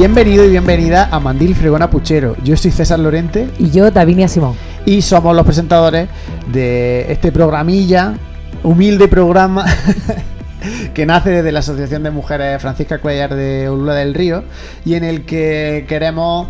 Bienvenido 0.00 0.46
y 0.46 0.48
bienvenida 0.48 1.10
a 1.12 1.20
Mandil 1.20 1.54
Fregona 1.54 1.90
Puchero. 1.90 2.34
Yo 2.42 2.56
soy 2.56 2.70
César 2.70 2.98
Lorente. 2.98 3.50
Y 3.58 3.68
yo, 3.68 3.90
Davinia 3.90 4.28
Simón. 4.28 4.54
Y 4.86 5.02
somos 5.02 5.36
los 5.36 5.44
presentadores 5.44 6.08
de 6.50 7.12
este 7.12 7.30
programilla, 7.30 8.14
humilde 8.62 9.08
programa, 9.08 9.66
que 10.94 11.04
nace 11.04 11.28
desde 11.28 11.52
la 11.52 11.58
Asociación 11.58 12.02
de 12.02 12.10
Mujeres 12.10 12.62
Francisca 12.62 12.96
Cuellar 12.96 13.34
de 13.34 13.68
Olula 13.68 13.92
del 13.92 14.14
Río 14.14 14.44
y 14.86 14.94
en 14.94 15.04
el 15.04 15.26
que 15.26 15.84
queremos 15.86 16.48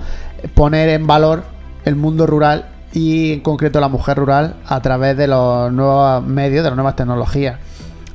poner 0.54 0.88
en 0.88 1.08
valor 1.08 1.42
el 1.84 1.96
mundo 1.96 2.28
rural 2.28 2.68
y 2.92 3.32
en 3.32 3.40
concreto 3.40 3.80
la 3.80 3.88
mujer 3.88 4.16
rural 4.16 4.58
a 4.64 4.80
través 4.80 5.16
de 5.16 5.26
los 5.26 5.72
nuevos 5.72 6.24
medios, 6.24 6.62
de 6.62 6.70
las 6.70 6.76
nuevas 6.76 6.94
tecnologías, 6.94 7.58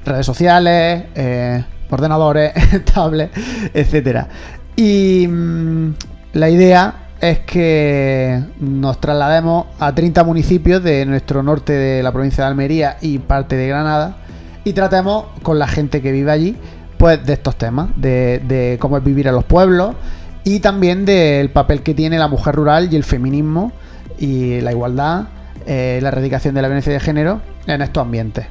redes 0.06 0.26
sociales, 0.26 1.04
eh, 1.14 1.62
ordenadores, 1.90 2.54
tablets, 2.94 3.38
etcétera. 3.74 4.30
Y 4.76 5.28
mm, 5.28 5.94
la 6.34 6.50
idea 6.50 7.06
es 7.22 7.40
que 7.40 8.44
nos 8.60 9.00
traslademos 9.00 9.68
a 9.80 9.94
30 9.96 10.24
municipios 10.24 10.84
de 10.84 11.06
nuestro 11.06 11.42
norte 11.44 11.74
de 11.74 12.04
la 12.04 12.12
provincia 12.12 12.44
de 12.44 12.50
Almería 12.50 12.98
y 13.02 13.20
parte 13.20 13.56
de 13.56 13.68
Granada 13.68 14.18
y 14.64 14.74
tratemos 14.74 15.26
con 15.42 15.60
la 15.60 15.68
gente 15.68 16.02
que 16.02 16.12
vive 16.12 16.32
allí 16.32 16.58
pues 16.98 17.26
de 17.26 17.34
estos 17.34 17.56
temas, 17.56 17.90
de, 17.96 18.78
cómo 18.80 18.98
es 18.98 19.04
vivir 19.04 19.28
en 19.28 19.36
los 19.36 19.44
pueblos 19.44 19.96
y 20.44 20.60
también 20.60 21.06
del 21.06 21.50
papel 21.50 21.82
que 21.82 21.94
tiene 21.94 22.18
la 22.18 22.28
mujer 22.28 22.56
rural 22.56 22.90
y 22.92 22.96
el 22.96 23.04
feminismo 23.04 23.72
y 24.18 24.62
la 24.62 24.72
igualdad, 24.72 25.26
eh, 25.66 26.00
la 26.02 26.10
erradicación 26.10 26.56
de 26.56 26.62
la 26.62 26.68
violencia 26.68 26.94
de 26.94 27.00
género 27.00 27.42
en 27.68 27.82
estos 27.82 28.02
ambientes. 28.02 28.48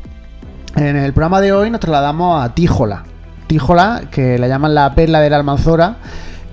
En 0.77 0.97
el 0.97 1.12
programa 1.12 1.41
de 1.41 1.52
hoy 1.52 1.70
nos 1.70 1.80
trasladamos 1.80 2.45
a 2.45 2.55
Tíjola, 2.55 3.05
Tíjola, 3.46 4.02
que 4.10 4.38
la 4.38 4.48
llaman 4.48 4.74
la 4.74 4.94
perla 4.94 5.20
de 5.20 5.30
la 5.30 5.36
Almanzora 5.36 5.96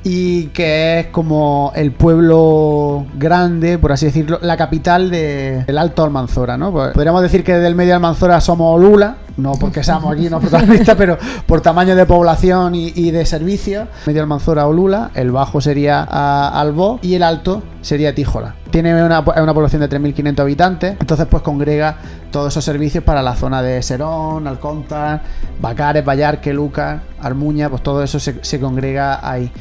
y 0.03 0.47
que 0.47 0.99
es 0.99 1.07
como 1.07 1.71
el 1.75 1.91
pueblo 1.91 3.05
grande, 3.17 3.77
por 3.77 3.91
así 3.91 4.07
decirlo, 4.07 4.39
la 4.41 4.57
capital 4.57 5.11
del 5.11 5.77
Alto 5.77 6.03
Almanzora, 6.03 6.57
¿no? 6.57 6.71
Pues 6.71 6.93
podríamos 6.93 7.21
decir 7.21 7.43
que 7.43 7.53
del 7.53 7.75
medio 7.75 7.93
Almanzora 7.93 8.41
somos 8.41 8.75
Olula, 8.75 9.17
no 9.37 9.53
porque 9.53 9.83
seamos 9.83 10.13
aquí 10.13 10.29
no 10.29 10.39
protagonistas, 10.39 10.95
pero 10.95 11.17
por 11.45 11.61
tamaño 11.61 11.95
de 11.95 12.05
población 12.05 12.73
y, 12.75 13.11
de 13.11 13.25
servicios. 13.25 13.87
Medio 14.05 14.21
Almanzora 14.21 14.65
Olula, 14.65 15.11
el 15.13 15.31
bajo 15.31 15.61
sería 15.61 16.01
Albó 16.03 16.99
y 17.01 17.15
el 17.15 17.23
alto 17.23 17.61
sería 17.81 18.15
Tíjola. 18.15 18.55
Tiene 18.71 19.03
una, 19.03 19.23
población 19.23 19.81
de 19.81 19.89
3.500 19.89 20.39
habitantes, 20.39 20.95
entonces 20.97 21.27
pues 21.29 21.43
congrega 21.43 21.97
todos 22.31 22.53
esos 22.53 22.63
servicios 22.63 23.03
para 23.03 23.21
la 23.21 23.35
zona 23.35 23.61
de 23.61 23.83
Serón, 23.83 24.47
Alcontar, 24.47 25.21
Bacares, 25.59 26.05
Vallarque, 26.05 26.53
Lucas, 26.53 27.01
Armuña, 27.19 27.69
pues 27.69 27.83
todo 27.83 28.01
eso 28.01 28.17
se, 28.17 28.59
congrega 28.61 29.29
ahí. 29.29 29.51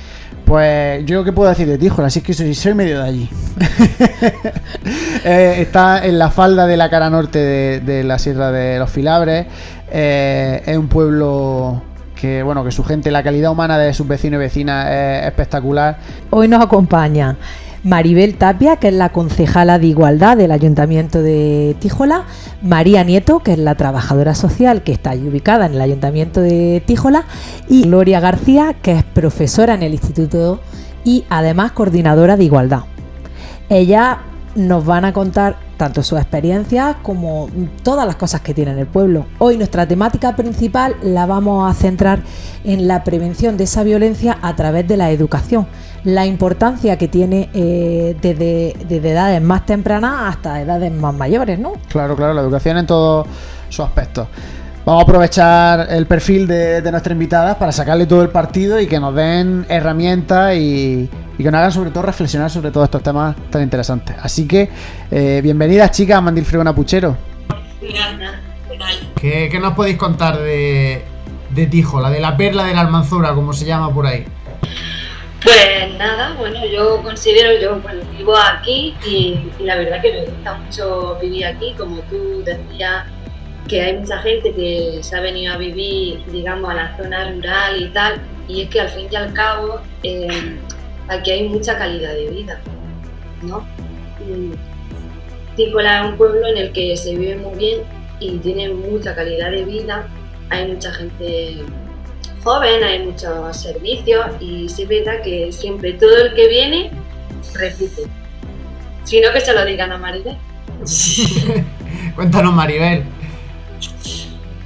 Pues 0.44 1.04
yo 1.06 1.24
qué 1.24 1.32
puedo 1.32 1.48
decir 1.48 1.66
de 1.66 1.76
Tíjola, 1.76 2.06
así 2.06 2.20
que 2.20 2.32
soy, 2.32 2.54
soy 2.54 2.74
medio 2.74 3.02
de 3.02 3.08
allí. 3.08 3.30
Eh, 5.22 5.56
está 5.58 6.06
en 6.06 6.18
la 6.18 6.30
falda 6.30 6.66
de 6.66 6.78
la 6.78 6.88
cara 6.88 7.10
norte 7.10 7.38
de, 7.38 8.04
la 8.04 8.18
Sierra 8.18 8.50
de 8.50 8.78
los 8.78 8.88
Filabres. 8.88 9.46
Eh, 9.90 10.62
es 10.64 10.78
un 10.78 10.88
pueblo 10.88 11.82
que 12.14 12.42
bueno 12.42 12.64
que 12.64 12.70
su 12.70 12.84
gente, 12.84 13.10
la 13.10 13.22
calidad 13.22 13.50
humana 13.50 13.76
de 13.76 13.92
sus 13.92 14.08
vecinos 14.08 14.38
y 14.38 14.40
vecinas 14.40 14.88
es 14.90 15.26
espectacular. 15.26 15.98
Hoy 16.30 16.48
nos 16.48 16.62
acompaña 16.62 17.36
Maribel 17.82 18.36
Tapia, 18.36 18.76
que 18.76 18.88
es 18.88 18.94
la 18.94 19.10
concejala 19.10 19.78
de 19.78 19.86
Igualdad 19.86 20.36
del 20.36 20.52
Ayuntamiento 20.52 21.22
de 21.22 21.76
Tíjola, 21.80 22.24
María 22.62 23.04
Nieto, 23.04 23.40
que 23.40 23.52
es 23.52 23.58
la 23.58 23.74
trabajadora 23.74 24.34
social 24.34 24.82
que 24.82 24.92
está 24.92 25.12
ubicada 25.12 25.66
en 25.66 25.72
el 25.72 25.80
Ayuntamiento 25.80 26.40
de 26.40 26.82
Tíjola, 26.84 27.24
y 27.68 27.82
Gloria 27.82 28.20
García, 28.20 28.74
que 28.82 28.92
es 28.92 29.04
profesora 29.04 29.74
en 29.74 29.82
el 29.82 29.92
Instituto 29.92 30.60
y 31.04 31.24
además 31.30 31.72
coordinadora 31.72 32.36
de 32.36 32.44
Igualdad. 32.44 32.82
Ella 33.70 34.18
nos 34.54 34.84
van 34.84 35.04
a 35.04 35.12
contar 35.12 35.56
tanto 35.76 36.02
su 36.02 36.18
experiencia 36.18 36.98
como 37.02 37.48
todas 37.82 38.06
las 38.06 38.16
cosas 38.16 38.42
que 38.42 38.52
tiene 38.52 38.72
en 38.72 38.78
el 38.80 38.86
pueblo. 38.86 39.24
Hoy 39.38 39.56
nuestra 39.56 39.86
temática 39.88 40.36
principal 40.36 40.94
la 41.02 41.24
vamos 41.24 41.70
a 41.70 41.74
centrar 41.74 42.20
en 42.64 42.86
la 42.86 43.02
prevención 43.04 43.56
de 43.56 43.64
esa 43.64 43.82
violencia 43.82 44.38
a 44.42 44.54
través 44.56 44.86
de 44.86 44.98
la 44.98 45.10
educación, 45.10 45.66
la 46.04 46.26
importancia 46.26 46.96
que 46.96 47.08
tiene 47.08 47.50
eh, 47.52 48.16
desde, 48.20 49.10
edades 49.10 49.42
más 49.42 49.66
tempranas 49.66 50.34
hasta 50.34 50.60
edades 50.60 50.92
más 50.92 51.14
mayores, 51.14 51.58
¿no? 51.58 51.72
Claro, 51.88 52.16
claro, 52.16 52.34
la 52.34 52.40
educación 52.40 52.78
en 52.78 52.86
todos 52.86 53.26
sus 53.68 53.84
aspectos. 53.84 54.28
Vamos 54.84 55.02
a 55.02 55.04
aprovechar 55.04 55.86
el 55.90 56.06
perfil 56.06 56.46
de, 56.46 56.80
de 56.80 56.90
nuestra 56.90 57.12
invitada 57.12 57.58
para 57.58 57.70
sacarle 57.70 58.06
todo 58.06 58.22
el 58.22 58.30
partido 58.30 58.80
y 58.80 58.86
que 58.86 58.98
nos 58.98 59.14
den 59.14 59.66
herramientas 59.68 60.56
y, 60.56 61.08
y 61.38 61.42
que 61.42 61.50
nos 61.50 61.58
hagan 61.58 61.72
sobre 61.72 61.90
todo 61.90 62.02
reflexionar 62.02 62.50
sobre 62.50 62.70
todos 62.70 62.84
estos 62.84 63.02
temas 63.02 63.36
tan 63.50 63.62
interesantes. 63.62 64.16
Así 64.22 64.46
que, 64.46 64.70
eh, 65.10 65.40
bienvenidas 65.42 65.90
chicas 65.90 66.16
a 66.16 66.20
Mandil 66.20 66.44
Fregona 66.44 66.74
Puchero. 66.74 67.16
¿Qué, 69.16 69.48
¿Qué, 69.50 69.60
nos 69.60 69.74
podéis 69.74 69.98
contar 69.98 70.38
de, 70.38 71.04
de 71.50 71.66
Tijola, 71.66 72.10
de 72.10 72.20
la 72.20 72.36
perla 72.36 72.64
de 72.64 72.74
la 72.74 72.80
Almanzora, 72.80 73.34
como 73.34 73.52
se 73.52 73.66
llama 73.66 73.92
por 73.92 74.06
ahí? 74.06 74.26
Pues 75.42 75.94
nada, 75.96 76.34
bueno, 76.38 76.66
yo 76.66 77.02
considero, 77.02 77.58
yo 77.58 77.80
bueno, 77.80 78.02
vivo 78.16 78.36
aquí 78.36 78.94
y, 79.06 79.50
la 79.60 79.76
verdad 79.76 80.02
que 80.02 80.12
me 80.12 80.24
gusta 80.26 80.54
mucho 80.54 81.18
vivir 81.20 81.46
aquí, 81.46 81.74
como 81.78 82.02
tú 82.02 82.42
decías, 82.44 83.06
que 83.66 83.80
hay 83.80 83.96
mucha 83.96 84.18
gente 84.18 84.52
que 84.52 84.98
se 85.02 85.16
ha 85.16 85.20
venido 85.20 85.54
a 85.54 85.56
vivir, 85.56 86.22
digamos, 86.26 86.70
a 86.70 86.74
la 86.74 86.96
zona 86.96 87.30
rural 87.30 87.80
y 87.80 87.88
tal, 87.88 88.20
y 88.48 88.62
es 88.62 88.68
que 88.68 88.80
al 88.80 88.90
fin 88.90 89.06
y 89.10 89.16
al 89.16 89.32
cabo 89.32 89.80
eh, 90.02 90.58
aquí 91.08 91.30
hay 91.30 91.48
mucha 91.48 91.78
calidad 91.78 92.12
de 92.12 92.28
vida, 92.28 92.60
¿no? 93.42 93.66
Tícola 95.56 96.02
es 96.02 96.10
un 96.10 96.16
pueblo 96.18 96.46
en 96.48 96.58
el 96.58 96.72
que 96.72 96.96
se 96.96 97.16
vive 97.16 97.36
muy 97.36 97.56
bien 97.56 97.80
y 98.18 98.36
tiene 98.38 98.68
mucha 98.68 99.14
calidad 99.14 99.50
de 99.50 99.64
vida, 99.64 100.06
hay 100.50 100.66
mucha 100.66 100.92
gente 100.92 101.62
joven, 102.42 102.82
hay 102.82 103.00
muchos 103.00 103.56
servicios 103.56 104.26
y 104.40 104.68
sí 104.68 104.82
es 104.82 104.88
verdad 104.88 105.22
que 105.22 105.52
siempre 105.52 105.92
todo 105.94 106.16
el 106.16 106.34
que 106.34 106.48
viene 106.48 106.90
repite. 107.54 108.02
Si 109.04 109.20
no, 109.20 109.32
que 109.32 109.40
se 109.40 109.52
lo 109.52 109.64
digan 109.64 109.92
a 109.92 109.98
Maribel. 109.98 110.36
Cuéntanos, 112.14 112.52
Maribel. 112.52 113.04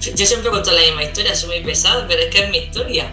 Yo 0.01 0.27
siempre 0.27 0.51
cuento 0.51 0.71
la 0.71 0.83
misma 0.83 1.03
historia, 1.03 1.35
soy 1.35 1.49
muy 1.49 1.65
pesado, 1.65 2.05
pero 2.07 2.21
es 2.21 2.27
que 2.29 2.45
es 2.45 2.51
mi 2.51 2.59
historia. 2.59 3.11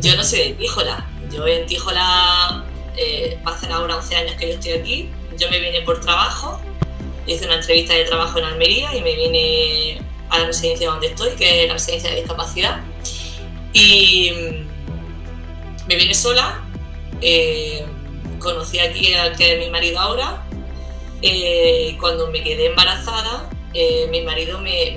Yo 0.00 0.16
no 0.16 0.22
soy 0.22 0.38
de 0.40 0.54
Tíjola. 0.54 1.04
Yo 1.32 1.46
en 1.46 1.66
Tíjola 1.66 2.64
eh, 2.96 3.38
hacer 3.44 3.72
ahora 3.72 3.96
11 3.96 4.16
años 4.16 4.34
que 4.38 4.48
yo 4.48 4.54
estoy 4.54 4.72
aquí. 4.72 5.10
Yo 5.36 5.50
me 5.50 5.60
vine 5.60 5.82
por 5.82 6.00
trabajo, 6.00 6.60
hice 7.26 7.44
una 7.46 7.56
entrevista 7.56 7.94
de 7.94 8.04
trabajo 8.04 8.38
en 8.38 8.44
Almería 8.44 8.94
y 8.96 9.02
me 9.02 9.14
vine 9.14 10.00
a 10.30 10.38
la 10.38 10.46
residencia 10.46 10.90
donde 10.90 11.08
estoy, 11.08 11.30
que 11.36 11.62
es 11.62 11.68
la 11.68 11.74
residencia 11.74 12.10
de 12.10 12.16
discapacidad. 12.16 12.80
Y 13.72 14.30
mm, 14.30 15.88
me 15.88 15.96
vine 15.96 16.14
sola, 16.14 16.64
eh, 17.20 17.84
conocí 18.38 18.78
aquí 18.78 19.14
al 19.14 19.36
que 19.36 19.54
es 19.54 19.58
mi 19.58 19.70
marido 19.70 19.98
ahora. 20.00 20.44
Eh, 21.20 21.96
cuando 22.00 22.30
me 22.30 22.42
quedé 22.42 22.66
embarazada, 22.66 23.50
eh, 23.74 24.06
mi 24.10 24.22
marido 24.22 24.60
me 24.60 24.96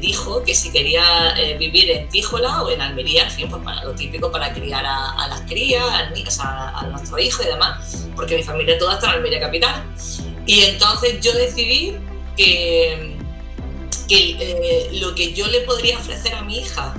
dijo 0.00 0.42
que 0.42 0.54
si 0.54 0.70
quería 0.72 1.34
eh, 1.36 1.56
vivir 1.56 1.90
en 1.90 2.08
Tíjola 2.08 2.62
o 2.62 2.70
en 2.70 2.80
Almería, 2.80 3.24
en 3.24 3.30
fin, 3.30 3.48
pues 3.48 3.62
para 3.62 3.84
lo 3.84 3.94
típico 3.94 4.30
para 4.30 4.52
criar 4.52 4.84
a, 4.84 5.26
las 5.28 5.42
crías, 5.42 5.84
a, 6.40 6.80
a, 6.80 6.86
nuestro 6.86 7.18
hijo 7.18 7.42
y 7.42 7.46
demás, 7.46 8.08
porque 8.16 8.36
mi 8.36 8.42
familia 8.42 8.78
toda 8.78 8.94
está 8.94 9.08
en 9.08 9.12
Almería 9.14 9.40
capital. 9.40 9.84
Y 10.46 10.60
entonces 10.64 11.20
yo 11.20 11.32
decidí 11.32 11.96
que, 12.36 13.16
que 14.08 14.36
eh, 14.40 14.90
lo 14.94 15.14
que 15.14 15.32
yo 15.32 15.46
le 15.46 15.60
podría 15.60 15.98
ofrecer 15.98 16.34
a 16.34 16.42
mi 16.42 16.58
hija 16.58 16.94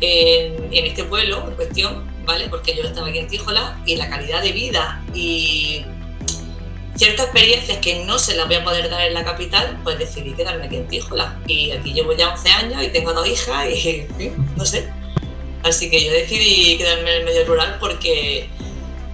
en, 0.00 0.72
en 0.72 0.86
este 0.86 1.04
pueblo 1.04 1.44
en 1.48 1.54
cuestión, 1.54 2.10
¿vale? 2.24 2.48
Porque 2.48 2.74
yo 2.74 2.82
estaba 2.82 3.08
aquí 3.08 3.18
en 3.18 3.28
Tíjola 3.28 3.80
y 3.86 3.96
la 3.96 4.08
calidad 4.08 4.42
de 4.42 4.52
vida 4.52 5.02
y 5.14 5.84
ciertas 7.00 7.26
experiencias 7.26 7.78
que 7.78 8.04
no 8.04 8.18
se 8.18 8.36
las 8.36 8.46
voy 8.46 8.56
a 8.56 8.64
poder 8.64 8.90
dar 8.90 9.00
en 9.06 9.14
la 9.14 9.24
capital, 9.24 9.80
pues 9.82 9.98
decidí 9.98 10.34
quedarme 10.34 10.66
aquí 10.66 10.76
en 10.76 10.86
Tíjola. 10.86 11.38
Y 11.46 11.70
aquí 11.70 11.94
llevo 11.94 12.12
ya 12.12 12.28
11 12.28 12.48
años 12.50 12.84
y 12.84 12.88
tengo 12.88 13.14
dos 13.14 13.26
hijas 13.26 13.68
y, 13.68 14.06
no 14.54 14.66
sé. 14.66 14.86
Así 15.62 15.90
que 15.90 16.04
yo 16.04 16.12
decidí 16.12 16.76
quedarme 16.76 17.10
en 17.10 17.20
el 17.20 17.24
medio 17.24 17.46
rural 17.46 17.78
porque 17.80 18.50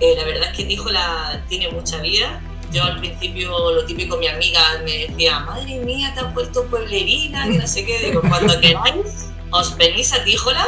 eh, 0.01 0.15
la 0.17 0.25
verdad 0.25 0.51
es 0.51 0.57
que 0.57 0.65
Tíjola 0.65 1.45
tiene 1.49 1.69
mucha 1.71 1.99
vida. 1.99 2.43
Yo 2.73 2.83
al 2.83 2.99
principio, 2.99 3.71
lo 3.71 3.85
típico, 3.85 4.17
mi 4.17 4.27
amiga 4.27 4.61
me 4.85 5.07
decía, 5.07 5.39
madre 5.39 5.77
mía, 5.79 6.13
te 6.13 6.21
has 6.21 6.33
puesto 6.33 6.67
pueblerina, 6.67 7.49
que 7.49 7.59
no 7.59 7.67
sé 7.69 7.87
qué. 7.87 8.01
Digo, 8.01 8.21
cuando 8.21 8.59
queráis, 8.61 9.26
os 9.51 9.77
venís 9.77 10.13
a 10.13 10.25
Tíjola. 10.25 10.67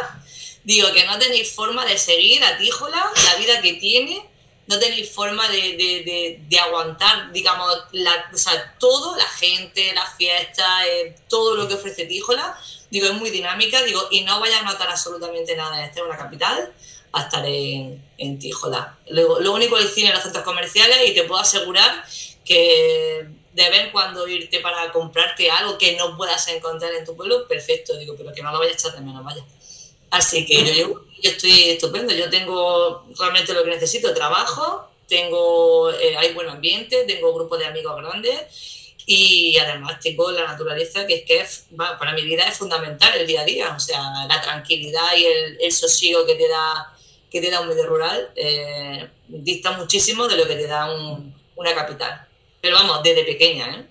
Digo 0.64 0.92
que 0.92 1.04
no 1.06 1.18
tenéis 1.18 1.52
forma 1.54 1.84
de 1.86 1.98
seguir 1.98 2.42
a 2.44 2.58
Tíjola, 2.58 3.10
la 3.24 3.34
vida 3.36 3.60
que 3.60 3.74
tiene 3.74 4.22
no 4.68 4.78
tenéis 4.78 5.10
forma 5.10 5.48
de, 5.48 6.58
aguantar, 6.62 7.32
digamos, 7.32 7.74
la, 7.92 8.30
o 8.32 8.36
sea, 8.36 8.76
todo, 8.78 9.16
la 9.16 9.24
gente, 9.24 9.94
la 9.94 10.06
fiesta, 10.06 10.86
eh, 10.86 11.16
todo 11.26 11.56
lo 11.56 11.66
que 11.66 11.74
ofrece 11.74 12.04
Tíjola, 12.04 12.54
digo, 12.90 13.06
es 13.06 13.14
muy 13.14 13.30
dinámica, 13.30 13.82
digo, 13.82 14.06
y 14.10 14.20
no 14.20 14.38
vaya 14.40 14.58
a 14.58 14.62
notar 14.62 14.90
absolutamente 14.90 15.56
nada, 15.56 15.82
esta 15.82 16.00
es 16.00 16.06
una 16.06 16.18
capital, 16.18 16.70
a 17.12 17.22
estar 17.22 17.46
en, 17.46 18.04
en 18.18 18.38
Tijola. 18.38 18.98
Lo, 19.08 19.40
lo 19.40 19.54
único 19.54 19.78
el 19.78 19.88
cine 19.88 20.08
en 20.08 20.14
los 20.14 20.22
centros 20.22 20.44
comerciales 20.44 20.98
y 21.08 21.14
te 21.14 21.24
puedo 21.24 21.40
asegurar 21.40 22.04
que 22.44 23.26
de 23.58 23.70
ver 23.70 23.90
cuando 23.90 24.28
irte 24.28 24.60
para 24.60 24.92
comprarte 24.92 25.50
algo 25.50 25.76
que 25.76 25.96
no 25.96 26.16
puedas 26.16 26.46
encontrar 26.46 26.92
en 26.94 27.04
tu 27.04 27.16
pueblo, 27.16 27.48
perfecto, 27.48 27.98
digo, 27.98 28.14
pero 28.16 28.32
que 28.32 28.40
no 28.40 28.52
lo 28.52 28.60
vayas 28.60 28.76
a 28.76 28.78
echar 28.78 28.92
de 29.00 29.04
menos, 29.04 29.24
vaya. 29.24 29.44
Así 30.10 30.46
que 30.46 30.64
yo, 30.64 31.02
yo, 31.20 31.30
estoy 31.30 31.70
estupendo, 31.70 32.14
yo 32.14 32.30
tengo 32.30 33.04
realmente 33.18 33.52
lo 33.52 33.64
que 33.64 33.70
necesito, 33.70 34.14
trabajo, 34.14 34.88
tengo, 35.08 35.90
eh, 35.90 36.16
hay 36.16 36.32
buen 36.34 36.48
ambiente, 36.48 37.02
tengo 37.04 37.34
grupos 37.34 37.58
de 37.58 37.66
amigos 37.66 37.96
grandes 38.00 38.94
y 39.06 39.58
además 39.58 39.98
tengo 40.00 40.30
la 40.30 40.46
naturaleza 40.46 41.04
que 41.06 41.16
es 41.16 41.24
que 41.24 41.44
para 41.76 42.12
mi 42.12 42.22
vida 42.22 42.46
es 42.46 42.56
fundamental 42.56 43.12
el 43.16 43.26
día 43.26 43.40
a 43.40 43.44
día, 43.44 43.74
o 43.76 43.80
sea, 43.80 44.00
la 44.28 44.40
tranquilidad 44.40 45.16
y 45.16 45.24
el, 45.24 45.58
el 45.60 45.72
sosiego 45.72 46.24
que 46.24 46.36
te 46.36 46.48
da 46.48 46.94
que 47.30 47.40
te 47.40 47.50
da 47.50 47.60
un 47.60 47.68
medio 47.68 47.86
rural 47.86 48.30
eh, 48.36 49.06
dista 49.26 49.72
muchísimo 49.72 50.28
de 50.28 50.36
lo 50.36 50.46
que 50.46 50.54
te 50.54 50.66
da 50.66 50.90
un, 50.94 51.34
una 51.56 51.74
capital. 51.74 52.27
Pero 52.60 52.76
vamos, 52.76 53.02
desde 53.02 53.24
pequeña, 53.24 53.66
¿eh? 53.68 53.86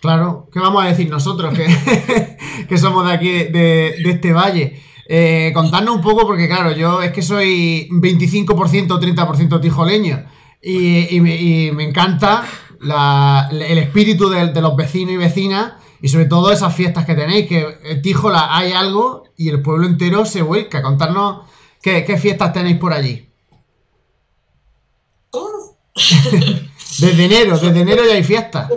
Claro, 0.00 0.48
¿qué 0.52 0.58
vamos 0.58 0.84
a 0.84 0.88
decir 0.88 1.08
nosotros 1.08 1.56
que, 1.56 1.66
que 2.68 2.76
somos 2.76 3.06
de 3.06 3.12
aquí, 3.12 3.28
de, 3.28 3.94
de 4.02 4.10
este 4.10 4.32
valle? 4.32 4.82
Eh, 5.06 5.52
contadnos 5.54 5.94
un 5.94 6.00
poco, 6.00 6.26
porque 6.26 6.48
claro, 6.48 6.72
yo 6.72 7.02
es 7.02 7.12
que 7.12 7.22
soy 7.22 7.88
25% 7.88 8.90
o 8.90 9.00
30% 9.00 9.60
tijoleño 9.60 10.24
y, 10.60 11.14
y, 11.16 11.20
me, 11.20 11.36
y, 11.36 11.70
me, 11.72 11.84
encanta 11.84 12.44
la, 12.80 13.48
el 13.52 13.78
espíritu 13.78 14.28
de, 14.28 14.48
de, 14.52 14.60
los 14.60 14.74
vecinos 14.74 15.14
y 15.14 15.18
vecinas 15.18 15.74
y 16.00 16.08
sobre 16.08 16.24
todo 16.24 16.50
esas 16.50 16.74
fiestas 16.74 17.04
que 17.04 17.14
tenéis, 17.14 17.46
que 17.46 17.78
en 17.84 18.02
Tijola 18.02 18.56
hay 18.56 18.72
algo 18.72 19.24
y 19.36 19.50
el 19.50 19.62
pueblo 19.62 19.86
entero 19.86 20.24
se 20.24 20.42
vuelca. 20.42 20.82
Contarnos 20.82 21.42
qué, 21.80 22.04
qué 22.04 22.16
fiestas 22.16 22.52
tenéis 22.52 22.78
por 22.78 22.92
allí. 22.92 23.28
Desde 26.98 27.24
enero, 27.24 27.58
desde 27.58 27.80
enero 27.80 28.04
ya 28.04 28.14
hay 28.14 28.24
fiesta. 28.24 28.68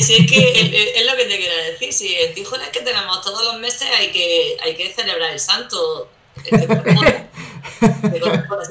Sí, 0.00 0.16
es 0.16 0.30
que 0.30 0.92
es 0.96 1.06
lo 1.06 1.16
que 1.16 1.26
te 1.26 1.38
quiero 1.38 1.56
decir. 1.56 1.92
Si 1.92 2.14
en 2.16 2.34
Tijuana 2.34 2.64
es 2.64 2.70
que 2.70 2.80
tenemos 2.80 3.22
todos 3.22 3.44
los 3.44 3.58
meses, 3.58 3.88
hay 3.96 4.10
que, 4.10 4.56
hay 4.62 4.74
que 4.74 4.92
celebrar 4.92 5.30
el 5.32 5.38
santo. 5.38 6.10
si 6.44 6.50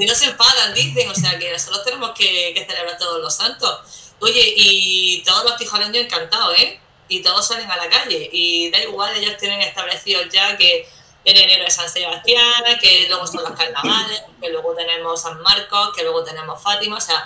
no 0.06 0.16
se 0.16 0.26
enfadan, 0.26 0.74
dicen, 0.74 1.10
o 1.10 1.16
sea 1.16 1.40
que 1.40 1.52
nosotros 1.52 1.86
tenemos 1.86 2.12
que, 2.12 2.54
que, 2.54 2.66
celebrar 2.66 2.98
todos 2.98 3.22
los 3.22 3.34
santos. 3.34 4.14
Oye, 4.20 4.54
y 4.58 5.24
todos 5.26 5.46
los 5.46 5.56
tijoleños 5.58 5.96
encantados, 5.96 6.58
¿eh? 6.60 6.80
Y 7.08 7.22
todos 7.22 7.48
salen 7.48 7.72
a 7.72 7.78
la 7.78 7.90
calle. 7.90 8.30
Y 8.32 8.70
da 8.72 8.84
igual, 8.84 9.16
ellos 9.16 9.38
tienen 9.38 9.62
establecidos 9.62 10.28
ya 10.32 10.58
que 10.58 10.86
en 11.24 11.38
enero 11.38 11.64
es 11.66 11.76
San 11.76 11.90
Sebastián, 11.90 12.64
que 12.82 13.06
luego 13.08 13.26
son 13.26 13.44
los 13.44 13.54
carnavales, 13.54 14.22
que 14.42 14.50
luego 14.50 14.74
tenemos 14.76 15.22
San 15.22 15.40
Marcos, 15.42 15.92
que 15.96 16.04
luego 16.04 16.24
tenemos 16.24 16.62
Fátima, 16.62 16.98
o 16.98 17.02
sea 17.02 17.26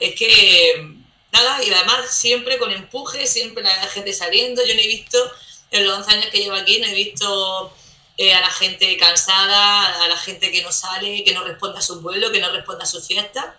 es 0.00 0.14
que 0.14 0.96
nada, 1.32 1.62
y 1.62 1.72
además 1.72 2.10
siempre 2.10 2.58
con 2.58 2.70
empuje, 2.70 3.26
siempre 3.26 3.62
la 3.62 3.88
gente 3.88 4.12
saliendo. 4.12 4.64
Yo 4.64 4.74
no 4.74 4.80
he 4.80 4.86
visto, 4.86 5.18
en 5.70 5.84
los 5.84 5.98
11 5.98 6.10
años 6.12 6.26
que 6.30 6.38
llevo 6.38 6.56
aquí, 6.56 6.80
no 6.80 6.86
he 6.86 6.94
visto 6.94 7.72
eh, 8.16 8.32
a 8.32 8.40
la 8.40 8.50
gente 8.50 8.96
cansada, 8.96 10.02
a 10.02 10.08
la 10.08 10.16
gente 10.16 10.50
que 10.50 10.62
no 10.62 10.72
sale, 10.72 11.24
que 11.24 11.34
no 11.34 11.44
responde 11.44 11.78
a 11.78 11.82
su 11.82 12.02
pueblo, 12.02 12.32
que 12.32 12.40
no 12.40 12.50
responde 12.50 12.84
a 12.84 12.86
su 12.86 13.00
fiesta. 13.00 13.56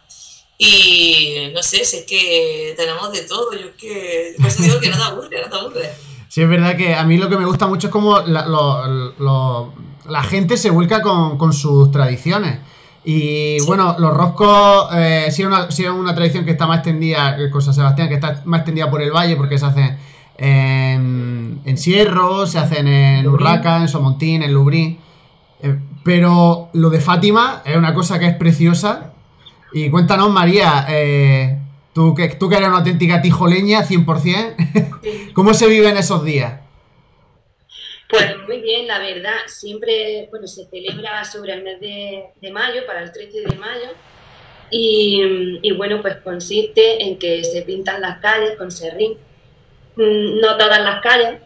Y 0.58 1.52
no 1.54 1.62
sé, 1.62 1.86
si 1.86 1.98
es 1.98 2.06
que 2.06 2.74
tenemos 2.76 3.12
de 3.12 3.22
todo. 3.22 3.54
Yo 3.54 3.68
es 3.68 3.76
que, 3.76 4.36
pues 4.40 4.58
digo 4.58 4.80
que 4.80 4.90
no 4.90 4.98
te 4.98 5.04
aburre, 5.04 5.42
no 5.42 5.50
te 5.50 5.56
aburre. 5.56 5.94
Sí, 6.30 6.42
es 6.42 6.50
verdad 6.50 6.76
que 6.76 6.94
a 6.94 7.06
mí 7.06 7.18
lo 7.18 7.30
que 7.30 7.38
me 7.38 7.46
gusta 7.46 7.68
mucho 7.68 7.88
es 7.88 7.92
como 7.92 8.20
la, 8.20 8.46
lo, 8.46 9.74
la 10.06 10.24
gente 10.24 10.58
se 10.58 10.70
vuelca 10.70 11.02
con, 11.02 11.38
con 11.38 11.54
sus 11.54 11.90
tradiciones. 11.90 12.60
Y 13.10 13.62
sí. 13.62 13.66
bueno, 13.66 13.96
los 14.00 14.14
roscos 14.14 14.90
eh, 14.94 15.28
sí, 15.32 15.42
es 15.42 15.48
una, 15.48 15.72
sí 15.72 15.86
es 15.86 15.90
una 15.90 16.14
tradición 16.14 16.44
que 16.44 16.52
está 16.52 16.68
más 16.68 16.80
extendida 16.80 17.38
con 17.50 17.62
San 17.62 17.74
Sebastián, 17.74 18.10
que 18.10 18.16
está 18.16 18.42
más 18.44 18.60
extendida 18.60 18.92
por 18.92 19.02
el 19.02 19.12
valle, 19.12 19.38
porque 19.38 19.58
se 19.58 19.66
hacen 19.66 19.98
en, 20.38 21.62
en 21.64 21.78
Sierro, 21.78 22.46
se 22.46 22.60
hacen 22.60 22.86
en 22.90 23.26
Urraca, 23.26 23.78
en 23.78 23.88
Somontín, 23.88 24.44
en 24.44 24.54
Lubrín. 24.54 25.00
Eh, 25.62 25.80
pero 26.04 26.68
lo 26.74 26.90
de 26.90 27.00
Fátima 27.00 27.62
es 27.64 27.78
una 27.78 27.94
cosa 27.94 28.20
que 28.20 28.28
es 28.28 28.36
preciosa. 28.36 29.14
Y 29.72 29.90
cuéntanos, 29.90 30.30
María, 30.30 30.86
eh, 30.90 31.60
tú, 31.94 32.14
que, 32.14 32.28
tú 32.28 32.50
que 32.50 32.58
eres 32.58 32.68
una 32.68 32.80
auténtica 32.80 33.22
tijoleña, 33.22 33.86
100%, 33.86 35.32
¿cómo 35.34 35.54
se 35.54 35.68
viven 35.68 35.96
esos 35.96 36.26
días? 36.26 36.56
Pues 38.10 38.38
muy 38.48 38.62
bien, 38.62 38.88
la 38.88 39.00
verdad, 39.00 39.36
siempre 39.48 40.28
bueno, 40.30 40.48
se 40.48 40.66
celebra 40.66 41.26
sobre 41.26 41.54
el 41.54 41.64
mes 41.64 41.80
de, 41.82 42.52
mayo, 42.52 42.86
para 42.86 43.04
el 43.04 43.12
13 43.12 43.42
de 43.42 43.56
mayo, 43.56 43.90
y, 44.70 45.60
y, 45.62 45.72
bueno, 45.74 46.02
pues 46.02 46.18
consiste 46.18 47.04
en 47.04 47.18
que 47.20 47.44
se 47.44 47.62
pintan 47.64 48.02
las 48.02 48.20
calles 48.20 48.58
con 48.58 48.72
serrín, 48.72 49.18
mm, 49.96 50.40
no 50.40 50.58
todas 50.58 50.82
las 50.82 51.02
calles, 51.02 51.42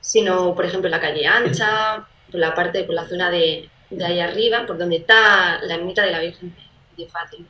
sino 0.00 0.54
por 0.54 0.66
ejemplo 0.66 0.90
la 0.90 1.00
calle 1.00 1.26
ancha, 1.26 2.06
por 2.30 2.40
la 2.40 2.54
parte, 2.54 2.84
por 2.84 2.94
la 2.94 3.08
zona 3.08 3.30
de, 3.30 3.70
de 3.88 4.04
ahí 4.04 4.20
arriba, 4.20 4.66
por 4.66 4.76
donde 4.76 4.96
está 4.96 5.60
la 5.62 5.74
ermita 5.74 6.02
de 6.02 6.10
la 6.10 6.20
Virgen 6.20 6.54
de 6.96 7.06
Fátima. 7.06 7.46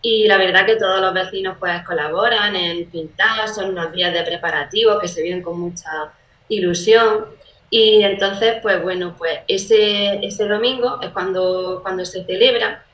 Y 0.00 0.26
la 0.26 0.36
verdad 0.36 0.66
que 0.66 0.76
todos 0.76 1.00
los 1.00 1.14
vecinos 1.14 1.56
pues 1.60 1.82
colaboran 1.84 2.56
en 2.56 2.90
pintar, 2.90 3.48
son 3.48 3.70
unos 3.70 3.92
días 3.92 4.12
de 4.12 4.24
preparativos 4.24 5.00
que 5.00 5.06
se 5.06 5.22
viven 5.22 5.42
con 5.42 5.60
mucha 5.60 6.12
ilusión. 6.48 7.26
Y 7.74 8.02
entonces, 8.02 8.56
pues 8.60 8.82
bueno, 8.82 9.14
pues 9.16 9.32
ese, 9.48 10.22
ese 10.22 10.46
domingo 10.46 11.00
es 11.00 11.08
cuando, 11.08 11.80
cuando 11.82 12.04
se 12.04 12.22
celebra. 12.22 12.84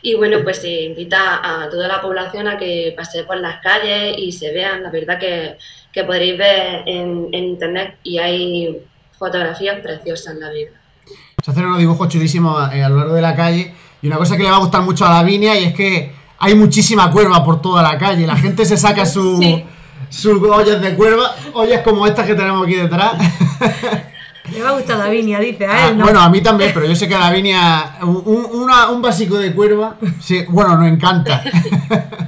Y 0.00 0.14
bueno, 0.14 0.38
pues 0.42 0.62
se 0.62 0.84
invita 0.84 1.38
a 1.44 1.68
toda 1.68 1.86
la 1.86 2.00
población 2.00 2.48
a 2.48 2.56
que 2.56 2.94
pase 2.96 3.24
por 3.24 3.36
las 3.36 3.60
calles 3.60 4.14
y 4.16 4.32
se 4.32 4.54
vean. 4.54 4.82
La 4.82 4.90
verdad 4.90 5.18
que, 5.18 5.58
que 5.92 6.02
podréis 6.02 6.38
ver 6.38 6.84
en, 6.86 7.28
en, 7.30 7.44
internet 7.44 7.98
y 8.02 8.16
hay 8.16 8.80
fotografías 9.18 9.80
preciosas, 9.80 10.34
la 10.36 10.48
verdad. 10.48 10.80
Se 11.44 11.50
hacen 11.50 11.66
unos 11.66 11.78
dibujos 11.78 12.08
chulísimos 12.08 12.72
eh, 12.72 12.82
a 12.82 12.88
lo 12.88 12.96
largo 12.96 13.14
de 13.14 13.20
la 13.20 13.36
calle. 13.36 13.74
Y 14.00 14.06
una 14.06 14.16
cosa 14.16 14.34
que 14.38 14.44
le 14.44 14.50
va 14.50 14.56
a 14.56 14.60
gustar 14.60 14.80
mucho 14.80 15.04
a 15.04 15.10
Lavinia 15.10 15.60
y 15.60 15.64
es 15.64 15.74
que 15.74 16.10
hay 16.38 16.54
muchísima 16.54 17.10
cuerva 17.10 17.44
por 17.44 17.60
toda 17.60 17.82
la 17.82 17.98
calle. 17.98 18.26
La 18.26 18.36
gente 18.36 18.64
se 18.64 18.78
saca 18.78 19.04
su... 19.04 19.36
Sí 19.36 19.62
sus 20.12 20.42
ollas 20.42 20.80
de 20.80 20.94
cuerva, 20.94 21.34
ollas 21.54 21.80
como 21.80 22.06
estas 22.06 22.26
que 22.26 22.34
tenemos 22.34 22.66
aquí 22.66 22.74
detrás. 22.74 23.14
Le 24.52 24.62
va 24.62 24.70
a 24.70 24.72
gustar 24.72 24.98
Davinia, 24.98 25.40
dice 25.40 25.66
a 25.66 25.88
él. 25.88 25.96
Ah, 25.98 26.04
bueno, 26.04 26.20
a 26.20 26.28
mí 26.28 26.42
también, 26.42 26.72
pero 26.74 26.84
yo 26.84 26.94
sé 26.94 27.08
que 27.08 27.14
a 27.14 27.20
Davinia 27.20 27.96
un, 28.02 28.46
una, 28.52 28.90
un 28.90 29.00
básico 29.00 29.38
de 29.38 29.54
cuerva, 29.54 29.96
sí, 30.20 30.44
bueno, 30.48 30.76
nos 30.76 30.88
encanta. 30.88 31.42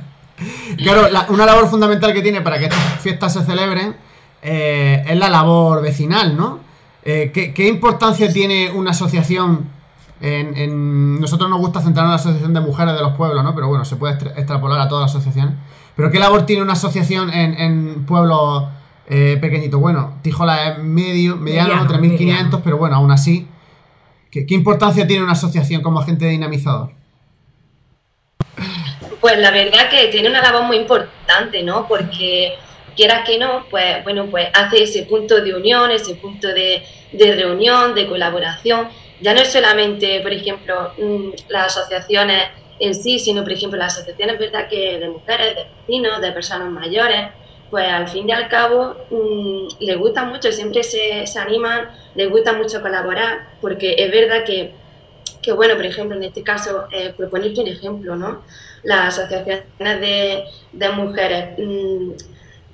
claro, 0.79 1.11
la, 1.11 1.26
una 1.29 1.45
labor 1.45 1.69
fundamental 1.69 2.14
que 2.14 2.23
tiene 2.23 2.41
para 2.41 2.59
que 2.59 2.64
estas 2.64 3.00
fiestas 3.00 3.35
se 3.35 3.45
celebren 3.45 3.95
eh, 4.41 5.05
es 5.07 5.19
la 5.19 5.29
labor 5.29 5.83
vecinal, 5.83 6.35
¿no? 6.35 6.61
Eh, 7.03 7.31
¿qué, 7.35 7.53
¿qué, 7.53 7.69
importancia 7.69 8.33
tiene 8.33 8.71
una 8.71 8.93
asociación? 8.93 9.69
En, 10.21 10.56
en, 10.56 11.21
nosotros 11.21 11.50
nos 11.50 11.59
gusta 11.59 11.80
centrarnos 11.80 12.11
en 12.11 12.16
la 12.16 12.30
asociación 12.30 12.54
de 12.54 12.61
mujeres 12.61 12.94
de 12.94 13.02
los 13.02 13.14
pueblos, 13.14 13.44
¿no? 13.44 13.54
Pero 13.54 13.68
bueno, 13.68 13.85
se 13.85 13.97
puede 13.97 14.14
extrapolar 14.14 14.80
a 14.80 14.88
todas 14.88 15.02
las 15.02 15.11
asociaciones. 15.14 15.54
Pero 15.97 16.11
¿qué 16.11 16.18
labor 16.18 16.47
tiene 16.47 16.62
una 16.62 16.73
asociación 16.73 17.30
en, 17.30 17.54
en 17.54 18.06
pueblos 18.06 18.64
eh, 19.09 19.38
pequeñitos? 19.40 19.80
Bueno, 19.80 20.18
Tijola 20.23 20.68
es 20.68 20.78
medio, 20.78 21.37
mediano, 21.37 21.87
3.500, 21.87 22.61
pero 22.64 22.78
bueno, 22.78 22.97
aún 22.97 23.11
así, 23.11 23.47
¿qué, 24.30 24.47
¿qué, 24.47 24.54
importancia 24.54 25.06
tiene 25.06 25.23
una 25.23 25.33
asociación 25.33 25.83
como 25.83 26.00
agente 26.00 26.26
dinamizador? 26.26 26.92
Pues 29.21 29.38
la 29.38 29.50
verdad 29.50 29.88
que 29.88 30.09
tiene 30.09 30.28
una 30.28 30.42
labor 30.42 30.64
muy 30.64 30.78
importante, 30.78 31.62
¿no? 31.62 31.87
Porque 31.87 32.54
quieras 32.94 33.26
que 33.26 33.38
no, 33.38 33.64
pues 33.71 34.02
bueno, 34.04 34.26
pues 34.26 34.49
hace 34.54 34.83
ese 34.83 35.02
punto 35.04 35.40
de 35.42 35.54
unión, 35.54 35.90
ese 35.90 36.14
punto 36.14 36.49
de, 36.49 36.83
de 37.12 37.35
reunión, 37.35 37.94
de 37.94 38.06
colaboración. 38.09 38.88
Ya 39.25 39.33
no 39.33 39.40
es 39.40 39.50
solamente, 39.50 40.21
por 40.21 40.35
ejemplo, 40.35 40.93
mm, 40.99 41.31
las 41.49 41.75
asociaciones 41.78 42.43
en 42.78 42.95
sí, 42.95 43.19
sino 43.19 43.43
por 43.43 43.52
ejemplo 43.52 43.78
las 43.78 43.95
asociaciones, 43.95 44.38
¿verdad? 44.38 44.69
Que 44.69 44.99
de 44.99 45.09
mujeres, 45.09 45.57
de 45.57 45.66
vecinos, 45.81 46.21
de 46.21 46.31
personas 46.33 46.71
mayores, 46.71 47.28
pues 47.71 47.88
al 47.88 48.07
fin 48.07 48.28
y 48.28 48.33
al 48.33 48.49
cabo 48.49 48.95
mmm, 49.11 49.69
les 49.81 49.97
gusta 49.97 50.25
mucho, 50.25 50.52
siempre 50.52 50.83
se, 50.83 51.26
se, 51.26 51.38
animan, 51.38 51.88
les 52.14 52.28
gusta 52.28 52.52
mucho 52.52 52.83
colaborar, 52.83 53.49
porque 53.62 53.95
es 53.97 54.11
verdad 54.11 54.45
que, 54.45 54.75
que 55.40 55.52
bueno, 55.52 55.75
por 55.76 55.87
ejemplo, 55.87 56.19
en 56.19 56.25
este 56.25 56.43
caso, 56.43 56.85
eh, 56.93 57.14
proponerte 57.16 57.62
un 57.62 57.69
ejemplo, 57.69 58.16
¿no? 58.16 58.43
Las 58.83 59.19
asociaciones 59.19 60.00
de, 60.00 60.45
de 60.71 60.88
mujeres, 60.90 61.59
mmm, 61.59 62.11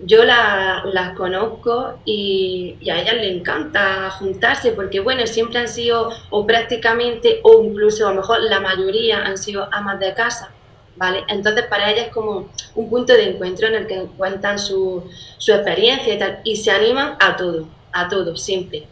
yo 0.05 0.25
la, 0.25 0.83
las 0.93 1.15
conozco 1.17 1.99
y, 2.05 2.77
a 2.91 3.01
ellas 3.01 3.15
les 3.15 3.37
encanta 3.37 4.11
juntarse 4.11 4.73
porque, 4.73 5.01
bueno, 5.01 5.27
siempre 5.27 5.59
han 5.59 5.69
sido, 5.69 6.11
o 6.31 6.47
prácticamente, 6.47 7.41
o 7.43 7.63
incluso 7.63 8.07
a 8.07 8.11
lo 8.11 8.21
mejor 8.21 8.41
la 8.43 8.61
mayoría 8.61 9.25
han 9.25 9.37
sido 9.37 9.69
amas 9.73 10.01
de 10.01 10.15
casa, 10.15 10.53
¿vale? 10.97 11.25
Entonces 11.29 11.65
para 11.67 11.91
ellas 11.91 12.07
es 12.07 12.13
como 12.13 12.51
un 12.75 12.91
punto 12.91 13.13
de 13.13 13.31
encuentro 13.31 13.67
en 13.69 13.75
el 13.75 13.87
que 13.87 14.07
cuentan 14.17 14.59
su, 14.59 15.05
su 15.39 15.53
experiencia 15.53 16.15
y 16.15 16.19
tal, 16.19 16.41
y 16.45 16.57
se 16.57 16.71
animan 16.71 17.17
a 17.21 17.37
todo, 17.37 17.69
a 17.93 18.09
todo, 18.09 18.37
siempre. 18.37 18.85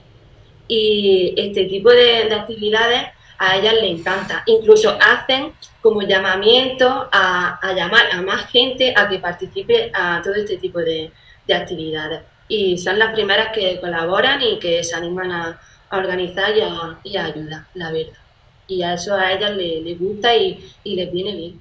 Y 0.66 1.34
este 1.36 1.64
tipo 1.64 1.90
de 1.90 2.32
actividades 2.34 3.08
a 3.38 3.56
ellas 3.56 3.74
les 3.74 4.00
encanta. 4.00 4.42
Incluso 4.46 4.98
hacen 5.00 5.52
como 5.80 6.02
llamamiento 6.02 7.08
a, 7.12 7.60
llamar 7.74 8.06
a 8.12 8.20
más 8.22 8.46
gente 8.50 8.92
a 8.96 9.08
que 9.08 9.18
participe 9.18 9.90
a 9.94 10.20
todo 10.22 10.34
este 10.34 10.56
tipo 10.56 10.80
de, 10.80 11.12
actividades. 11.54 12.20
Y 12.48 12.76
son 12.76 12.98
las 12.98 13.14
primeras 13.14 13.48
que 13.54 13.80
colaboran 13.80 14.42
y 14.42 14.58
que 14.58 14.84
se 14.84 14.94
animan 14.94 15.32
a, 15.32 15.60
organizar 15.90 16.54
y 16.54 16.60
a, 16.60 16.98
y 17.02 17.16
ayudar, 17.16 17.64
la 17.72 17.90
verdad. 17.90 18.18
Y 18.66 18.82
a 18.82 18.92
eso 18.92 19.14
a 19.14 19.32
ellas 19.32 19.56
les, 19.56 19.98
gusta 19.98 20.36
y, 20.36 20.58
les 20.84 21.10
viene 21.10 21.34
bien. 21.34 21.60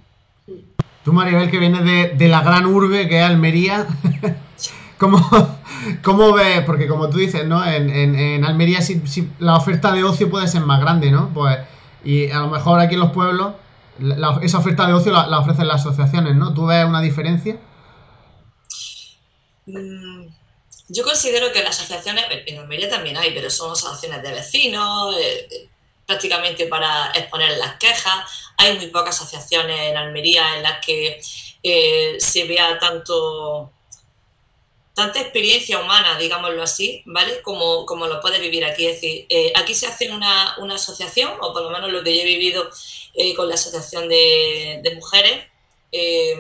Tú, 1.06 1.14
Maribel, 1.14 1.50
que 1.50 1.58
vienes 1.58 1.86
de, 2.18 2.28
la 2.28 2.42
gran 2.42 2.66
urbe 2.66 3.08
que 3.08 3.20
es 3.20 3.24
Almería, 3.24 3.88
¿cómo, 4.98 5.20
¿cómo, 6.04 6.34
ves? 6.34 6.63
Porque 6.66 6.88
como 6.88 7.10
tú 7.10 7.18
dices, 7.18 7.46
¿no? 7.46 7.66
En, 7.66 8.44
Almería 8.44 8.82
si, 8.82 9.01
la 9.39 9.56
oferta 9.56 9.92
de 9.92 10.04
ocio 10.04 10.30
puede 10.30 10.48
ser 10.48 10.62
más 10.62 10.80
grande, 10.80 11.12
¿no? 11.12 11.34
Pues, 11.34 11.58
y 12.04 12.30
a 12.32 12.39
lo 12.39 12.48
mejor 12.48 12.80
aquí 12.80 12.96
en 12.96 13.01
los 13.01 13.12
pueblos 13.12 13.54
esa 14.42 14.58
oferta 14.60 14.86
de 14.86 14.94
ocio 14.94 15.12
la, 15.12 15.39
ofrecen 15.39 15.68
las 15.68 15.82
asociaciones, 15.82 16.36
¿no? 16.36 16.54
¿Tú 16.54 16.66
ves 16.66 16.86
una 16.86 17.01
diferencia? 17.01 17.58
Mm, 19.66 20.27
yo 20.89 21.04
considero 21.04 21.51
que 21.51 21.63
las 21.63 21.80
asociaciones, 21.80 22.25
en 22.46 22.60
Almería 22.60 22.89
también 22.89 23.18
hay, 23.18 23.34
pero 23.34 23.50
son 23.50 23.72
asociaciones 23.72 24.22
de 24.22 24.32
vecinos, 24.32 25.16
eh, 25.18 25.48
eh, 25.51 25.70
prácticamente 26.06 26.68
para 26.68 27.12
exponer 27.13 27.58
las 27.58 27.75
quejas. 27.77 28.54
Hay 28.58 28.75
muy 28.77 28.88
pocas 28.88 29.16
asociaciones 29.16 29.80
en 29.80 29.98
Almería 29.98 30.56
en 30.56 30.63
las 30.63 30.86
que 30.86 31.20
eh, 31.63 32.16
se 32.20 32.46
vea 32.46 32.80
tanto 32.80 33.72
tanta 34.98 35.22
experiencia 35.22 35.80
humana, 35.80 36.18
digámoslo 36.18 36.63
así, 36.63 37.04
¿vale? 37.06 37.44
Como, 37.44 37.86
como 37.86 38.08
lo 38.08 38.20
puede 38.20 38.39
vivir 38.39 38.66
aquí. 38.66 38.88
Es 38.88 39.00
decir, 39.00 39.27
aquí 39.54 39.75
se 39.75 39.86
hace 39.86 40.10
una, 40.10 40.56
una, 40.58 40.74
asociación, 40.74 41.34
o 41.39 41.54
por 41.54 41.62
lo 41.62 41.70
menos 41.70 41.92
lo 41.92 42.04
que 42.04 42.16
yo 42.16 42.24
he 42.24 42.25
vivido 42.25 42.68
eh, 43.13 43.36
con 43.36 43.48
la 43.48 43.54
Asociación 43.54 44.10
de, 44.10 44.92
Mujeres, 44.96 45.46
eh, 45.92 46.36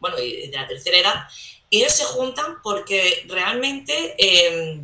bueno, 0.00 0.16
de 0.16 0.50
la 0.50 0.66
tercera 0.66 0.96
edad, 0.96 1.28
y 1.68 1.80
ellos 1.80 1.92
se 1.92 2.04
juntan 2.04 2.62
porque 2.62 3.26
realmente 3.28 4.14
eh, 4.16 4.80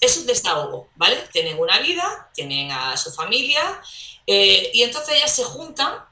es 0.00 0.16
un 0.18 0.26
desahogo, 0.26 0.88
¿vale? 0.94 1.16
Tienen 1.32 1.58
una 1.58 1.80
vida, 1.80 2.30
tienen 2.32 2.70
a 2.70 2.96
su 2.96 3.10
familia, 3.10 3.82
y 4.24 4.82
entonces 4.84 5.16
ellas 5.16 5.34
se 5.34 5.42
juntan 5.42 6.04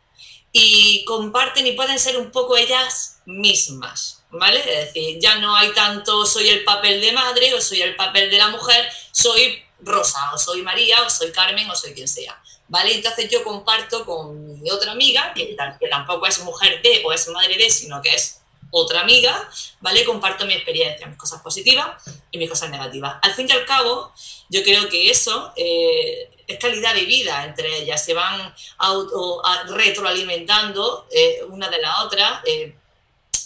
y 0.51 1.05
comparten 1.05 1.65
y 1.65 1.73
pueden 1.73 2.01
ser 2.01 2.17
un 2.17 2.33
poco 2.33 2.57
ellas 2.57 3.21
mismas, 3.25 4.20
¿vale? 4.31 4.59
Es 4.61 4.87
decir, 4.87 5.19
ya 5.21 5.37
no 5.37 5.55
hay 5.57 5.71
tanto 5.73 6.25
soy 6.27 6.49
el 6.49 6.65
papel 6.65 7.01
de 7.01 7.13
madre 7.13 7.55
o 7.55 7.61
soy 7.61 7.83
el 7.83 7.97
papel 7.97 8.31
de 8.31 8.39
la 8.39 8.49
mujer, 8.49 8.89
soy 9.13 9.63
Rosa 9.81 10.33
o 10.35 10.39
soy 10.39 10.63
María 10.63 11.03
o 11.03 11.11
soy 11.11 11.33
Carmen 11.33 11.69
o 11.71 11.75
soy 11.75 11.95
quien 11.95 12.09
sea. 12.09 12.41
¿vale? 12.71 12.95
Entonces 12.95 13.29
yo 13.29 13.43
comparto 13.45 14.05
con 14.07 14.63
mi 14.63 14.71
otra 14.71 14.93
amiga, 14.93 15.35
que, 15.35 15.57
tampoco 15.91 16.27
es 16.27 16.39
mujer 16.45 16.81
de 16.83 17.03
o 17.05 17.13
es 17.13 17.29
madre 17.29 17.59
de, 17.59 17.69
sino 17.69 18.01
que 18.01 18.15
es 18.15 18.41
otra 18.71 19.01
amiga, 19.01 19.49
¿vale? 19.81 20.05
Comparto 20.05 20.47
mi 20.47 20.55
experiencia, 20.55 21.07
mis 21.09 21.19
cosas 21.19 21.43
positivas 21.43 22.01
y 22.31 22.39
mis 22.39 22.49
cosas 22.49 22.71
negativas. 22.71 23.17
Al 23.21 23.35
fin 23.35 23.49
y 23.49 23.53
al 23.53 23.67
cabo, 23.67 24.13
yo 24.49 24.63
creo 24.63 24.89
que 24.89 25.11
eso 25.11 25.53
eh, 25.57 26.31
es 26.47 26.59
calidad 26.59 26.95
de 26.95 27.05
vida 27.05 27.45
entre 27.45 27.79
ellas, 27.79 28.05
se 28.05 28.15
van 28.15 28.55
auto, 28.79 29.43
retroalimentando 29.67 31.09
eh, 31.11 31.41
una 31.49 31.69
de 31.69 31.81
la 31.81 32.05
otra 32.05 32.41
eh, 32.47 32.77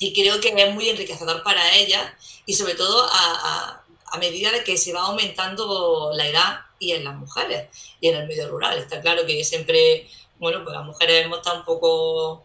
y 0.05 0.13
creo 0.13 0.39
que 0.41 0.49
es 0.55 0.75
muy 0.75 0.89
enriquecedor 0.91 1.43
para 1.43 1.77
ellas 1.77 2.13
y 2.45 2.53
sobre 2.53 2.75
todo 2.75 3.07
a, 3.11 3.85
a 4.15 4.19
medida 4.19 4.53
de 4.53 4.63
que 4.63 4.77
se 4.77 4.93
va 4.93 5.03
aumentando 5.03 6.13
la 6.15 6.29
edad 6.29 6.61
y 6.79 6.93
en 6.93 7.05
las 7.05 7.17
mujeres 7.17 7.69
y 8.01 8.09
en 8.09 8.17
el 8.17 8.29
medio 8.29 8.49
rural. 8.49 8.79
Está 8.79 9.01
claro 9.01 9.25
que 9.27 9.43
siempre, 9.43 10.09
bueno, 10.39 10.63
pues 10.63 10.77
las 10.77 10.85
mujeres 10.85 11.25
hemos 11.25 11.39
estado 11.39 11.61
un 11.61 11.65
poco, 11.65 12.45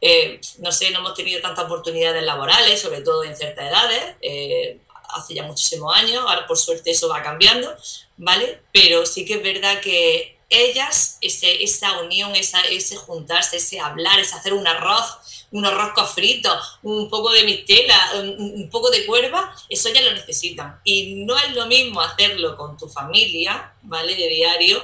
eh, 0.00 0.40
no 0.58 0.70
sé, 0.70 0.90
no 0.90 1.00
hemos 1.00 1.14
tenido 1.14 1.40
tantas 1.40 1.64
oportunidades 1.64 2.22
laborales, 2.22 2.80
sobre 2.80 3.00
todo 3.00 3.24
en 3.24 3.36
ciertas 3.36 3.68
edades, 3.68 4.16
eh, 4.22 4.78
hace 5.10 5.34
ya 5.34 5.42
muchísimos 5.42 5.94
años, 5.94 6.24
ahora 6.26 6.46
por 6.46 6.56
suerte 6.56 6.92
eso 6.92 7.08
va 7.08 7.22
cambiando, 7.22 7.74
¿vale? 8.16 8.62
Pero 8.72 9.04
sí 9.04 9.24
que 9.26 9.34
es 9.34 9.42
verdad 9.42 9.80
que 9.80 10.38
ellas, 10.48 11.18
ese, 11.20 11.62
esa 11.62 12.00
unión, 12.00 12.36
esa, 12.36 12.60
ese 12.62 12.96
juntarse, 12.96 13.56
ese 13.56 13.80
hablar, 13.80 14.20
ese 14.20 14.34
hacer 14.34 14.54
un 14.54 14.66
arroz, 14.66 15.18
unos 15.52 15.74
roscos 15.74 16.10
fritos, 16.14 16.78
un 16.82 17.08
poco 17.10 17.30
de 17.30 17.44
mistela, 17.44 17.98
un, 18.22 18.68
poco 18.70 18.90
de 18.90 19.04
cuerva, 19.04 19.54
eso 19.68 19.90
ya 19.90 20.00
lo 20.00 20.12
necesitan. 20.12 20.80
Y 20.82 21.24
no 21.26 21.38
es 21.38 21.54
lo 21.54 21.66
mismo 21.66 22.00
hacerlo 22.00 22.56
con 22.56 22.76
tu 22.76 22.88
familia, 22.88 23.72
¿vale? 23.82 24.14
De 24.14 24.28
diario, 24.28 24.82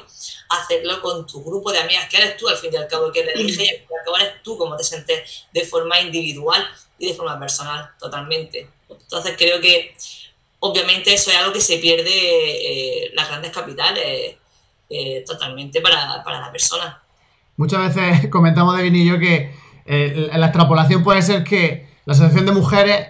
hacerlo 0.50 1.00
con 1.00 1.26
tu 1.26 1.42
grupo 1.42 1.72
de 1.72 1.78
amigas, 1.78 2.08
que 2.10 2.18
eres 2.18 2.36
tú 2.36 2.48
al 2.48 2.56
fin 2.56 2.70
y 2.72 2.76
al 2.76 2.86
cabo 2.86 3.10
que 3.10 3.20
y 3.20 3.22
al 3.22 3.50
fin 3.50 3.64
y 3.64 3.94
al 3.94 4.04
cabo 4.04 4.18
eres 4.18 4.42
tú 4.42 4.58
como 4.58 4.76
te 4.76 4.84
sientes 4.84 5.46
de 5.52 5.64
forma 5.64 6.00
individual 6.00 6.68
y 6.98 7.08
de 7.08 7.14
forma 7.14 7.38
personal, 7.38 7.90
totalmente. 7.98 8.68
Entonces 8.90 9.34
creo 9.38 9.60
que 9.62 9.94
obviamente 10.60 11.14
eso 11.14 11.30
es 11.30 11.36
algo 11.38 11.52
que 11.52 11.60
se 11.62 11.78
pierde 11.78 12.10
eh, 12.10 13.10
las 13.14 13.28
grandes 13.28 13.52
capitales 13.52 14.36
eh, 14.90 15.24
totalmente 15.26 15.80
para, 15.80 16.22
para 16.22 16.40
la 16.40 16.52
persona. 16.52 17.02
Muchas 17.56 17.94
veces 17.94 18.28
comentamos 18.30 18.76
de 18.76 18.82
Vinillo 18.82 19.18
que 19.18 19.67
la 19.88 20.46
extrapolación 20.46 21.02
puede 21.02 21.22
ser 21.22 21.44
que 21.44 21.88
la 22.04 22.12
asociación 22.12 22.46
de 22.46 22.52
mujeres 22.52 23.06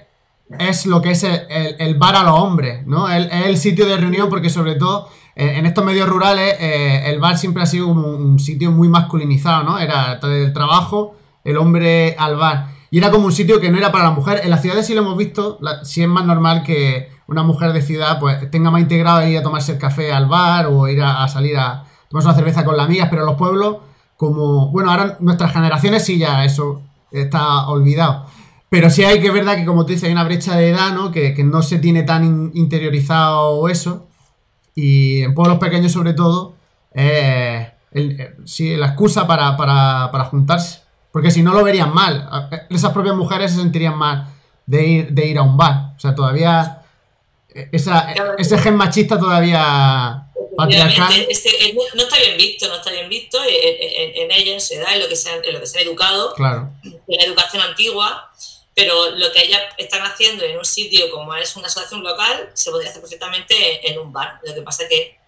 es 0.59 0.87
lo 0.87 1.03
que 1.03 1.11
es 1.11 1.25
el, 1.25 1.95
bar 1.99 2.17
a 2.17 2.23
los 2.23 2.39
hombres, 2.39 2.87
¿no? 2.87 3.09
es 3.09 3.29
el 3.31 3.57
sitio 3.59 3.87
de 3.87 3.97
reunión 3.97 4.29
porque 4.29 4.49
sobre 4.49 4.77
todo 4.77 5.09
en 5.39 5.67
estos 5.67 5.85
medios 5.85 6.09
rurales 6.09 6.57
eh, 6.59 7.05
el 7.07 7.21
bar 7.21 7.39
siempre 7.39 7.63
ha 7.63 7.67
sido 7.67 7.87
un, 7.87 8.41
sitio 8.41 8.73
muy 8.73 8.89
masculinizado, 8.89 9.63
¿no? 9.63 9.79
Era 9.79 10.19
el 10.21 10.53
trabajo, 10.53 11.15
el 11.45 11.57
hombre 11.59 12.17
al 12.19 12.37
bar. 12.37 12.71
Y 12.91 12.99
era 12.99 13.13
como 13.13 13.27
un 13.27 13.33
sitio 13.33 13.61
que 13.61 13.71
no 13.71 13.79
era 13.79 13.93
para 13.93 14.03
la 14.03 14.11
mujer. 14.11 14.41
En 14.43 14.51
las 14.51 14.63
ciudades 14.63 14.87
sí 14.87 14.95
lo 14.95 15.03
hemos 15.03 15.17
visto, 15.17 15.61
sí 15.85 16.03
es 16.03 16.09
más 16.09 16.25
normal 16.25 16.65
que 16.65 17.11
una 17.29 17.45
mujer 17.45 17.73
de 17.73 17.83
ciudad 17.83 18.19
pues 18.19 18.51
tenga 18.51 18.73
más 18.73 18.81
integrado 18.81 19.25
ir 19.29 19.39
a 19.39 19.43
tomarse 19.45 19.73
el 19.73 19.79
café 19.79 20.13
al 20.13 20.27
bar 20.27 20.67
o 20.67 20.89
ir 20.89 21.01
a, 21.03 21.23
a 21.23 21.29
salir 21.29 21.57
a 21.57 21.85
tomarse 22.09 22.29
una 22.29 22.37
cerveza 22.37 22.65
con 22.65 22.77
las 22.77 22.87
amigas, 22.87 23.07
pero 23.09 23.23
en 23.23 23.27
los 23.27 23.37
pueblos 23.37 23.77
como, 24.19 24.73
bueno, 24.73 24.91
ahora 24.91 25.17
nuestras 25.21 25.53
generaciones 25.53 26.05
sí 26.05 26.19
ya 26.19 26.45
eso 26.45 26.83
está 27.13 27.69
olvidado. 27.69 28.27
Pero 28.69 28.91
sí 28.91 29.05
hay 29.05 29.21
que 29.21 29.31
verdad 29.31 29.55
que, 29.55 29.65
como 29.65 29.87
tú 29.87 29.93
dices, 29.93 30.09
hay 30.09 30.13
una 30.13 30.25
brecha 30.25 30.57
de 30.57 30.71
edad, 30.71 30.93
¿no? 30.93 31.13
Que, 31.13 31.33
no 31.45 31.63
se 31.63 31.79
tiene 31.79 32.03
tan 32.03 32.51
interiorizado 32.53 33.69
eso. 33.69 34.09
Y 34.75 35.23
en 35.23 35.35
pueblos 35.35 35.59
pequeños, 35.59 35.93
sobre 35.93 36.15
todo, 36.15 36.57
eh, 36.93 37.75
sí, 38.45 38.77
la 38.77 38.87
excusa 38.89 39.25
para, 39.25 40.25
juntarse. 40.25 40.81
Porque 41.13 41.31
si 41.31 41.45
no 41.45 41.55
lo 41.55 41.63
verían 41.63 41.95
mal. 41.95 42.29
Esas 42.71 42.93
propias 42.93 43.15
mujeres 43.15 43.53
se 43.53 43.61
sentirían 43.61 43.97
mal 43.97 44.27
de 44.67 44.87
ir, 44.87 45.13
de 45.13 45.27
ir 45.27 45.39
a 45.39 45.43
un 45.43 45.57
bar. 45.57 45.93
O 45.97 46.01
sea, 46.01 46.17
todavía. 46.17 46.83
Esa, 47.55 48.13
ese 48.37 48.59
gen 48.59 48.77
machista 48.77 49.19
todavía 49.19 50.28
este, 51.29 51.75
no, 51.95 52.03
está 52.03 52.19
bien 52.19 52.37
visto, 52.37 52.69
no 52.69 52.77
está 52.77 52.91
bien 52.91 53.09
visto 53.09 53.39
en, 53.45 54.31
ella, 54.31 54.55
en 54.55 54.61
su 54.61 54.75
edad, 54.75 54.95
en 54.95 55.01
lo 55.01 55.09
que 55.09 55.17
se 55.17 55.31
han, 55.31 55.41
lo 55.53 55.61
que 55.61 55.67
se 55.67 55.81
educado, 55.81 56.35
en 56.37 56.93
la 57.07 57.25
educación 57.25 57.63
antigua, 57.63 58.31
pero 58.75 59.11
lo 59.11 59.33
que 59.33 59.45
ellas 59.45 59.63
están 59.77 60.03
haciendo 60.03 60.45
en 60.45 60.59
un 60.59 60.65
sitio 60.65 61.11
como 61.11 61.35
es 61.35 61.57
una 61.57 61.67
asociación 61.67 62.03
local, 62.03 62.51
se 62.55 62.71
podría 62.71 62.91
hacer 62.91 63.03
perfectamente 63.03 63.91
en 63.91 63.99
un 63.99 64.13
bar. 64.13 64.41
Lo 64.45 64.55
que 64.55 64.63
pasa 64.63 64.85
es 64.85 64.89
que 64.89 65.19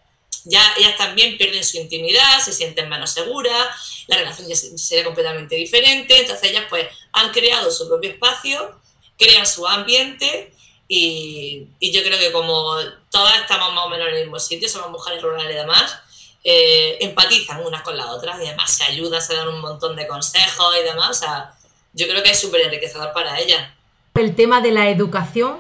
ya 0.45 0.63
ellas 0.79 0.97
también 0.97 1.37
pierden 1.37 1.65
su 1.65 1.77
intimidad, 1.77 2.41
se 2.41 2.53
sienten 2.53 2.89
menos 2.89 3.11
seguras, 3.11 4.05
la 4.07 4.17
relación 4.17 4.49
ya 4.49 4.57
sería 4.57 5.05
completamente 5.05 5.55
diferente, 5.57 6.19
entonces 6.19 6.51
ellas 6.51 6.65
pues 6.69 6.87
han 7.13 7.31
creado 7.31 7.71
su 7.71 7.89
propio 7.89 8.11
espacio, 8.11 8.81
crean 9.19 9.47
su 9.47 9.67
ambiente 9.67 10.53
y, 10.89 11.69
yo 11.81 12.03
creo 12.03 12.19
que 12.19 12.33
como 12.33 12.77
todas 13.11 13.41
estamos 13.41 13.75
más 13.75 13.85
o 13.85 13.89
menos 13.91 14.09
en 14.09 14.15
el 14.15 14.23
mismo 14.23 14.39
sitio, 14.39 14.69
somos 14.69 14.91
mujeres 14.91 15.23
rurales 15.23 15.53
y 15.53 15.57
demás, 15.57 15.99
eh, 16.43 16.97
empatizan 17.01 17.65
unas 17.67 17.83
con 17.83 17.97
las 17.97 18.07
otras 18.07 18.41
y 18.41 18.47
además 18.47 18.71
se 18.71 18.85
ayudan, 18.85 19.21
se 19.21 19.35
dan 19.35 19.49
un 19.49 19.61
montón 19.61 19.95
de 19.97 20.07
consejos 20.07 20.75
y 20.81 20.85
demás. 20.85 21.11
O 21.11 21.15
sea, 21.15 21.53
yo 21.93 22.07
creo 22.07 22.23
que 22.23 22.31
es 22.31 22.41
súper 22.41 22.63
enriquecedor 22.63 23.13
para 23.13 23.39
ellas. 23.39 23.69
El 24.15 24.35
tema 24.35 24.61
de 24.61 24.71
la 24.71 24.89
educación, 24.89 25.59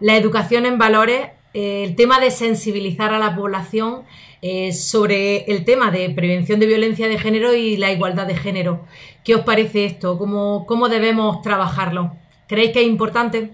la 0.00 0.16
educación 0.16 0.66
en 0.66 0.78
valores, 0.78 1.28
eh, 1.54 1.84
el 1.84 1.94
tema 1.94 2.18
de 2.18 2.30
sensibilizar 2.30 3.12
a 3.12 3.18
la 3.18 3.36
población 3.36 4.04
eh, 4.40 4.72
sobre 4.72 5.44
el 5.44 5.64
tema 5.64 5.90
de 5.90 6.08
prevención 6.10 6.58
de 6.58 6.66
violencia 6.66 7.06
de 7.06 7.18
género 7.18 7.54
y 7.54 7.76
la 7.76 7.92
igualdad 7.92 8.26
de 8.26 8.36
género. 8.36 8.86
¿Qué 9.24 9.34
os 9.34 9.42
parece 9.42 9.84
esto? 9.84 10.18
¿Cómo, 10.18 10.64
cómo 10.66 10.88
debemos 10.88 11.42
trabajarlo? 11.42 12.16
¿Creéis 12.48 12.72
que 12.72 12.80
es 12.80 12.86
importante? 12.86 13.52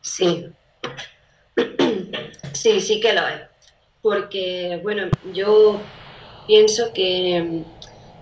Sí, 0.00 0.46
sí, 2.72 2.80
sí 2.80 3.00
que 3.00 3.12
lo 3.12 3.26
es. 3.26 3.40
Porque, 4.02 4.80
bueno, 4.82 5.08
yo 5.32 5.80
pienso 6.46 6.92
que 6.92 7.62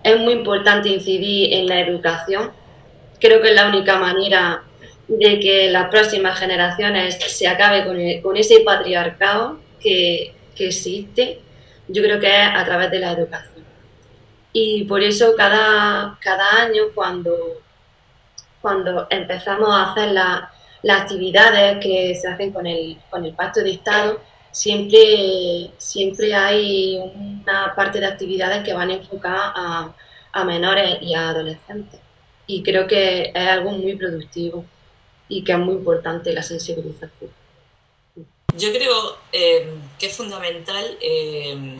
es 0.02 0.20
muy 0.20 0.34
importante 0.34 0.88
incidir 0.88 1.52
en 1.54 1.66
la 1.66 1.80
educación. 1.80 2.52
Creo 3.20 3.40
que 3.40 3.48
es 3.48 3.54
la 3.54 3.68
única 3.68 3.98
manera 3.98 4.62
de 5.08 5.38
que 5.40 5.70
las 5.70 5.88
próximas 5.88 6.38
generaciones 6.38 7.16
se 7.16 7.46
acabe 7.46 7.84
con, 8.22 8.36
ese 8.36 8.60
patriarcado 8.60 9.60
que, 9.80 10.34
existe, 10.58 11.40
yo 11.86 12.02
creo 12.02 12.18
que 12.18 12.28
es 12.28 12.48
a 12.54 12.64
través 12.64 12.90
de 12.90 12.98
la 12.98 13.12
educación. 13.12 13.64
Y 14.52 14.84
por 14.84 15.02
eso 15.02 15.34
cada, 15.36 16.18
cada 16.20 16.62
año 16.62 16.84
cuando, 16.94 17.60
cuando 18.62 19.06
empezamos 19.10 19.68
a 19.70 19.92
hacer 19.92 20.12
las 20.12 21.02
actividades 21.02 21.78
que 21.78 22.14
se 22.14 22.26
hacen 22.26 22.52
con 22.52 22.66
el, 22.66 22.96
con 23.10 23.24
el 23.24 23.34
Pacto 23.34 23.60
de 23.60 23.72
Estado, 23.72 24.18
siempre, 24.56 25.70
siempre 25.76 26.34
hay 26.34 26.96
una 26.96 27.74
parte 27.76 28.00
de 28.00 28.06
actividades 28.06 28.64
que 28.64 28.72
van 28.72 28.90
enfocadas 28.90 29.52
a, 29.54 29.94
a 30.32 30.44
menores 30.44 30.96
y 31.02 31.14
a 31.14 31.28
adolescentes. 31.28 32.00
Y 32.46 32.62
creo 32.62 32.86
que 32.86 33.32
es 33.34 33.48
algo 33.48 33.72
muy 33.72 33.96
productivo 33.96 34.64
y 35.28 35.44
que 35.44 35.52
es 35.52 35.58
muy 35.58 35.74
importante 35.74 36.32
la 36.32 36.42
sensibilización. 36.42 37.30
Yo 38.56 38.72
creo 38.72 39.18
eh, 39.32 39.74
que 39.98 40.06
es 40.06 40.16
fundamental 40.16 40.96
eh, 41.02 41.76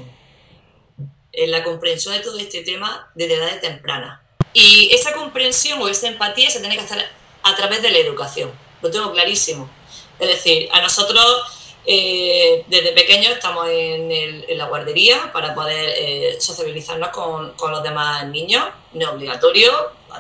la 1.47 1.65
comprensión 1.65 2.13
de 2.13 2.21
todo 2.21 2.39
este 2.39 2.63
tema 2.63 3.11
desde 3.15 3.37
edades 3.37 3.63
tempranas. 3.63 4.21
Y 4.53 4.91
esa 4.93 5.15
comprensión 5.15 5.81
o 5.81 5.89
esa 5.89 6.09
empatía 6.09 6.51
se 6.51 6.61
tiene 6.61 6.77
que 6.77 6.83
hacer 6.83 7.03
a 7.43 7.57
través 7.57 7.81
de 7.81 7.91
la 7.91 7.99
educación. 7.99 8.51
Lo 8.83 8.91
tengo 8.91 9.13
clarísimo. 9.13 9.71
Es 10.19 10.29
decir, 10.29 10.69
a 10.73 10.83
nosotros 10.83 11.56
eh, 11.87 12.65
desde 12.67 12.93
pequeños 12.93 13.33
estamos 13.33 13.69
en, 13.69 14.45
la 14.59 14.67
guardería 14.67 15.31
para 15.33 15.55
poder 15.55 16.41
sociabilizarnos 16.41 17.11
con, 17.11 17.55
los 17.71 17.83
demás 17.83 18.27
niños, 18.27 18.65
no 18.93 19.03
es 19.03 19.09
obligatorio, 19.09 19.73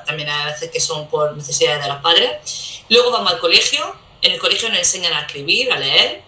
también 0.04 0.28
hay 0.28 0.52
veces 0.52 0.70
que 0.70 0.80
son 0.80 1.08
por 1.08 1.36
necesidades 1.36 1.82
de 1.82 1.88
los 1.88 2.02
padres. 2.02 2.82
Luego 2.88 3.10
vamos 3.10 3.32
al 3.32 3.38
colegio, 3.38 3.94
en 4.22 4.32
el 4.32 4.38
colegio 4.38 4.68
nos 4.68 4.78
enseñan 4.78 5.12
a 5.12 5.20
escribir, 5.20 5.72
a 5.72 5.78
leer, 5.78 6.22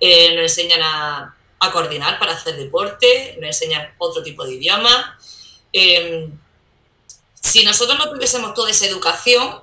eh, 0.00 0.34
nos 0.34 0.42
enseñan 0.42 0.80
a, 0.82 1.34
coordinar 1.72 2.18
para 2.18 2.32
hacer 2.32 2.56
deporte, 2.56 3.36
nos 3.40 3.48
enseñan 3.48 3.94
otro 3.98 4.22
tipo 4.22 4.44
de 4.44 4.54
idioma. 4.54 5.18
Em, 5.72 6.38
si 7.34 7.64
nosotros 7.64 7.98
no 7.98 8.10
tuviésemos 8.10 8.54
toda 8.54 8.70
esa 8.70 8.86
educación, 8.86 9.60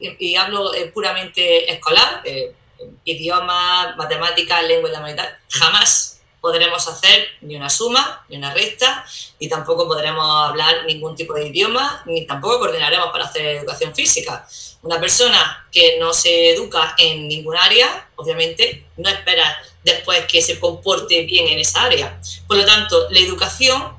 y, 0.00 0.36
hablo 0.36 0.74
eh, 0.74 0.86
puramente 0.86 1.72
escolar, 1.72 2.22
eh, 2.24 2.54
idioma, 3.04 3.94
matemáticas, 3.96 4.62
lengua 4.64 4.90
y 4.90 4.92
la 4.92 5.38
jamás 5.48 6.12
podremos 6.42 6.86
hacer 6.88 7.28
ni 7.40 7.54
una 7.54 7.70
suma, 7.70 8.24
ni 8.28 8.36
una 8.36 8.52
resta, 8.52 9.06
ni 9.38 9.48
tampoco 9.48 9.86
podremos 9.86 10.26
hablar 10.48 10.84
ningún 10.86 11.14
tipo 11.14 11.34
de 11.34 11.46
idioma, 11.46 12.02
ni 12.04 12.26
tampoco 12.26 12.58
coordinaremos 12.58 13.10
para 13.12 13.26
hacer 13.26 13.46
educación 13.46 13.94
física. 13.94 14.44
Una 14.82 14.98
persona 14.98 15.64
que 15.70 15.98
no 16.00 16.12
se 16.12 16.50
educa 16.50 16.96
en 16.98 17.28
ningún 17.28 17.56
área, 17.56 18.08
obviamente, 18.16 18.84
no 18.96 19.08
espera 19.08 19.56
después 19.84 20.26
que 20.26 20.42
se 20.42 20.58
comporte 20.58 21.22
bien 21.22 21.46
en 21.46 21.60
esa 21.60 21.84
área. 21.84 22.20
Por 22.48 22.56
lo 22.56 22.66
tanto, 22.66 23.08
la 23.10 23.20
educación 23.20 23.96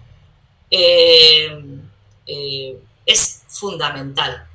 eh, 0.70 1.58
eh, 2.28 2.78
es 3.06 3.44
fundamental. 3.48 4.48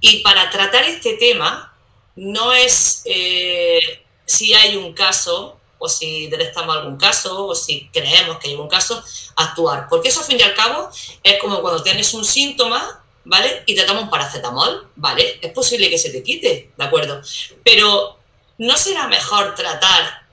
Y 0.00 0.22
para 0.22 0.50
tratar 0.50 0.82
este 0.82 1.14
tema, 1.14 1.72
no 2.18 2.52
es 2.52 3.02
eh, 3.04 4.02
si 4.26 4.52
hay 4.52 4.76
un 4.76 4.92
caso 4.92 5.58
o 5.78 5.88
si 5.88 6.26
detectamos 6.26 6.76
algún 6.76 6.96
caso, 6.96 7.46
o 7.46 7.54
si 7.54 7.88
creemos 7.92 8.38
que 8.38 8.48
hay 8.48 8.54
algún 8.54 8.68
caso, 8.68 9.02
actuar. 9.36 9.86
Porque 9.88 10.08
eso, 10.08 10.20
al 10.20 10.26
fin 10.26 10.38
y 10.38 10.42
al 10.42 10.54
cabo, 10.54 10.90
es 11.22 11.40
como 11.40 11.60
cuando 11.60 11.82
tienes 11.82 12.12
un 12.14 12.24
síntoma, 12.24 13.04
¿vale? 13.24 13.62
Y 13.64 13.76
te 13.76 13.84
tomas 13.84 14.02
un 14.02 14.10
paracetamol, 14.10 14.90
¿vale? 14.96 15.38
Es 15.40 15.52
posible 15.52 15.88
que 15.88 15.98
se 15.98 16.10
te 16.10 16.24
quite, 16.24 16.72
¿de 16.76 16.84
acuerdo? 16.84 17.22
Pero, 17.64 18.18
¿no 18.58 18.76
será 18.76 19.06
mejor 19.06 19.54
tratar 19.54 20.26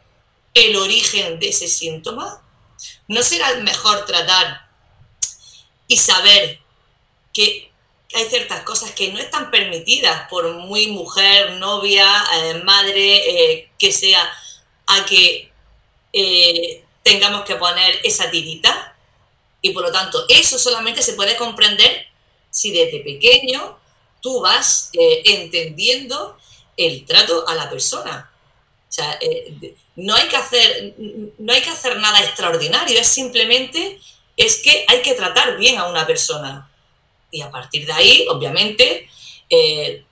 el 0.56 0.76
origen 0.78 1.40
de 1.40 1.50
ese 1.50 1.68
síntoma? 1.68 2.42
¿No 3.08 3.22
será 3.22 3.54
mejor 3.58 4.04
tratar 4.06 4.68
y 5.88 5.98
saber 5.98 6.60
que 7.32 7.72
hay 8.16 8.30
ciertas 8.30 8.62
cosas 8.62 8.92
que 8.92 9.12
no 9.12 9.20
están 9.20 9.52
permitidas 9.52 10.28
por 10.30 10.50
muy 10.54 10.88
mujer, 10.88 11.52
novia, 11.54 12.08
eh, 12.34 12.62
madre, 12.64 13.18
eh, 13.54 13.70
que 13.78 13.92
sea 13.92 14.26
a 14.88 15.06
que 15.06 15.52
eh, 16.14 16.84
tengamos 17.04 17.44
que 17.44 17.56
poner 17.56 18.00
esa 18.04 18.32
tirita 18.32 18.96
y 19.62 19.72
por 19.72 19.84
lo 19.84 19.92
tanto 19.92 20.24
eso 20.30 20.58
solamente 20.58 21.02
se 21.02 21.14
puede 21.14 21.36
comprender 21.36 22.08
si 22.50 22.72
desde 22.72 23.02
pequeño 23.02 23.78
tú 24.22 24.40
vas 24.40 24.92
entendiendo 24.94 26.38
el 26.78 27.06
trato 27.06 27.46
a 27.50 27.54
la 27.54 27.70
persona. 27.70 28.32
O 28.90 28.94
sea, 28.96 29.20
no, 29.98 30.16
hay 30.16 30.28
que 30.30 30.38
hacer, 30.38 30.96
no 31.38 31.52
hay 31.52 31.62
que 31.62 31.70
hacer 31.70 31.98
nada 31.98 32.22
extraordinario, 32.22 32.98
es 32.98 33.08
simplemente 33.08 34.00
es 34.38 34.62
que 34.62 34.86
hay 34.88 35.02
que 35.02 35.16
tratar 35.16 35.58
bien 35.58 35.78
a 35.78 35.88
una 35.88 36.08
persona. 36.08 36.70
Y 37.36 37.42
a 37.42 37.52
partir 37.52 37.86
de 37.86 37.94
ahí, 37.94 38.26
obviamente, 38.30 39.10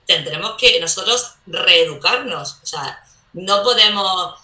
tendremos 0.06 0.56
que 0.58 0.78
nosotros 0.80 1.34
reeducarnos. 1.46 2.58
O 2.62 2.66
sea, 2.66 3.00
no 3.32 3.62
podemos 3.62 4.34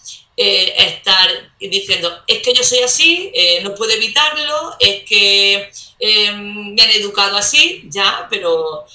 eh, 0.43 0.75
estar 0.87 1.29
diciendo, 1.61 2.23
es 2.27 2.39
que 2.43 2.55
yo 2.55 2.65
soy 2.65 2.79
así, 2.79 3.31
eh, 3.35 3.61
no 3.63 3.75
puedo 3.75 3.93
evitarlo, 3.93 4.75
es 4.79 5.05
que 5.05 5.71
eh, 5.99 6.33
me 6.33 6.81
han 6.81 6.91
educado 6.91 7.37
así, 7.37 7.83
ya, 7.91 8.27
pero 8.31 8.87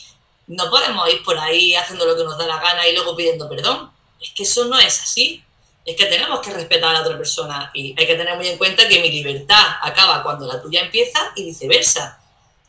no 0.47 0.69
podemos 0.71 1.07
ir 1.13 1.23
por 1.23 1.37
ahí 1.37 1.75
haciendo 1.75 2.05
lo 2.05 2.15
que 2.15 2.23
nos 2.23 2.37
da 2.37 2.47
la 2.47 2.59
gana 2.59 2.87
y 2.87 2.93
luego 2.93 3.15
pidiendo 3.15 3.47
perdón. 3.47 3.91
Es 4.19 4.31
que 4.31 4.41
eso 4.41 4.65
no 4.65 4.79
es 4.79 5.01
así. 5.01 5.43
Es 5.85 5.95
que 5.95 6.07
tenemos 6.07 6.39
que 6.39 6.51
respetar 6.51 6.89
a 6.89 6.93
la 6.93 7.01
otra 7.01 7.15
persona 7.15 7.69
y 7.75 7.93
hay 7.95 8.07
que 8.07 8.15
tener 8.15 8.35
muy 8.35 8.47
en 8.47 8.57
cuenta 8.57 8.87
que 8.87 8.99
mi 8.99 9.11
libertad 9.11 9.77
acaba 9.83 10.23
cuando 10.23 10.47
la 10.47 10.59
tuya 10.59 10.81
empieza 10.81 11.31
y 11.35 11.45
viceversa. 11.45 12.19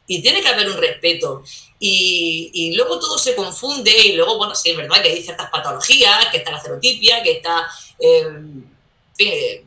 Y 0.06 0.22
tiene 0.22 0.40
que 0.40 0.48
haber 0.48 0.70
un 0.70 0.76
respeto. 0.76 1.42
Y, 1.78 2.74
luego 2.76 2.98
todo 2.98 3.18
se 3.18 3.34
confunde 3.34 3.90
y 3.90 4.12
luego, 4.12 4.38
bueno, 4.38 4.54
sí, 4.54 4.70
es 4.70 4.76
verdad 4.76 5.02
que 5.02 5.10
hay 5.10 5.22
ciertas 5.22 5.50
patologías, 5.50 6.26
que 6.30 6.38
está 6.38 6.52
la 6.52 6.62
serotipia, 6.62 7.22
que 7.22 7.32
está 7.32 7.68
eh, 9.18 9.64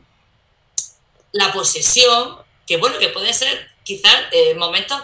la 1.32 1.52
posesión, 1.52 2.36
que 2.66 2.76
bueno, 2.78 2.98
que 2.98 3.08
pueden 3.08 3.34
ser 3.34 3.68
quizás 3.84 4.14
eh, 4.32 4.54
momentos 4.54 5.00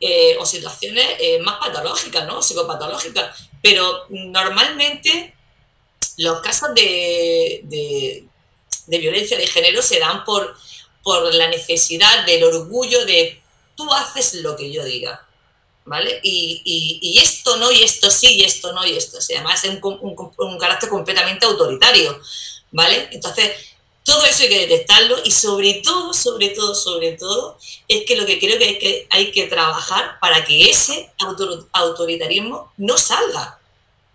eh, 0.00 0.36
o 0.38 0.46
situaciones 0.46 1.06
más 1.42 1.58
patológicas, 1.58 2.26
¿no? 2.26 2.42
Psicopatológicas, 2.42 3.48
pero 3.62 4.06
normalmente 4.08 5.34
los 6.16 6.40
casos 6.40 6.74
de, 6.74 7.60
de, 7.64 8.24
de 8.86 8.98
violencia 8.98 9.38
de 9.38 9.46
género 9.46 9.82
se 9.82 9.98
dan 9.98 10.24
por, 10.24 10.56
por 11.02 11.32
la 11.34 11.48
necesidad 11.48 12.26
del 12.26 12.44
orgullo 12.44 13.04
de 13.06 13.39
tú 13.80 13.92
haces 13.92 14.34
lo 14.34 14.56
que 14.56 14.70
yo 14.70 14.84
diga. 14.84 15.26
¿vale? 15.84 16.20
Y, 16.22 17.18
esto 17.22 17.56
no, 17.56 17.72
y 17.72 17.82
esto 17.82 18.10
sí, 18.10 18.36
y 18.36 18.44
esto 18.44 18.72
no, 18.72 18.86
y 18.86 18.96
esto 18.96 19.20
sí. 19.20 19.34
Además 19.34 19.64
es 19.64 19.78
un, 19.82 20.58
carácter 20.58 20.88
completamente 20.88 21.46
autoritario, 21.46 22.20
¿vale? 22.70 23.08
Entonces, 23.12 23.50
todo 24.04 24.24
eso 24.24 24.44
hay 24.44 24.48
que 24.48 24.66
detectarlo 24.66 25.16
y 25.24 25.30
sobre 25.30 25.74
todo, 25.74 26.12
sobre 26.12 26.50
todo, 26.50 26.74
sobre 26.74 27.12
todo, 27.12 27.58
es 27.88 28.04
que 28.04 28.16
lo 28.16 28.26
que 28.26 28.38
creo 28.38 28.58
que 28.58 28.64
hay 28.64 28.78
que, 28.78 29.06
hay 29.10 29.32
que 29.32 29.46
trabajar 29.46 30.18
para 30.20 30.44
que 30.44 30.70
ese 30.70 31.10
autoritarismo 31.72 32.72
no 32.76 32.96
salga. 32.96 33.58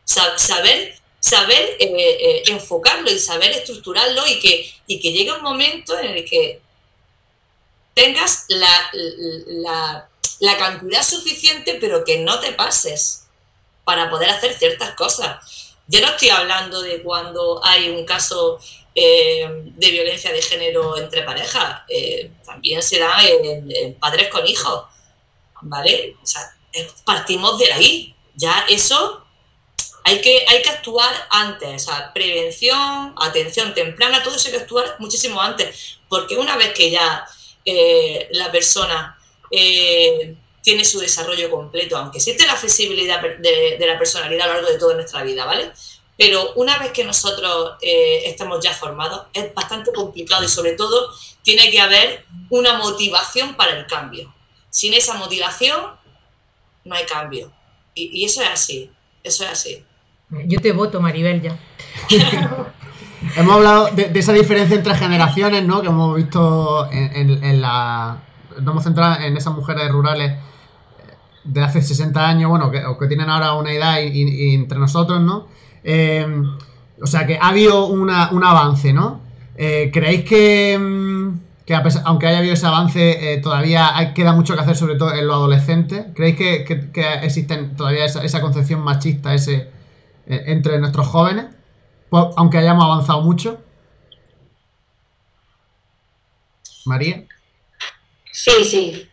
saber 0.06 0.96
saber 1.20 1.78
eh, 1.80 1.88
eh, 1.90 2.44
enfocarlo 2.50 3.12
y 3.12 3.18
saber 3.18 3.50
estructurarlo 3.50 4.28
y 4.28 4.38
que, 4.40 4.72
y 4.86 5.00
que 5.00 5.12
llegue 5.12 5.32
un 5.32 5.42
momento 5.42 5.98
en 5.98 6.12
el 6.12 6.24
que 6.24 6.62
tengas 7.96 8.46
la 8.50 10.10
la 10.40 10.58
cantidad 10.58 11.04
suficiente, 11.04 11.78
pero 11.80 12.04
que 12.04 12.20
no 12.20 12.40
te 12.40 12.52
pases 12.54 13.28
para 13.84 14.10
poder 14.10 14.30
hacer 14.30 14.54
ciertas 14.54 14.96
cosas. 14.96 15.74
Yo 15.88 16.02
no 16.02 16.08
estoy 16.08 16.30
hablando 16.30 16.82
de 16.82 17.02
cuando 17.04 17.64
hay 17.64 17.90
un 17.90 18.06
caso 18.06 18.60
eh, 18.96 19.48
de 19.50 19.92
violencia 19.92 20.32
de 20.32 20.42
género 20.42 20.98
entre 20.98 21.22
parejas, 21.22 21.82
eh, 21.90 22.32
también 22.46 22.82
se 22.82 23.00
da 23.00 23.18
en, 23.24 23.94
padres 23.96 24.30
con 24.30 24.48
hijos, 24.48 24.86
¿vale? 25.62 26.16
O 26.22 26.26
sea, 26.26 26.56
partimos 27.04 27.60
de 27.60 27.72
ahí, 27.72 28.16
ya 28.34 28.66
eso 28.68 29.24
hay 30.04 30.22
que, 30.22 30.46
hay 30.48 30.62
que 30.62 30.70
actuar 30.70 31.14
antes, 31.30 31.84
o 31.84 31.92
sea, 31.92 32.14
prevención, 32.14 33.14
atención 33.18 33.74
temprana, 33.74 34.24
todo 34.24 34.36
eso 34.36 34.48
hay 34.48 34.56
que 34.56 34.62
actuar 34.62 34.96
muchísimo 35.00 35.40
antes, 35.40 36.00
porque 36.10 36.36
una 36.36 36.56
vez 36.58 36.74
que 36.74 36.90
ya 36.90 37.28
eh, 37.66 38.28
la 38.32 38.52
persona 38.52 39.18
eh, 39.50 40.36
tiene 40.62 40.86
su 40.86 41.00
desarrollo 41.00 41.50
completo, 41.50 41.98
aunque 41.98 42.20
existe 42.20 42.46
la 42.46 42.56
flexibilidad 42.56 43.22
de, 43.22 43.78
la 43.80 43.98
personalidad 43.98 44.46
a 44.46 44.48
lo 44.48 44.54
largo 44.54 44.72
de 44.72 44.80
toda 44.80 44.96
nuestra 44.96 45.24
vida, 45.24 45.46
¿vale? 45.46 45.72
Pero 46.18 46.54
una 46.54 46.78
vez 46.78 46.92
que 46.92 47.04
nosotros 47.04 47.74
eh, 47.82 48.24
estamos 48.26 48.64
ya 48.64 48.74
formados, 48.74 49.24
es 49.34 49.54
bastante 49.54 49.92
complicado 49.92 50.44
y 50.44 50.48
sobre 50.48 50.74
todo 50.74 51.12
tiene 51.44 51.70
que 51.70 51.80
haber 51.80 52.26
una 52.50 52.78
motivación 52.78 53.56
para 53.56 53.78
el 53.78 53.86
cambio. 53.86 54.34
Sin 54.70 54.94
esa 54.94 55.16
motivación 55.16 55.92
no 56.84 56.96
hay 56.96 57.06
cambio. 57.06 57.52
Y, 57.94 58.26
eso 58.26 58.42
es 58.42 58.50
así, 58.50 58.90
eso 59.24 59.44
es 59.44 59.50
así. 59.50 59.84
Yo 60.30 60.60
te 60.62 60.72
voto, 60.72 61.02
Maribel, 61.02 61.42
ya. 61.42 61.60
hemos 63.36 63.56
hablado 63.56 63.90
de, 63.96 64.12
esa 64.14 64.34
diferencia 64.34 64.76
entre 64.76 64.96
generaciones, 64.96 65.66
¿no? 65.66 65.82
Que 65.82 65.88
hemos 65.88 66.16
visto 66.16 66.90
en, 66.92 67.62
la... 67.62 68.18
Nos 68.62 68.72
hemos 68.72 68.84
centrado 68.84 69.22
en 69.22 69.36
esas 69.38 69.54
mujeres 69.54 69.90
rurales 69.92 70.38
de 71.44 71.64
hace 71.64 71.82
60 71.82 72.28
años, 72.28 72.50
bueno, 72.50 72.72
que, 72.72 72.84
que 73.00 73.08
tienen 73.08 73.30
ahora 73.30 73.54
una 73.54 73.72
edad 73.72 74.00
entre 74.02 74.80
nosotros, 74.80 75.22
¿no? 75.22 75.48
Eh, 75.84 76.26
o 77.02 77.08
sea 77.08 77.28
que 77.28 77.38
ha 77.40 77.50
habido 77.50 77.86
un 77.88 78.10
avance, 78.10 78.92
¿no? 78.92 79.22
Eh, 79.56 79.92
¿Creéis 79.94 80.26
que, 80.26 80.78
mm, 80.78 81.40
aunque 82.04 82.28
haya 82.28 82.40
habido 82.40 82.54
ese 82.54 82.66
avance, 82.66 83.34
eh, 83.34 83.38
todavía 83.38 83.96
hay, 83.96 84.14
queda 84.14 84.34
mucho 84.34 84.56
que 84.56 84.62
hacer, 84.62 84.76
sobre 84.76 84.96
todo 84.96 85.14
en 85.14 85.28
los 85.28 85.36
adolescentes? 85.36 86.08
¿Creéis 86.16 86.36
que, 86.36 86.90
que, 86.92 87.14
existen 87.24 87.76
todavía 87.76 88.06
esa, 88.06 88.42
concepción 88.42 88.82
machista 88.82 89.34
ese 89.34 89.70
entre 90.28 90.80
nuestros 90.80 91.08
jóvenes? 91.08 91.46
Aunque 92.12 92.58
hayamos 92.58 92.86
avanzado 92.86 93.22
mucho. 93.22 93.62
María. 96.86 97.24
Sí, 98.32 98.64
sí. 98.64 99.10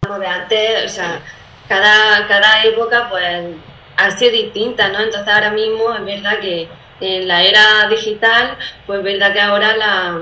Como 0.00 0.18
de 0.18 0.26
antes, 0.26 0.84
o 0.84 0.88
sea, 0.88 1.22
cada, 1.68 2.26
cada 2.26 2.64
época 2.64 3.08
pues 3.08 3.54
ha 3.96 4.10
sido 4.10 4.32
distinta, 4.32 4.88
¿no? 4.88 5.00
Entonces 5.00 5.28
ahora 5.32 5.50
mismo 5.50 5.92
es 5.94 6.04
verdad 6.04 6.40
que 6.40 6.68
en 7.00 7.28
la 7.28 7.42
era 7.42 7.88
digital, 7.88 8.56
pues 8.86 8.98
es 8.98 9.04
verdad 9.04 9.32
que 9.32 9.40
ahora 9.40 9.76
la, 9.76 10.20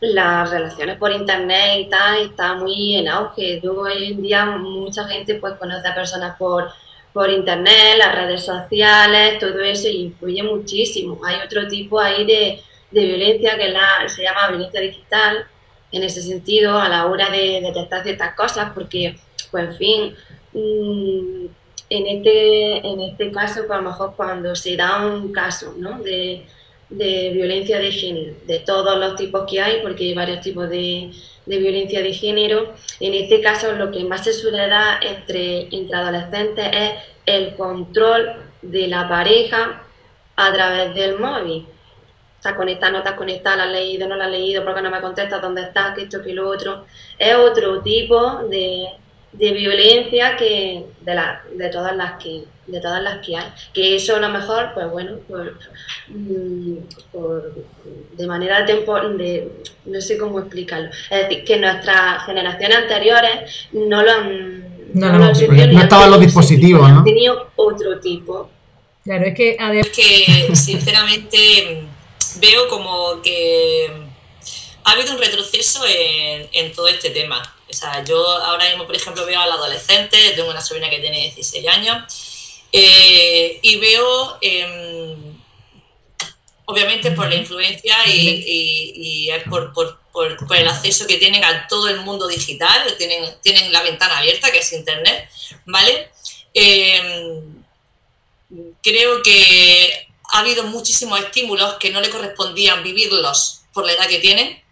las 0.00 0.50
relaciones 0.50 0.96
por 0.98 1.12
internet 1.12 1.80
y 1.80 1.88
tal 1.88 2.18
está 2.18 2.54
muy 2.54 2.96
en 2.96 3.08
auge. 3.08 3.60
hoy 3.68 4.12
en 4.12 4.22
día 4.22 4.46
mucha 4.46 5.06
gente 5.06 5.34
pues 5.36 5.54
conoce 5.54 5.88
a 5.88 5.94
personas 5.94 6.36
por, 6.36 6.70
por 7.12 7.30
internet, 7.30 7.96
las 7.98 8.14
redes 8.14 8.44
sociales, 8.44 9.38
todo 9.38 9.60
eso 9.60 9.88
influye 9.88 10.42
muchísimo. 10.42 11.20
Hay 11.24 11.36
otro 11.44 11.66
tipo 11.66 12.00
ahí 12.00 12.24
de, 12.24 12.60
de 12.90 13.06
violencia 13.06 13.56
que 13.56 13.68
la, 13.68 14.08
se 14.08 14.22
llama 14.22 14.48
violencia 14.48 14.80
digital, 14.80 15.46
en 15.90 16.02
ese 16.02 16.22
sentido, 16.22 16.78
a 16.78 16.88
la 16.88 17.06
hora 17.06 17.30
de 17.30 17.60
detectar 17.62 18.02
ciertas 18.02 18.34
cosas, 18.34 18.72
porque 18.74 19.18
pues 19.50 19.64
en 19.64 19.76
fin, 19.76 20.16
mm, 20.52 21.46
en, 21.90 22.06
este, 22.06 22.86
en 22.86 23.00
este 23.00 23.30
caso, 23.30 23.66
pues 23.66 23.78
a 23.78 23.82
lo 23.82 23.90
mejor 23.90 24.14
cuando 24.14 24.54
se 24.54 24.76
da 24.76 25.06
un 25.06 25.32
caso 25.32 25.74
¿no? 25.78 25.98
de, 26.00 26.46
violencia 26.90 27.78
de 27.78 27.92
género, 27.92 28.34
de 28.46 28.60
todos 28.60 28.98
los 28.98 29.16
tipos 29.16 29.44
que 29.48 29.60
hay, 29.60 29.80
porque 29.82 30.04
hay 30.04 30.14
varios 30.14 30.40
tipos 30.40 30.68
de, 30.68 31.10
violencia 31.46 32.02
de 32.02 32.12
género, 32.12 32.74
en 33.00 33.14
este 33.14 33.40
caso 33.40 33.72
lo 33.72 33.90
que 33.90 34.04
más 34.04 34.24
se 34.24 34.32
suele 34.32 34.68
entre, 35.02 35.68
entre 35.74 35.96
adolescentes 35.96 36.68
es 36.72 36.92
el 37.26 37.54
control 37.56 38.36
de 38.62 38.88
la 38.88 39.08
pareja 39.08 39.82
a 40.36 40.52
través 40.52 40.94
del 40.94 41.18
móvil. 41.18 41.66
Estás 42.36 42.54
conectada, 42.54 42.92
no 42.92 42.98
estás 42.98 43.14
conectada, 43.14 43.56
la 43.56 43.64
has 43.64 43.72
leído, 43.72 44.06
no 44.06 44.14
la 44.14 44.26
has 44.26 44.30
leído, 44.30 44.64
porque 44.64 44.80
no 44.80 44.90
me 44.90 45.00
contestas, 45.00 45.42
dónde 45.42 45.62
estás, 45.62 45.94
que 45.94 46.02
esto, 46.02 46.22
que 46.22 46.32
lo 46.32 46.48
otro. 46.48 46.86
Es 47.18 47.34
otro 47.34 47.82
tipo 47.82 48.44
de, 48.44 48.88
de 49.32 49.52
violencia 49.52 50.36
que 50.36 50.84
de, 51.00 51.14
la, 51.14 51.42
de 51.54 51.68
todas 51.68 51.94
las 51.94 52.22
que 52.22 52.44
de 52.66 52.80
todas 52.80 53.02
las 53.02 53.24
que 53.24 53.36
hay. 53.36 53.46
Que 53.72 53.96
eso 53.96 54.16
a 54.16 54.20
lo 54.20 54.28
mejor 54.28 54.72
pues 54.74 54.90
bueno 54.90 55.18
mm, 56.08 56.74
de 58.16 58.26
manera 58.26 58.64
temporal 58.64 59.16
de 59.16 59.50
no 59.86 60.00
sé 60.00 60.18
cómo 60.18 60.38
explicarlo. 60.40 60.90
Es 61.10 61.28
decir 61.28 61.44
que 61.44 61.56
nuestras 61.58 62.24
generaciones 62.26 62.78
anteriores 62.78 63.68
no 63.72 64.02
lo 64.02 64.12
han 64.12 64.68
no, 64.94 65.12
no, 65.12 65.18
no, 65.18 65.30
estaban 65.30 66.10
los 66.10 66.20
dispositivos 66.20 66.88
¿no? 66.88 66.98
han 66.98 67.04
tenido 67.04 67.50
otro 67.56 67.98
tipo. 68.00 68.50
Claro 69.04 69.24
es 69.24 69.34
que 69.34 69.56
es 69.58 69.88
que 69.90 70.56
sinceramente 70.56 71.84
veo 72.40 72.68
como 72.68 73.20
que 73.22 73.90
ha 74.84 74.92
habido 74.92 75.12
un 75.12 75.18
retroceso 75.18 75.80
en, 75.86 76.46
en 76.52 76.72
todo 76.72 76.88
este 76.88 77.10
tema 77.10 77.54
o 77.68 77.72
sea, 77.72 78.04
yo 78.04 78.26
ahora 78.26 78.68
mismo, 78.68 78.86
por 78.86 78.96
ejemplo, 78.96 79.26
veo 79.26 79.40
al 79.40 79.52
adolescente, 79.52 80.32
tengo 80.34 80.50
una 80.50 80.60
sobrina 80.60 80.88
que 80.88 81.00
tiene 81.00 81.20
16 81.20 81.68
años, 81.68 82.04
eh, 82.72 83.58
y 83.62 83.76
veo, 83.76 84.38
em, 84.40 85.38
obviamente 86.66 87.10
por 87.12 87.28
la 87.28 87.36
influencia 87.36 87.96
y, 88.06 89.30
por, 89.48 89.72
el 90.56 90.68
acceso 90.68 91.06
que 91.06 91.16
tienen 91.16 91.44
a 91.44 91.66
todo 91.68 91.88
el 91.88 92.00
mundo 92.00 92.26
digital, 92.26 92.94
tienen, 92.98 93.36
tienen 93.42 93.72
la 93.72 93.82
ventana 93.82 94.18
abierta, 94.18 94.50
que 94.50 94.58
es 94.58 94.72
Internet, 94.72 95.28
¿vale? 95.66 96.10
Em, 96.54 97.62
creo 98.82 99.22
que 99.22 100.08
ha 100.30 100.40
habido 100.40 100.64
muchísimos 100.64 101.20
estímulos 101.20 101.74
que 101.74 101.90
no 101.90 102.00
le 102.00 102.10
correspondían 102.10 102.82
vivirlos 102.82 103.62
por 103.72 103.86
la 103.86 103.92
edad 103.92 104.08
que 104.08 104.18
tienen. 104.18 104.62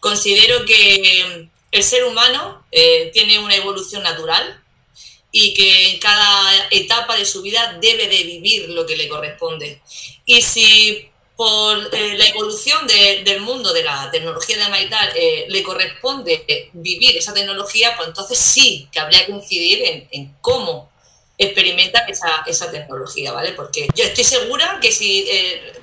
Considero 0.00 0.64
que 0.64 1.49
el 1.70 1.84
ser 1.84 2.04
humano 2.04 2.64
eh, 2.72 3.10
tiene 3.12 3.38
una 3.38 3.54
evolución 3.54 4.02
natural 4.02 4.62
y 5.32 5.54
que 5.54 5.90
en 5.90 5.98
cada 6.00 6.68
etapa 6.70 7.16
de 7.16 7.24
su 7.24 7.42
vida 7.42 7.78
debe 7.80 8.08
de 8.08 8.24
vivir 8.24 8.68
lo 8.70 8.84
que 8.86 8.96
le 8.96 9.08
corresponde. 9.08 9.80
Y 10.24 10.42
si 10.42 11.08
por 11.36 11.94
eh, 11.94 12.18
la 12.18 12.26
evolución 12.26 12.86
del 12.86 13.40
mundo, 13.40 13.72
de 13.72 13.84
la 13.84 14.10
tecnología 14.10 14.58
de 14.58 14.68
Maital, 14.68 15.10
eh, 15.14 15.46
le 15.48 15.62
corresponde 15.62 16.70
vivir 16.72 17.16
esa 17.16 17.32
tecnología, 17.32 17.94
pues 17.96 18.08
entonces 18.08 18.38
sí 18.38 18.88
que 18.92 19.00
habría 19.00 19.24
que 19.24 19.32
incidir 19.32 20.08
en, 20.10 20.36
cómo 20.40 20.90
experimenta 21.38 22.00
esa, 22.00 22.42
esa, 22.46 22.70
tecnología, 22.70 23.32
¿vale? 23.32 23.52
Porque 23.52 23.88
yo 23.94 24.04
estoy 24.04 24.24
segura 24.24 24.78
que 24.82 24.92
si 24.92 25.26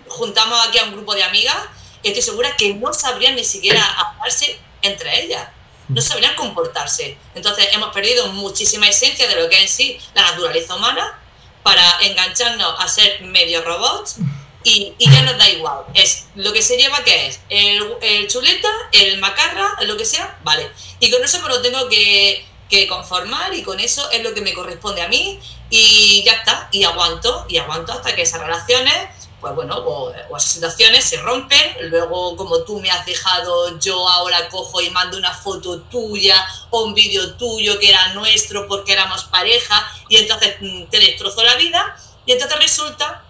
juntamos 0.07 0.59
aquí 0.67 0.77
a 0.77 0.83
un 0.83 0.91
grupo 0.91 1.15
de 1.15 1.23
amigas, 1.23 1.57
estoy 2.03 2.21
segura 2.21 2.55
que 2.55 2.75
no 2.75 2.93
sabrían 2.93 3.35
ni 3.35 3.43
siquiera 3.43 3.83
hablarse 3.83 4.59
entre 4.83 5.23
ellas 5.23 5.49
no 5.87 6.01
sabrían 6.01 6.35
comportarse. 6.35 7.17
Entonces 7.35 7.69
hemos 7.71 7.93
perdido 7.93 8.27
muchísima 8.33 8.87
esencia 8.87 9.27
de 9.27 9.35
lo 9.35 9.49
que 9.49 9.55
es 9.55 9.61
en 9.61 9.69
sí 9.69 9.99
la 10.13 10.23
naturaleza 10.23 10.75
humana 10.75 11.19
para 11.63 11.99
engancharnos 12.01 12.75
a 12.79 12.87
ser 12.87 13.21
medio 13.21 13.61
robots 13.61 14.17
y, 14.63 14.93
ya 14.99 15.21
nos 15.21 15.37
da 15.37 15.49
igual. 15.49 15.79
Es 15.93 16.25
lo 16.35 16.51
que 16.51 16.61
se 16.61 16.77
lleva 16.77 17.03
que 17.03 17.27
es 17.27 17.39
el, 17.49 18.27
chuleta, 18.27 18.69
el 18.91 19.17
macarra, 19.19 19.77
lo 19.83 19.95
que 19.97 20.05
sea, 20.05 20.37
vale. 20.43 20.69
Y 20.99 21.09
con 21.09 21.23
eso 21.23 21.41
me 21.41 21.49
lo 21.49 21.61
tengo 21.61 21.87
que, 21.87 22.45
que 22.69 22.87
conformar 22.87 23.53
y 23.53 23.63
con 23.63 23.79
eso 23.79 24.09
es 24.11 24.23
lo 24.23 24.33
que 24.33 24.41
me 24.41 24.53
corresponde 24.53 25.01
a 25.01 25.07
mí 25.07 25.39
y 25.69 26.23
ya 26.23 26.33
está. 26.33 26.67
Y 26.71 26.83
aguanto, 26.83 27.45
y 27.47 27.57
aguanto 27.57 27.93
hasta 27.93 28.15
que 28.15 28.23
esas 28.23 28.41
relaciones 28.41 29.26
pues 29.39 29.53
bueno, 29.53 29.77
o, 29.77 30.11
esas 30.35 30.51
situaciones 30.51 31.05
se 31.05 31.17
rompen, 31.17 31.89
luego 31.89 32.35
como 32.35 32.63
tú 32.63 32.79
me 32.79 32.89
has 32.89 33.05
dejado, 33.05 33.77
yo 33.79 34.07
ahora 34.07 34.49
cojo 34.49 34.81
y 34.81 34.89
mando 34.89 35.17
una 35.17 35.33
foto 35.33 35.81
tuya 35.81 36.47
o 36.71 36.83
un 36.83 36.93
vídeo 36.95 37.35
tuyo 37.35 37.77
que 37.79 37.89
era 37.89 38.13
nuestro 38.13 38.67
porque 38.67 38.93
éramos 38.93 39.25
pareja 39.25 39.87
y 40.09 40.17
entonces 40.17 40.55
mm, 40.59 40.85
te 40.85 40.99
destrozo 40.99 41.43
la 41.43 41.55
vida 41.55 41.95
y 42.25 42.31
entonces 42.31 42.57
resulta 42.57 43.23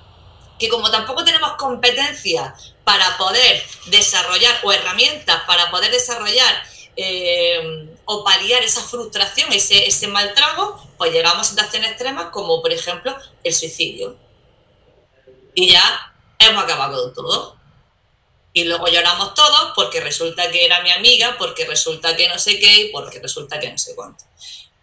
que 0.58 0.70
como 0.70 0.89
tampoco 0.89 1.26
tenemos 1.26 1.52
competencia 1.54 2.56
para 2.86 3.17
poder 3.17 3.62
desarrollar 3.88 4.60
o 4.63 4.72
herramientas 4.72 5.43
para 5.46 5.70
poder 5.70 5.91
desarrollar 5.91 6.63
eh, 6.96 7.89
o 8.06 8.24
paliar 8.24 8.63
esa 8.63 8.82
frustración, 8.82 9.52
ese, 9.52 9.86
ese 9.86 10.08
mal 10.08 10.34
trago, 10.34 10.82
pues 10.98 11.12
llegamos 11.12 11.46
a 11.46 11.50
situaciones 11.50 11.91
extremas 11.91 12.28
como 12.32 12.62
por 12.62 12.72
ejemplo 12.72 13.15
el 13.43 13.54
suicidio 13.54 14.27
y 15.58 15.72
ya 15.72 16.13
hemos 16.38 16.63
acabado 16.63 17.04
con 17.04 17.13
todo. 17.15 17.56
Y 18.54 18.65
luego 18.65 18.88
lloramos 18.88 19.34
todos 19.34 19.72
porque 19.76 20.00
resulta 20.00 20.52
que 20.52 20.63
era 20.65 20.84
mi 20.84 20.91
amiga, 20.91 21.36
porque 21.39 21.65
resulta 21.65 22.15
que 22.15 22.30
no 22.30 22.38
sé 22.38 22.60
qué 22.60 22.82
y 22.82 22.91
porque 22.91 23.20
resulta 23.20 23.60
que 23.60 23.72
no 23.72 23.78
sé 23.78 23.96
cuánto. 23.96 24.24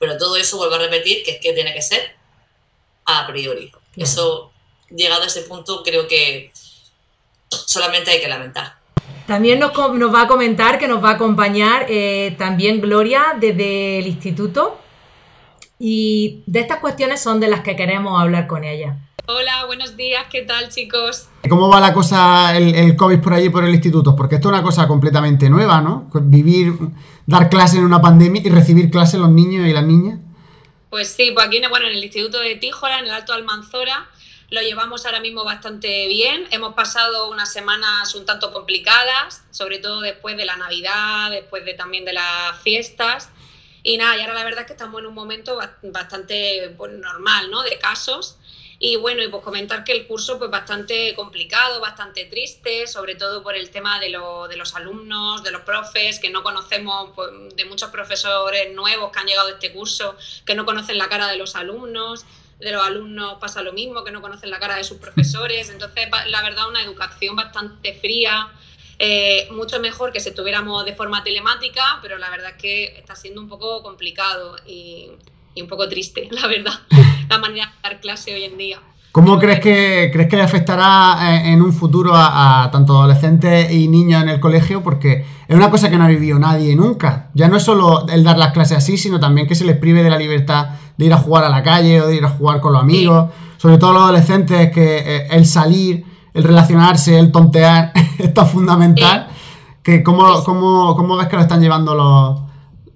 Pero 0.01 0.19
todo 0.19 0.37
eso 0.37 0.57
vuelvo 0.57 0.75
a 0.75 0.79
repetir 0.79 1.23
que 1.23 1.33
es 1.33 1.41
que 1.41 1.53
tiene 1.53 1.73
que 1.73 1.81
ser 1.81 2.17
a 3.05 3.25
priori. 3.25 3.71
Eso, 3.97 4.53
llegado 4.91 5.23
a 5.23 5.27
ese 5.27 5.43
punto, 5.43 5.85
creo 5.85 6.09
que 6.09 6.53
solamente 7.49 8.11
hay 8.11 8.21
que 8.21 8.29
lamentar. 8.29 8.75
También 9.29 9.61
nos, 9.61 9.73
nos 9.77 10.13
va 10.13 10.23
a 10.23 10.27
comentar 10.27 10.81
que 10.81 10.89
nos 10.89 11.03
va 11.03 11.11
a 11.11 11.15
acompañar 11.15 11.87
eh, 11.89 12.35
también 12.37 12.81
Gloria 12.81 13.37
desde 13.39 14.01
el 14.01 14.09
instituto. 14.09 14.81
Y 15.79 16.43
de 16.47 16.61
estas 16.61 16.81
cuestiones 16.81 17.23
son 17.23 17.39
de 17.39 17.47
las 17.47 17.61
que 17.61 17.77
queremos 17.77 18.21
hablar 18.21 18.49
con 18.49 18.65
ella. 18.65 18.99
Hola, 19.27 19.65
buenos 19.65 19.97
días, 19.97 20.27
¿qué 20.31 20.43
tal 20.43 20.69
chicos? 20.69 21.29
¿Cómo 21.49 21.71
va 21.71 21.81
la 21.81 21.95
cosa, 21.95 22.55
el, 22.59 22.95
COVID 22.95 23.21
por 23.21 23.33
allí, 23.33 23.49
por 23.49 23.65
el 23.65 23.73
instituto? 23.73 24.15
Porque 24.15 24.35
esto 24.35 24.49
es 24.49 24.53
una 24.53 24.63
cosa 24.63 24.87
completamente 24.87 25.49
nueva, 25.49 25.81
¿no? 25.81 26.11
Vivir, 26.13 26.75
dar 27.25 27.49
clases 27.49 27.79
en 27.79 27.87
una 27.87 28.03
pandemia 28.03 28.43
y 28.45 28.51
recibir 28.51 28.91
clases 28.91 29.19
los 29.19 29.31
niños 29.31 29.67
y 29.67 29.73
las 29.73 29.85
niñas. 29.85 30.19
Pues 30.91 31.09
sí, 31.09 31.31
pues 31.31 31.47
aquí 31.47 31.59
bueno, 31.71 31.87
en 31.87 31.95
el 31.95 32.05
Instituto 32.05 32.39
de 32.39 32.57
Tíjola, 32.57 32.99
en 32.99 33.07
el 33.07 33.13
Alto 33.13 33.33
Almanzora, 33.33 34.11
lo 34.51 34.61
llevamos 34.61 35.07
ahora 35.07 35.21
mismo 35.21 35.43
bastante 35.43 36.07
bien. 36.07 36.47
Hemos 36.51 36.75
pasado 36.75 37.31
unas 37.31 37.51
semanas 37.51 38.15
un 38.15 38.27
tanto 38.27 38.53
complicadas, 38.53 39.43
sobre 39.51 39.79
todo 39.79 40.03
después 40.03 40.37
de 40.37 40.45
la 40.45 40.57
Navidad, 40.59 41.31
después 41.31 41.65
de 41.65 41.73
también 41.73 42.05
de 42.05 42.13
las 42.13 42.61
fiestas. 42.63 43.31
Y 43.83 43.97
nada, 43.97 44.19
y 44.19 44.21
ahora 44.21 44.35
la 44.35 44.45
verdad 44.45 44.61
es 44.61 44.67
que 44.67 44.75
estamos 44.75 45.01
en 45.01 45.07
un 45.07 45.15
momento 45.15 45.59
bastante 45.83 46.75
pues, 46.77 46.93
normal, 46.93 47.51
¿no? 47.51 47.63
De 47.63 47.79
casos 47.79 48.39
Y 48.87 48.97
bueno, 48.97 49.23
y 49.23 49.29
pues 49.29 49.43
comentar 49.43 49.83
que 49.83 49.93
el 49.93 50.07
curso 50.07 50.39
pues 50.39 50.51
bastante 50.51 51.15
complicado, 51.15 51.81
bastante 51.81 52.27
triste, 52.27 52.87
sobre 52.87 53.15
todo 53.15 53.43
por 53.43 53.57
el 53.57 53.71
tema 53.71 53.99
de, 53.99 54.09
de 54.09 54.57
los 54.59 54.75
alumnos, 54.75 55.43
de 55.43 55.53
los 55.53 55.63
profes, 55.63 56.19
que 56.21 56.29
no 56.29 56.43
conocemos, 56.43 57.13
pues, 57.15 57.31
de 57.57 57.65
muchos 57.65 57.89
profesores 57.89 58.75
nuevos 58.75 59.11
que 59.11 59.21
han 59.21 59.27
llegado 59.27 59.49
a 59.49 59.53
este 59.53 59.73
curso, 59.73 60.19
que 60.45 60.55
no 60.55 60.67
conocen 60.67 60.99
la 60.99 61.09
cara 61.09 61.29
de 61.29 61.39
los 61.39 61.57
alumnos, 61.57 62.27
de 62.61 62.73
los 62.73 62.85
alumnos 62.85 63.39
pasa 63.41 63.63
lo 63.63 63.73
mismo, 63.73 64.05
que 64.05 64.11
no 64.11 64.21
conocen 64.21 64.51
la 64.51 64.59
cara 64.59 64.77
de 64.77 64.85
sus 64.85 64.99
profesores, 64.99 65.71
entonces 65.71 66.07
la 66.27 66.43
verdad 66.43 66.69
una 66.69 66.83
educación 66.83 67.37
bastante 67.37 67.95
fría, 67.95 68.53
eh, 68.99 69.49
mucho 69.51 69.81
mejor 69.81 70.13
que 70.13 70.21
si 70.21 70.29
estuviéramos 70.29 70.85
de 70.85 70.95
forma 70.95 71.25
telemática, 71.25 72.01
pero 72.03 72.19
la 72.19 72.29
verdad 72.29 72.51
es 72.51 72.61
que 72.61 72.85
está 72.99 73.17
siendo 73.17 73.41
un 73.41 73.49
poco 73.49 73.83
complicado 73.83 74.57
y, 74.67 75.11
y 75.55 75.63
un 75.63 75.69
poco 75.69 75.89
triste, 75.89 76.29
la 76.31 76.47
verdad, 76.47 76.73
la 77.29 77.39
manera 77.39 77.67
de 77.67 77.89
dar 77.89 78.01
clase 78.01 78.35
hoy 78.35 78.45
en 78.45 78.59
día. 78.59 78.81
¿Cómo 79.15 79.39
crees 79.39 79.61
que, 79.61 80.11
crees 80.13 80.29
que 80.29 80.43
afectará 80.43 81.37
eh, 81.37 81.53
en 81.53 81.63
un 81.63 81.73
futuro 81.73 82.11
a, 82.17 82.69
tanto 82.73 82.99
adolescentes 82.99 83.71
y 83.71 83.87
niños 83.87 84.21
en 84.21 84.29
el 84.29 84.41
colegio? 84.41 84.83
Porque 84.83 85.25
es 85.47 85.55
una 85.55 85.71
cosa 85.71 85.89
que 85.89 85.97
no 85.97 86.03
ha 86.03 86.09
vivido 86.09 86.37
nadie 86.41 86.75
nunca. 86.75 87.31
Ya 87.33 87.47
no 87.47 87.57
es 87.57 87.63
solo 87.63 88.09
el 88.09 88.25
dar 88.25 88.39
las 88.39 88.51
clases 88.51 88.79
así, 88.79 88.99
sino 88.99 89.21
también 89.21 89.47
que 89.47 89.55
se 89.55 89.65
les 89.65 89.77
prive 89.77 90.03
de 90.03 90.11
la 90.11 90.19
libertad 90.19 90.71
de 90.97 91.07
ir 91.07 91.13
a 91.13 91.19
jugar 91.19 91.45
a 91.45 91.49
la 91.49 91.63
calle 91.63 92.01
o 92.01 92.09
de 92.09 92.17
ir 92.17 92.25
a 92.25 92.29
jugar 92.29 92.61
con 92.61 92.73
los 92.73 92.83
amigos. 92.83 93.31
Sobre 93.57 93.79
todo 93.79 93.93
los 93.93 94.03
adolescentes, 94.03 94.73
que 94.73 94.97
eh, 94.99 95.29
el 95.31 95.47
salir, 95.47 96.05
el 96.33 96.43
relacionarse, 96.43 97.17
el 97.17 97.31
tontear, 97.31 97.93
esto 98.19 98.43
es 98.43 98.51
fundamental. 98.51 99.29
Que 99.85 100.03
cómo, 100.03 100.43
cómo, 100.43 100.97
cómo, 100.97 101.17
ves 101.17 101.29
que 101.29 101.37
lo 101.37 101.43
están 101.43 101.61
llevando 101.61 101.95
los, 101.95 102.41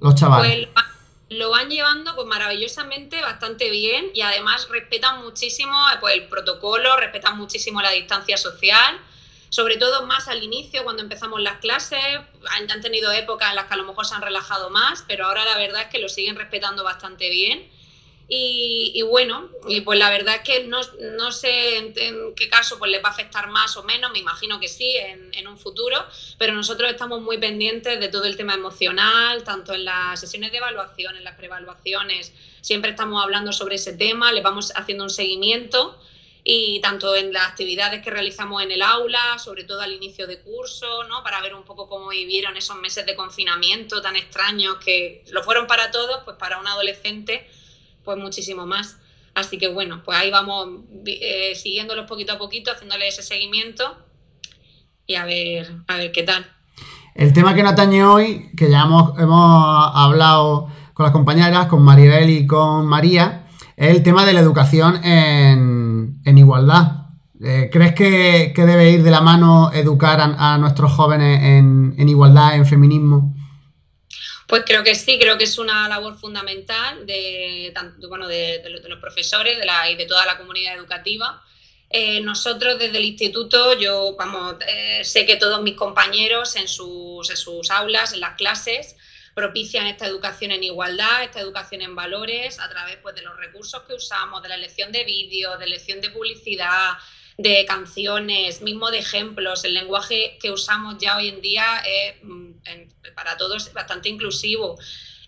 los 0.01 0.17
chavales? 0.17 0.67
Pues, 0.75 0.88
lo 1.31 1.51
van 1.51 1.69
llevando 1.69 2.15
pues 2.15 2.27
maravillosamente, 2.27 3.21
bastante 3.21 3.71
bien 3.71 4.11
y 4.15 4.23
además 4.23 4.69
respetan 4.69 5.23
muchísimo 5.23 5.77
pues, 6.01 6.15
el 6.15 6.29
protocolo, 6.29 6.97
respetan 6.97 7.37
muchísimo 7.37 7.83
la 7.83 7.91
distancia 7.91 8.37
social, 8.37 8.99
sobre 9.51 9.77
todo 9.77 10.07
más 10.07 10.29
al 10.29 10.43
inicio 10.43 10.85
cuando 10.85 11.03
empezamos 11.03 11.41
las 11.41 11.59
clases, 11.59 12.03
han, 12.51 12.71
han 12.71 12.81
tenido 12.81 13.13
épocas 13.13 13.51
en 13.51 13.57
las 13.57 13.67
que 13.67 13.75
a 13.75 13.77
lo 13.77 13.85
mejor 13.85 14.07
se 14.07 14.15
han 14.15 14.23
relajado 14.23 14.71
más, 14.71 15.05
pero 15.07 15.27
ahora 15.27 15.45
la 15.45 15.57
verdad 15.59 15.83
es 15.83 15.89
que 15.89 15.99
lo 15.99 16.09
siguen 16.09 16.37
respetando 16.37 16.85
bastante 16.85 17.29
bien 17.31 17.78
y, 18.31 19.01
bueno, 19.03 19.49
y 19.69 19.81
pues 19.81 19.99
la 19.99 20.11
verdad 20.11 20.35
es 20.37 20.41
que 20.43 20.65
no, 20.65 20.81
no 21.17 21.33
sé 21.33 21.79
en, 21.79 22.35
qué 22.35 22.49
caso 22.51 22.79
pues 22.79 22.91
les 22.91 23.03
va 23.03 23.09
a 23.09 23.13
afectar 23.13 23.49
más 23.49 23.75
o 23.79 23.85
menos, 23.85 24.13
me 24.13 24.19
imagino 24.19 24.61
que 24.61 24.69
sí 24.69 24.97
en, 24.97 25.31
en, 25.33 25.49
un 25.49 25.57
futuro, 25.57 25.97
pero 26.37 26.53
nosotros 26.53 26.91
estamos 26.91 27.23
muy 27.23 27.39
pendientes 27.39 27.99
de 27.99 28.09
todo 28.09 28.25
el 28.25 28.37
tema 28.37 28.53
emocional, 28.53 29.45
tanto 29.45 29.73
en 29.73 29.87
las 29.87 30.21
sesiones 30.21 30.53
de 30.53 30.59
evaluación, 30.59 31.17
en 31.17 31.25
las 31.25 31.37
preevaluaciones, 31.37 32.35
siempre 32.61 32.91
estamos 32.91 33.23
hablando 33.23 33.51
sobre 33.55 33.77
ese 33.77 33.95
tema, 33.95 34.31
les 34.31 34.43
vamos 34.43 34.73
haciendo 34.77 35.05
un 35.05 35.11
seguimiento 35.11 35.99
y 36.45 36.81
tanto 36.83 37.17
en 37.17 37.33
las 37.33 37.49
actividades 37.49 38.03
que 38.03 38.11
realizamos 38.11 38.63
en 38.63 38.71
el 38.73 38.83
aula, 38.83 39.39
sobre 39.39 39.65
todo 39.65 39.81
al 39.81 39.93
inicio 39.93 40.27
de 40.27 40.39
curso, 40.41 41.05
¿no? 41.05 41.23
para 41.23 41.41
ver 41.41 41.55
un 41.55 41.65
poco 41.65 41.89
cómo 41.89 42.09
vivieron 42.09 42.59
esos 42.59 42.77
meses 42.77 43.07
de 43.07 43.17
confinamiento 43.17 44.03
tan 44.03 44.17
extraños 44.17 44.77
que 44.77 45.25
lo 45.31 45.43
fueron 45.43 45.67
para 45.67 45.91
todos, 45.91 46.25
pues 46.25 46.37
para 46.37 46.59
un 46.59 46.67
adolescente 46.67 47.49
pues 48.09 48.17
muchísimo 48.17 48.65
más. 48.65 48.97
Así 49.35 49.59
que 49.59 49.69
bueno, 49.69 50.01
pues 50.03 50.17
ahí 50.17 50.31
vamos 50.31 50.67
eh, 51.05 51.53
siguiéndolos 51.55 52.07
poquito 52.07 52.33
a 52.33 52.39
poquito, 52.39 52.73
haciéndole 52.73 53.07
ese 53.07 53.23
seguimiento 53.23 53.85
y 55.07 55.17
a 55.17 55.27
ver, 55.27 55.71
a 55.87 55.99
ver 55.99 56.11
qué 56.11 56.23
tal. 56.23 56.47
El 57.15 57.35
tema 57.35 57.55
que 57.55 57.63
nos 57.63 57.73
atañe 57.73 58.03
hoy, 58.03 58.49
que 58.57 58.71
ya 58.71 58.85
hemos, 58.85 59.13
hablado 59.15 60.69
con 60.95 61.05
las 61.05 61.13
compañeras, 61.13 61.67
con 61.67 61.83
Maribel 61.83 62.31
y 62.31 62.47
con 62.47 62.87
María, 62.87 63.47
es 63.77 63.95
el 63.95 64.03
tema 64.03 64.25
de 64.25 64.33
la 64.33 64.41
educación 64.41 65.05
en, 65.05 66.23
igualdad. 66.25 67.09
Eh, 67.45 67.69
¿Crees 67.71 67.93
que, 67.93 68.55
debe 68.57 68.91
ir 68.91 69.03
de 69.03 69.11
la 69.11 69.21
mano 69.21 69.71
educar 69.75 70.19
a, 70.19 70.57
nuestros 70.57 70.93
jóvenes 70.93 71.43
en, 71.43 71.95
en, 71.99 72.09
igualdad, 72.09 72.55
en 72.55 72.65
feminismo? 72.65 73.35
Pues 74.49 74.63
creo 74.65 74.83
que 74.83 74.95
sí, 74.95 75.19
creo 75.19 75.37
que 75.37 75.45
es 75.45 75.59
una 75.59 75.87
labor 75.91 76.19
fundamental 76.19 77.05
de, 77.05 77.71
bueno, 78.09 78.27
de, 78.27 78.63
los 78.89 78.99
profesores 78.99 79.59
y 79.91 79.95
de 79.95 80.07
toda 80.07 80.25
la 80.25 80.39
comunidad 80.39 80.75
educativa. 80.75 81.45
Eh, 81.91 82.23
nosotros 82.23 82.79
desde 82.79 82.97
el 82.97 83.05
instituto, 83.05 83.79
yo 83.79 84.17
vamos, 84.17 84.57
eh, 84.67 85.05
sé 85.05 85.27
que 85.27 85.37
todos 85.37 85.61
mis 85.61 85.75
compañeros 85.75 86.57
en 86.57 86.67
sus, 86.67 87.29
en 87.29 87.37
sus 87.37 87.71
aulas, 87.71 88.15
en 88.15 88.21
las 88.21 88.37
clases, 88.37 88.97
propician 89.35 89.87
esta 89.87 90.07
educación 90.07 90.51
en 90.51 90.65
igualdad, 90.65 91.25
esta 91.25 91.41
educación 91.41 91.83
en 91.83 91.95
valores, 91.95 92.59
a 92.59 92.71
través 92.71 92.97
pues, 93.03 93.15
de 93.17 93.21
los 93.21 93.37
recursos 93.37 93.83
que 93.83 93.93
usamos, 93.93 94.43
de 94.43 94.49
la 94.49 94.55
elección 94.55 94.91
de 94.93 95.05
vídeos, 95.05 95.59
de 95.59 95.67
elección 95.67 96.01
de 96.01 96.09
publicidad, 96.09 96.93
de 97.39 97.65
canciones, 97.67 98.61
mismo 98.63 98.91
de 98.91 98.99
ejemplos. 98.99 99.65
El 99.65 99.75
lenguaje 99.75 100.37
que 100.43 100.51
usamos 100.51 100.99
ya 100.99 101.17
hoy 101.17 101.29
en 101.29 101.41
día 101.41 101.83
es 101.87 102.17
mm, 102.23 102.51
para 103.15 103.37
todos 103.37 103.73
bastante 103.73 104.09
inclusivo. 104.09 104.77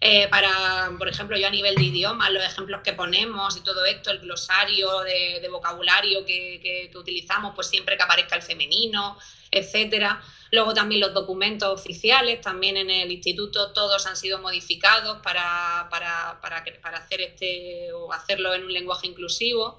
Eh, 0.03 0.29
para, 0.29 0.91
por 0.99 1.09
ejemplo, 1.09 1.37
yo 1.37 1.47
a 1.47 1.51
nivel 1.51 1.75
de 1.77 1.85
idioma, 1.85 2.31
los 2.31 2.43
ejemplos 2.43 2.81
que 2.83 2.95
ponemos 2.95 3.57
y 3.57 3.61
todo 3.61 3.85
esto, 3.85 4.11
el 4.11 4.19
glosario 4.19 5.01
de, 5.01 5.47
vocabulario 5.51 6.25
que, 6.25 6.59
que, 6.91 6.99
utilizamos, 6.99 7.55
pues 7.55 7.69
siempre 7.69 7.97
que 7.97 8.03
aparezca 8.03 8.35
el 8.35 8.43
femenino, 8.43 9.17
etcétera. 9.51 10.21
Luego 10.51 10.75
también 10.75 11.03
los 11.03 11.15
documentos 11.15 11.69
oficiales, 11.69 12.41
también 12.41 12.77
en 12.77 12.91
el 12.91 13.13
instituto 13.13 13.73
todos 13.73 14.07
han 14.07 14.17
sido 14.17 14.41
modificados 14.41 15.19
para, 15.23 15.87
para, 15.91 16.41
para, 16.41 16.65
para 16.83 16.99
hacer 16.99 17.21
este 17.21 17.91
hacerlo 18.13 18.55
en 18.55 18.65
un 18.65 18.73
lenguaje 18.73 19.07
inclusivo. 19.07 19.79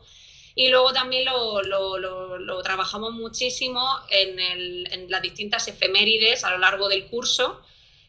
Y 0.55 0.69
luego 0.69 0.91
también 0.91 1.25
lo, 1.25 1.61
lo, 1.61 2.61
trabajamos 2.61 3.13
muchísimo 3.13 3.99
en, 4.09 4.39
el, 4.39 4.87
en, 4.91 5.09
las 5.09 5.21
distintas 5.21 5.67
efemérides 5.67 6.43
a 6.43 6.51
lo 6.51 6.57
largo 6.57 6.89
del 6.89 7.05
curso, 7.05 7.61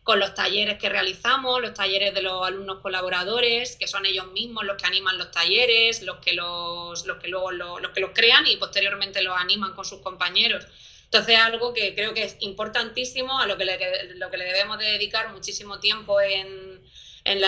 con 0.03 0.19
los 0.19 0.35
talleres 0.35 0.79
que 0.79 0.89
realizamos, 0.89 1.61
los 1.61 1.75
talleres 1.75 2.13
de 2.13 2.23
los 2.23 2.45
alumnos 2.45 2.81
colaboradores, 2.81 3.77
que 3.77 3.87
son 3.87 4.05
ellos 4.05 4.27
mismos 4.33 4.65
los 4.65 4.77
que 4.77 4.87
animan 4.87 5.17
los 5.17 5.31
talleres, 5.31 6.03
los 6.03 6.17
que, 6.17 6.33
los, 6.33 7.07
los 7.07 7.19
que 7.19 7.29
luego 7.29 7.53
los, 7.53 7.91
que 7.95 8.01
los 8.01 8.11
crean 8.13 8.47
y 8.47 8.57
posteriormente 8.57 9.23
los 9.23 9.37
animan 9.39 9.75
con 9.75 9.85
sus 9.85 10.01
compañeros. 10.01 10.67
Entonces 11.05 11.37
es 11.37 11.41
algo 11.41 11.73
que 11.73 11.95
creo 11.95 12.15
que 12.15 12.25
es 12.25 12.37
importantísimo, 12.41 13.39
a 13.39 13.47
lo 13.47 13.57
que 13.57 13.65
le, 13.65 14.15
lo 14.15 14.31
que 14.31 14.39
le 14.39 14.45
debemos 14.45 14.79
de 14.79 14.87
dedicar 14.87 15.33
muchísimo 15.33 15.79
tiempo 15.79 16.21
en, 16.21 16.81
en 17.25 17.45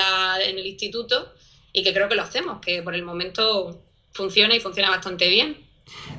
el 0.58 0.66
instituto 0.66 1.34
y 1.72 1.82
que 1.82 1.92
creo 1.92 2.08
que 2.08 2.14
lo 2.14 2.22
hacemos, 2.22 2.60
que 2.60 2.82
por 2.82 2.94
el 2.94 3.02
momento 3.02 3.83
funciona 4.14 4.54
y 4.54 4.60
funciona 4.60 4.90
bastante 4.90 5.28
bien. 5.28 5.64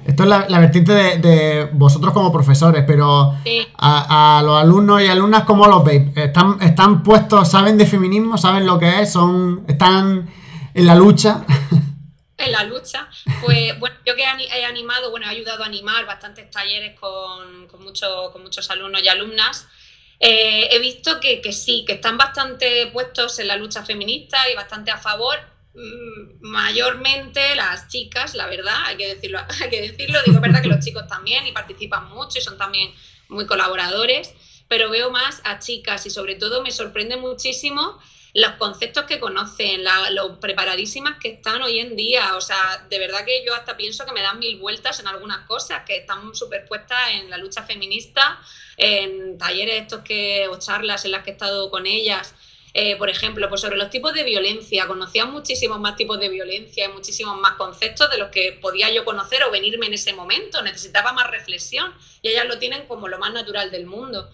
Esto 0.06 0.24
es 0.24 0.30
la, 0.30 0.60
vertiente 0.60 0.94
de, 0.94 1.70
vosotros 1.74 2.14
como 2.14 2.32
profesores, 2.32 2.84
pero 2.86 3.34
a, 3.78 4.42
los 4.46 4.62
alumnos 4.62 5.02
y 5.02 5.08
alumnas, 5.08 5.44
¿cómo 5.44 5.66
los 5.66 5.84
veis? 5.84 6.16
¿Están, 6.16 6.62
¿Están 6.62 7.02
puestos, 7.02 7.50
saben 7.50 7.78
de 7.78 7.88
feminismo, 7.88 8.38
saben 8.38 8.68
lo 8.68 8.78
que 8.78 9.02
es, 9.02 9.12
son 9.12 9.66
están 9.68 10.32
en 10.74 10.86
la 10.86 10.96
lucha? 10.96 11.44
En 12.38 12.52
la 12.52 12.66
lucha, 12.66 13.08
pues 13.42 13.80
bueno, 13.80 13.96
yo 14.06 14.14
que 14.14 14.24
he 14.24 14.66
animado, 14.66 15.10
bueno, 15.10 15.26
he 15.26 15.30
ayudado 15.30 15.64
a 15.64 15.68
animar 15.68 16.06
bastantes 16.06 16.52
talleres 16.52 17.00
con, 17.00 17.66
con, 17.68 17.82
con 17.82 18.42
muchos 18.44 18.70
alumnos 18.70 19.02
y 19.02 19.08
alumnas. 19.08 19.66
Eh, 20.20 20.68
he 20.70 20.80
visto 20.80 21.22
que, 21.22 21.42
que 21.42 21.54
sí, 21.54 21.86
que 21.88 21.94
están 21.94 22.18
bastante 22.18 22.88
puestos 22.88 23.40
en 23.40 23.48
la 23.48 23.56
lucha 23.56 23.86
feminista 23.86 24.50
y 24.52 24.54
bastante 24.56 24.92
a 24.92 24.98
favor, 24.98 25.40
mayormente 26.42 27.56
las 27.56 27.88
chicas, 27.88 28.34
la 28.34 28.48
verdad, 28.48 28.86
hay 28.86 28.98
que 28.98 29.16
decirlo, 29.16 29.40
hay 29.62 29.70
que 29.70 29.82
decirlo, 29.82 30.20
digo, 30.26 30.40
verdad 30.40 30.62
que 30.62 30.70
los 30.70 30.84
chicos 30.84 31.08
también 31.08 31.46
y 31.48 31.52
participan 31.52 32.10
mucho 32.10 32.40
y 32.40 32.42
son 32.42 32.58
también 32.58 32.94
muy 33.28 33.46
colaboradores, 33.46 34.34
pero 34.68 34.90
veo 34.90 35.12
más 35.12 35.42
a 35.44 35.60
chicas 35.60 36.06
y 36.06 36.10
sobre 36.10 36.36
todo 36.36 36.64
me 36.64 36.72
sorprende 36.72 37.18
muchísimo 37.18 38.00
los 38.36 38.52
conceptos 38.56 39.06
que 39.06 39.18
conocen, 39.18 39.82
lo 40.12 40.42
preparadísimas 40.42 41.18
que 41.22 41.30
están 41.30 41.62
hoy 41.64 41.80
en 41.80 41.96
día. 41.96 42.36
O 42.36 42.42
sea, 42.42 42.86
de 42.90 43.00
verdad 43.00 43.24
que 43.24 43.46
yo 43.46 43.56
hasta 43.56 43.78
pienso 43.78 44.06
que 44.06 44.12
me 44.12 44.22
dan 44.22 44.40
mil 44.40 44.60
vueltas 44.60 45.00
en 45.00 45.08
algunas 45.08 45.48
cosas, 45.48 45.84
que 45.86 45.96
están 45.96 46.36
superpuestas 46.36 47.12
en 47.14 47.30
la 47.30 47.38
lucha 47.38 47.64
feminista, 47.64 48.38
en 48.76 49.38
talleres 49.38 49.84
estos 49.84 50.02
que, 50.02 50.50
o 50.50 50.60
charlas 50.60 51.06
en 51.06 51.12
las 51.12 51.24
que 51.24 51.30
he 51.30 51.34
estado 51.34 51.72
con 51.72 51.86
ellas, 51.86 52.36
eh, 52.78 52.98
por 52.98 53.10
ejemplo, 53.10 53.48
pues 53.48 53.62
sobre 53.62 53.78
los 53.78 53.90
tipos 53.90 54.14
de 54.14 54.26
violencia, 54.26 54.86
conocía 54.86 55.26
muchísimos 55.26 55.80
más 55.80 55.96
tipos 55.96 56.20
de 56.20 56.28
violencia 56.28 56.84
y 56.84 56.90
muchísimos 56.90 57.40
más 57.40 57.54
conceptos 57.54 58.12
de 58.12 58.18
los 58.18 58.28
que 58.32 58.52
podía 58.52 58.92
yo 58.92 59.06
conocer 59.06 59.44
o 59.44 59.50
venirme 59.50 59.86
en 59.86 59.94
ese 59.94 60.12
momento, 60.12 60.62
necesitaba 60.62 61.14
más 61.14 61.32
reflexión 61.32 61.94
y 62.22 62.28
ellas 62.28 62.46
lo 62.48 62.60
tienen 62.60 62.86
como 62.86 63.08
lo 63.08 63.18
más 63.18 63.32
natural 63.32 63.72
del 63.72 63.86
mundo. 63.86 64.30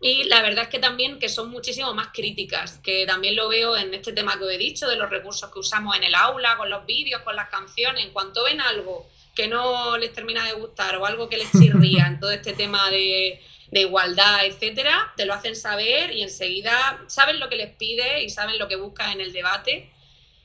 Y 0.00 0.22
la 0.24 0.42
verdad 0.42 0.62
es 0.62 0.70
que 0.70 0.78
también 0.78 1.18
que 1.18 1.28
son 1.28 1.50
muchísimo 1.50 1.92
más 1.92 2.10
críticas, 2.14 2.78
que 2.84 3.04
también 3.04 3.34
lo 3.34 3.48
veo 3.48 3.76
en 3.76 3.92
este 3.94 4.12
tema 4.12 4.38
que 4.38 4.44
os 4.44 4.52
he 4.52 4.58
dicho, 4.58 4.86
de 4.86 4.94
los 4.94 5.10
recursos 5.10 5.50
que 5.50 5.58
usamos 5.58 5.96
en 5.96 6.04
el 6.04 6.14
aula, 6.14 6.56
con 6.56 6.70
los 6.70 6.86
vídeos, 6.86 7.22
con 7.22 7.34
las 7.34 7.48
canciones, 7.48 8.04
en 8.04 8.12
cuanto 8.12 8.44
ven 8.44 8.60
algo 8.60 9.08
que 9.34 9.48
no 9.48 9.98
les 9.98 10.12
termina 10.12 10.46
de 10.46 10.52
gustar 10.52 10.96
o 10.98 11.04
algo 11.04 11.28
que 11.28 11.36
les 11.36 11.50
chirría 11.50 12.06
en 12.06 12.20
todo 12.20 12.30
este 12.30 12.52
tema 12.52 12.88
de 12.90 13.42
de 13.76 13.82
igualdad, 13.82 14.46
etcétera, 14.46 15.12
te 15.16 15.26
lo 15.26 15.34
hacen 15.34 15.54
saber 15.54 16.10
y 16.12 16.22
enseguida 16.22 16.72
saben 17.08 17.38
lo 17.38 17.50
que 17.50 17.56
les 17.56 17.70
pide 17.76 18.24
y 18.24 18.30
saben 18.30 18.58
lo 18.58 18.68
que 18.68 18.76
buscan 18.76 19.12
en 19.12 19.20
el 19.20 19.32
debate. 19.32 19.90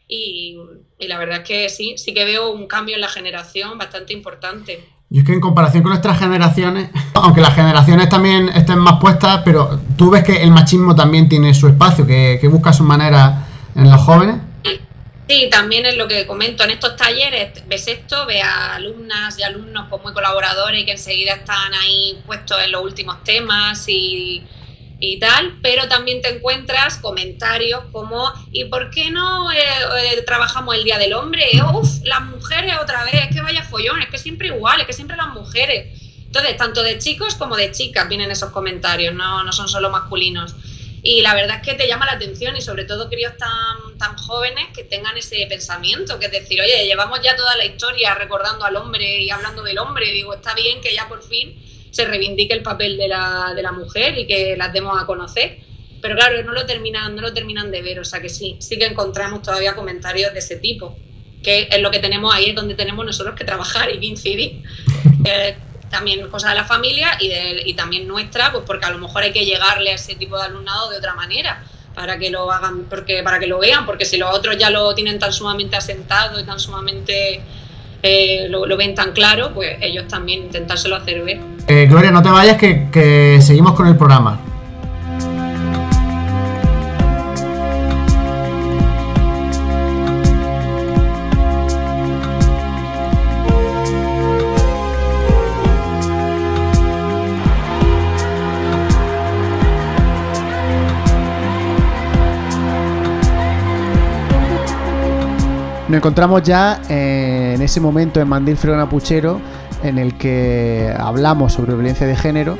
y, 0.07 0.57
la 0.99 1.17
verdad 1.17 1.37
es 1.37 1.47
que 1.47 1.69
sí, 1.69 1.97
sí 1.97 2.13
que 2.13 2.25
veo 2.25 2.51
un 2.51 2.67
cambio 2.67 2.95
en 2.95 3.01
la 3.01 3.07
generación 3.07 3.77
bastante 3.77 4.11
importante. 4.11 4.85
Y 5.09 5.19
es 5.19 5.25
que 5.25 5.33
en 5.33 5.39
comparación 5.39 5.83
con 5.83 5.91
nuestras 5.91 6.19
generaciones, 6.19 6.89
aunque 7.13 7.39
las 7.39 7.55
generaciones 7.55 8.09
también 8.09 8.49
estén 8.49 8.79
más 8.79 8.99
puestas, 8.99 9.41
pero 9.45 9.79
tú 9.97 10.09
ves 10.09 10.23
que 10.23 10.43
el 10.43 10.51
machismo 10.51 10.95
también 10.95 11.29
tiene 11.29 11.53
su 11.53 11.67
espacio, 11.67 12.05
que, 12.05 12.37
que 12.39 12.47
busca 12.49 12.73
su 12.73 12.83
manera 12.83 13.47
en 13.75 13.89
los 13.89 14.01
jóvenes. 14.01 14.35
Sí, 15.31 15.47
también 15.49 15.85
es 15.85 15.95
lo 15.95 16.09
que 16.09 16.27
comento. 16.27 16.65
En 16.65 16.71
estos 16.71 16.97
talleres 16.97 17.65
ves 17.65 17.87
esto, 17.87 18.25
ves 18.25 18.43
a 18.43 18.75
alumnas 18.75 19.39
y 19.39 19.43
alumnos 19.43 19.85
pues, 19.89 20.03
muy 20.03 20.11
colaboradores 20.11 20.83
que 20.83 20.91
enseguida 20.91 21.35
están 21.35 21.73
ahí 21.73 22.21
puestos 22.25 22.61
en 22.61 22.73
los 22.73 22.83
últimos 22.83 23.23
temas 23.23 23.87
y, 23.87 24.43
y 24.99 25.19
tal, 25.19 25.57
pero 25.63 25.87
también 25.87 26.21
te 26.21 26.35
encuentras 26.35 26.97
comentarios 26.97 27.79
como 27.93 28.29
¿y 28.51 28.65
por 28.65 28.89
qué 28.89 29.09
no 29.09 29.49
eh, 29.53 29.57
eh, 30.01 30.21
trabajamos 30.23 30.75
el 30.75 30.83
Día 30.83 30.97
del 30.97 31.13
Hombre? 31.13 31.45
Uf, 31.75 32.01
las 32.03 32.23
mujeres 32.23 32.75
otra 32.81 33.05
vez, 33.05 33.13
es 33.13 33.33
que 33.33 33.41
vaya 33.41 33.63
follón, 33.63 34.01
es 34.01 34.09
que 34.09 34.17
siempre 34.17 34.49
igual, 34.49 34.81
es 34.81 34.87
que 34.87 34.91
siempre 34.91 35.15
las 35.15 35.29
mujeres. 35.29 35.97
Entonces, 36.25 36.57
tanto 36.57 36.83
de 36.83 36.97
chicos 36.97 37.35
como 37.35 37.55
de 37.55 37.71
chicas 37.71 38.09
vienen 38.09 38.31
esos 38.31 38.49
comentarios, 38.49 39.13
no, 39.13 39.45
no 39.45 39.53
son 39.53 39.69
solo 39.69 39.89
masculinos. 39.91 40.55
Y 41.03 41.21
la 41.21 41.33
verdad 41.33 41.57
es 41.57 41.67
que 41.67 41.73
te 41.73 41.87
llama 41.87 42.05
la 42.05 42.13
atención 42.13 42.55
y 42.55 42.61
sobre 42.61 42.85
todo 42.85 43.09
críos 43.09 43.33
tan, 43.37 43.97
tan 43.97 44.15
jóvenes 44.17 44.67
que 44.73 44.83
tengan 44.83 45.17
ese 45.17 45.45
pensamiento, 45.47 46.19
que 46.19 46.27
es 46.27 46.31
decir, 46.31 46.61
oye, 46.61 46.85
llevamos 46.85 47.21
ya 47.23 47.35
toda 47.35 47.57
la 47.57 47.65
historia 47.65 48.13
recordando 48.13 48.65
al 48.65 48.75
hombre 48.75 49.23
y 49.23 49.31
hablando 49.31 49.63
del 49.63 49.79
hombre, 49.79 50.11
digo, 50.11 50.35
está 50.35 50.53
bien 50.53 50.79
que 50.79 50.93
ya 50.93 51.07
por 51.07 51.23
fin 51.23 51.59
se 51.89 52.05
reivindique 52.05 52.53
el 52.53 52.61
papel 52.61 52.97
de 52.97 53.07
la, 53.07 53.53
de 53.55 53.63
la 53.63 53.71
mujer 53.71 54.17
y 54.17 54.27
que 54.27 54.55
las 54.55 54.71
demos 54.73 55.01
a 55.01 55.05
conocer. 55.05 55.57
Pero 56.01 56.15
claro, 56.15 56.41
no 56.43 56.51
lo, 56.51 56.65
terminan, 56.65 57.15
no 57.15 57.21
lo 57.21 57.33
terminan 57.33 57.71
de 57.71 57.81
ver, 57.81 57.99
o 57.99 58.05
sea 58.05 58.21
que 58.21 58.29
sí, 58.29 58.57
sí 58.59 58.77
que 58.77 58.85
encontramos 58.85 59.41
todavía 59.41 59.75
comentarios 59.75 60.33
de 60.33 60.39
ese 60.39 60.57
tipo, 60.57 60.97
que 61.43 61.67
es 61.69 61.81
lo 61.81 61.91
que 61.91 61.99
tenemos 61.99 62.33
ahí, 62.33 62.49
es 62.49 62.55
donde 62.55 62.75
tenemos 62.75 63.05
nosotros 63.05 63.35
que 63.35 63.43
trabajar 63.43 63.89
y 63.89 63.99
que 63.99 64.05
incidir. 64.05 64.63
Eh, 65.23 65.55
también 65.91 66.27
cosas 66.29 66.51
de 66.51 66.55
la 66.55 66.65
familia 66.65 67.17
y, 67.19 67.27
de, 67.27 67.63
y 67.65 67.73
también 67.73 68.07
nuestra, 68.07 68.51
pues 68.51 68.63
porque 68.65 68.85
a 68.85 68.89
lo 68.89 68.97
mejor 68.97 69.23
hay 69.23 69.31
que 69.31 69.45
llegarle 69.45 69.91
a 69.91 69.95
ese 69.95 70.15
tipo 70.15 70.37
de 70.37 70.45
alumnado 70.45 70.89
de 70.89 70.97
otra 70.97 71.13
manera 71.13 71.63
para 71.93 72.17
que 72.17 72.29
lo 72.29 72.51
hagan, 72.51 72.85
porque 72.89 73.21
para 73.21 73.37
que 73.37 73.47
lo 73.47 73.59
vean, 73.59 73.85
porque 73.85 74.05
si 74.05 74.17
los 74.17 74.33
otros 74.33 74.57
ya 74.57 74.69
lo 74.69 74.95
tienen 74.95 75.19
tan 75.19 75.33
sumamente 75.33 75.75
asentado 75.75 76.39
y 76.39 76.43
tan 76.43 76.59
sumamente 76.59 77.41
eh, 78.01 78.47
lo, 78.49 78.77
ven 78.77 78.95
tan 78.95 79.11
claro, 79.11 79.51
pues 79.53 79.77
ellos 79.81 80.07
también 80.07 80.43
intentárselo 80.43 80.95
hacer 80.95 81.23
ver. 81.23 81.39
Eh, 81.67 81.87
Gloria, 81.87 82.11
no 82.11 82.23
te 82.23 82.29
vayas 82.29 82.57
que, 82.57 82.89
que 82.89 83.39
seguimos 83.41 83.73
con 83.73 83.87
el 83.87 83.97
programa. 83.97 84.39
Nos 105.91 105.97
encontramos 105.97 106.41
ya 106.43 106.81
eh, 106.87 107.51
en 107.53 107.61
ese 107.61 107.81
momento 107.81 108.21
en 108.21 108.29
Mandil 108.29 108.55
Fregona 108.55 108.87
Puchero 108.87 109.41
en 109.83 109.97
el 109.97 110.17
que 110.17 110.95
hablamos 110.97 111.51
sobre 111.51 111.73
violencia 111.73 112.07
de 112.07 112.15
género 112.15 112.57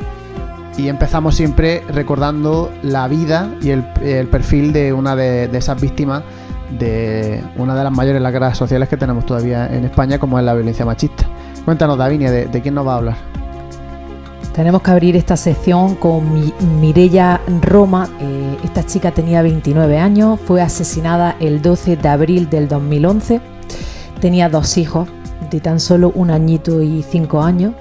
y 0.76 0.88
empezamos 0.88 1.34
siempre 1.34 1.82
recordando 1.88 2.70
la 2.82 3.08
vida 3.08 3.48
y 3.62 3.70
el, 3.70 3.84
perfil 4.30 4.74
de 4.74 4.92
una 4.92 5.16
de, 5.16 5.44
esas 5.56 5.80
víctimas 5.80 6.22
de 6.78 7.42
una 7.56 7.74
de 7.74 7.84
las 7.84 7.92
mayores 7.94 8.20
lacras 8.20 8.58
sociales 8.58 8.90
que 8.90 8.98
tenemos 8.98 9.24
todavía 9.24 9.66
en 9.66 9.86
España, 9.86 10.18
como 10.18 10.38
es 10.38 10.44
la 10.44 10.52
violencia 10.52 10.84
machista. 10.84 11.24
Cuéntanos, 11.64 11.96
Davinia, 11.96 12.30
¿de, 12.30 12.44
de 12.44 12.60
quién 12.60 12.74
nos 12.74 12.86
va 12.86 12.92
a 12.92 12.96
hablar? 12.96 13.31
Tenemos 14.54 14.82
que 14.82 14.90
abrir 14.90 15.16
esta 15.16 15.38
sección 15.38 15.94
con 15.94 16.24
Mirella 16.78 17.40
Roma. 17.62 18.10
Eh, 18.20 18.58
esta 18.62 18.84
chica 18.84 19.10
tenía 19.10 19.40
29 19.40 19.98
años, 19.98 20.38
fue 20.44 20.60
asesinada 20.60 21.36
el 21.40 21.62
12 21.62 21.96
de 21.96 22.08
abril 22.08 22.50
del 22.50 22.68
2011. 22.68 23.40
Tenía 24.20 24.50
dos 24.50 24.76
hijos 24.76 25.08
de 25.50 25.60
tan 25.60 25.80
solo 25.80 26.12
un 26.14 26.30
añito 26.30 26.82
y 26.82 27.02
cinco 27.02 27.42
años. 27.42 27.72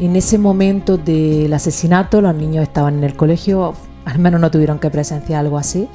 En 0.00 0.16
ese 0.16 0.36
momento 0.36 0.98
del 0.98 1.52
asesinato 1.52 2.20
los 2.20 2.34
niños 2.34 2.64
estaban 2.64 2.98
en 2.98 3.04
el 3.04 3.14
colegio, 3.14 3.74
al 4.04 4.18
menos 4.18 4.40
no 4.40 4.50
tuvieron 4.50 4.80
que 4.80 4.90
presenciar 4.90 5.40
algo 5.40 5.58
así. 5.58 5.88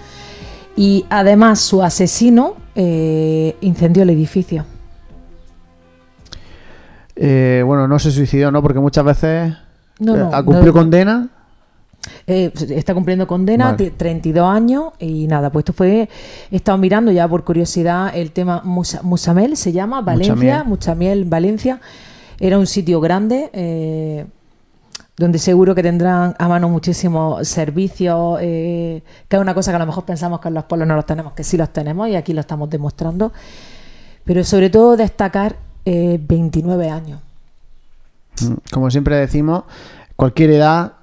Y 0.77 1.05
además 1.09 1.59
su 1.59 1.83
asesino 1.83 2.55
eh, 2.75 3.57
incendió 3.59 4.03
el 4.03 4.09
edificio. 4.11 4.63
Eh, 7.17 7.63
bueno, 7.65 7.89
no 7.89 7.99
se 7.99 8.11
suicidó, 8.11 8.49
¿no? 8.49 8.61
Porque 8.61 8.79
muchas 8.79 9.03
veces 9.03 9.53
no, 10.01 10.17
no, 10.17 10.33
¿Ha 10.33 10.43
cumplido 10.43 10.73
condena? 10.73 11.29
Eh, 12.25 12.51
está 12.69 12.95
cumpliendo 12.95 13.27
condena, 13.27 13.77
32 13.77 14.49
años 14.49 14.93
y 14.97 15.27
nada, 15.27 15.51
pues 15.51 15.61
esto 15.61 15.73
fue, 15.73 16.09
he 16.49 16.55
estado 16.55 16.79
mirando 16.79 17.11
ya 17.11 17.27
por 17.27 17.43
curiosidad 17.43 18.11
el 18.15 18.31
tema 18.31 18.63
Musamel, 18.63 19.55
se 19.55 19.71
llama, 19.71 20.01
Valencia, 20.01 20.63
Muchamiel, 20.63 21.25
Valencia, 21.25 21.79
era 22.39 22.57
un 22.57 22.65
sitio 22.65 22.99
grande, 22.99 23.51
eh, 23.53 24.25
donde 25.15 25.37
seguro 25.37 25.75
que 25.75 25.83
tendrán 25.83 26.35
a 26.39 26.47
mano 26.47 26.67
muchísimos 26.67 27.47
servicios, 27.47 28.39
eh, 28.41 29.03
que 29.27 29.35
es 29.35 29.41
una 29.41 29.53
cosa 29.53 29.71
que 29.71 29.75
a 29.75 29.79
lo 29.79 29.85
mejor 29.85 30.03
pensamos 30.03 30.39
que 30.39 30.47
en 30.47 30.55
los 30.55 30.63
pueblos 30.63 30.87
no 30.87 30.95
los 30.95 31.05
tenemos, 31.05 31.33
que 31.33 31.43
sí 31.43 31.55
los 31.55 31.69
tenemos 31.69 32.09
y 32.09 32.15
aquí 32.15 32.33
lo 32.33 32.41
estamos 32.41 32.67
demostrando, 32.71 33.31
pero 34.23 34.43
sobre 34.43 34.71
todo 34.71 34.97
destacar 34.97 35.57
29 35.85 36.89
años. 36.89 37.19
Como 38.71 38.89
siempre 38.89 39.15
decimos, 39.15 39.63
cualquier 40.15 40.51
edad, 40.51 40.93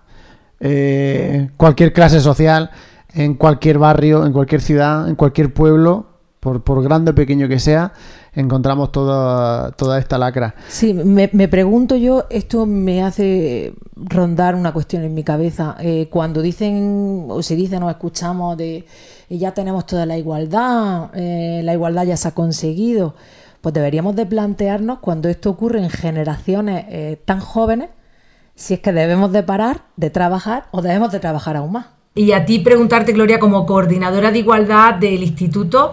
eh, 0.61 1.51
cualquier 1.57 1.93
clase 1.93 2.21
social, 2.21 2.71
en 3.15 3.35
cualquier 3.35 3.79
barrio, 3.79 4.27
en 4.27 4.33
cualquier 4.33 4.61
ciudad, 4.61 5.09
en 5.09 5.15
cualquier 5.15 5.53
pueblo, 5.53 6.07
por, 6.41 6.83
grande 6.83 7.11
o 7.11 7.15
pequeño 7.15 7.49
que 7.49 7.59
sea, 7.59 7.93
encontramos 8.33 8.93
toda, 8.93 9.75
esta 9.99 10.19
lacra. 10.19 10.55
Sí, 10.69 10.95
me, 10.95 11.49
pregunto 11.49 11.97
yo, 11.97 12.27
esto 12.31 12.65
me 12.65 13.03
hace 13.03 13.75
rondar 13.97 14.55
una 14.55 14.73
cuestión 14.73 15.03
en 15.03 15.15
mi 15.15 15.25
cabeza. 15.25 15.77
Eh, 15.81 16.09
cuando 16.11 16.41
dicen, 16.41 17.27
o 17.29 17.43
se 17.43 17.57
dicen 17.57 17.83
o 17.83 17.91
escuchamos 17.91 18.57
de 18.57 18.87
ya 19.29 19.53
tenemos 19.53 19.85
toda 19.85 20.07
la 20.07 20.17
igualdad, 20.17 21.11
eh, 21.15 21.61
la 21.65 21.75
igualdad 21.75 22.05
ya 22.05 22.17
se 22.17 22.29
ha 22.29 22.31
conseguido 22.33 23.15
pues 23.61 23.75
deberíamos 23.75 24.15
de 24.17 24.27
plantearnos 24.27 24.99
cuando 25.01 25.29
esto 25.29 25.51
ocurre 25.51 25.81
en 25.81 25.91
generaciones 25.91 26.85
eh, 26.89 27.21
tan 27.25 27.41
jóvenes, 27.41 27.91
si 28.55 28.75
es 28.75 28.81
que 28.81 28.93
debemos 28.93 29.33
de 29.33 29.43
parar 29.43 29.83
de 29.97 30.11
trabajar 30.11 30.67
o 30.71 30.83
debemos 30.83 31.13
de 31.13 31.21
trabajar 31.21 31.57
aún 31.57 31.73
más. 31.73 31.87
Y 32.15 32.33
a 32.33 32.45
ti 32.45 32.59
preguntarte, 32.59 33.13
Gloria, 33.13 33.39
como 33.39 33.65
coordinadora 33.65 34.33
de 34.33 34.41
igualdad 34.41 34.95
del 34.95 35.23
instituto, 35.23 35.93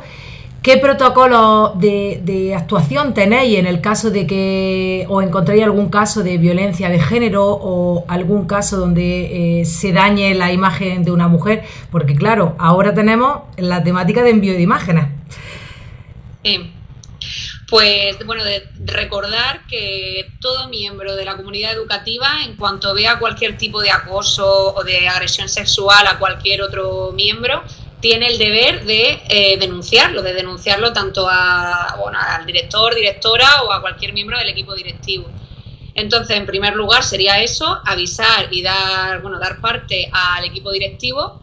¿qué 0.63 0.77
protocolo 0.77 1.73
de, 1.75 2.53
actuación 2.57 3.13
tenéis 3.13 3.59
en 3.59 3.67
el 3.67 3.81
caso 3.81 4.09
de 4.09 4.25
que 4.25 5.05
os 5.07 5.23
encontréis 5.23 5.63
algún 5.63 5.89
caso 5.89 6.23
de 6.23 6.39
violencia 6.39 6.89
de 6.89 6.99
género 6.99 7.45
o 7.45 8.05
algún 8.07 8.47
caso 8.47 8.77
donde 8.77 9.59
eh, 9.61 9.65
se 9.65 9.91
dañe 9.91 10.33
la 10.33 10.51
imagen 10.51 11.03
de 11.03 11.11
una 11.11 11.27
mujer? 11.27 11.63
Porque 11.91 12.15
claro, 12.15 12.55
ahora 12.57 12.95
tenemos 12.95 13.41
la 13.57 13.83
temática 13.83 14.23
de 14.23 14.31
envío 14.31 14.53
de 14.53 14.61
imágenes. 14.61 15.05
Sí. 16.43 16.74
Pues 17.67 18.23
bueno, 18.25 18.43
de 18.43 18.67
recordar 18.85 19.65
que 19.67 20.31
todo 20.39 20.69
miembro 20.69 21.15
de 21.15 21.25
la 21.25 21.35
comunidad 21.35 21.73
educativa, 21.73 22.43
en 22.45 22.55
cuanto 22.57 22.93
vea 22.93 23.17
cualquier 23.17 23.57
tipo 23.57 23.81
de 23.81 23.89
acoso 23.89 24.75
o 24.75 24.83
de 24.83 25.07
agresión 25.07 25.49
sexual 25.49 26.05
a 26.05 26.19
cualquier 26.19 26.61
otro 26.61 27.11
miembro, 27.13 27.63
tiene 28.01 28.27
el 28.27 28.37
deber 28.37 28.85
de 28.85 29.19
eh, 29.29 29.57
denunciarlo, 29.57 30.21
de 30.21 30.35
denunciarlo 30.35 30.93
tanto 30.93 31.27
a, 31.27 31.95
al 32.35 32.45
director, 32.45 32.93
directora 32.93 33.63
o 33.63 33.71
a 33.71 33.81
cualquier 33.81 34.13
miembro 34.13 34.37
del 34.37 34.49
equipo 34.49 34.75
directivo. 34.75 35.27
Entonces, 35.95 36.37
en 36.37 36.45
primer 36.45 36.75
lugar, 36.75 37.03
sería 37.03 37.41
eso, 37.41 37.79
avisar 37.83 38.49
y 38.51 38.61
dar, 38.61 39.23
bueno, 39.23 39.39
dar 39.39 39.59
parte 39.59 40.07
al 40.11 40.45
equipo 40.45 40.71
directivo. 40.71 41.39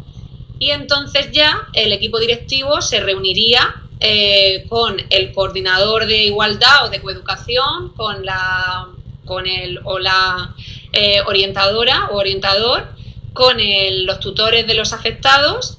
Y 0.61 0.71
entonces 0.71 1.33
ya 1.33 1.67
el 1.73 1.93
equipo 1.93 2.21
directivo 2.21 2.81
se 2.81 3.01
reuniría 3.01 3.83
eh, 4.03 4.67
con 4.69 4.97
el 5.11 5.33
coordinador 5.33 6.07
de 6.07 6.25
igualdad 6.25 6.87
o 6.87 6.91
de 6.91 7.01
coeducación, 7.01 7.93
con 7.97 8.25
la, 8.25 8.89
con 9.25 9.47
el, 9.47 9.81
o 9.85 9.99
la 9.99 10.55
eh, 10.93 11.21
orientadora 11.27 12.09
o 12.11 12.17
orientador, 12.19 12.89
con 13.33 13.57
los 14.05 14.21
tutores 14.21 14.67
de 14.67 14.75
los 14.75 14.93
afectados. 14.93 15.79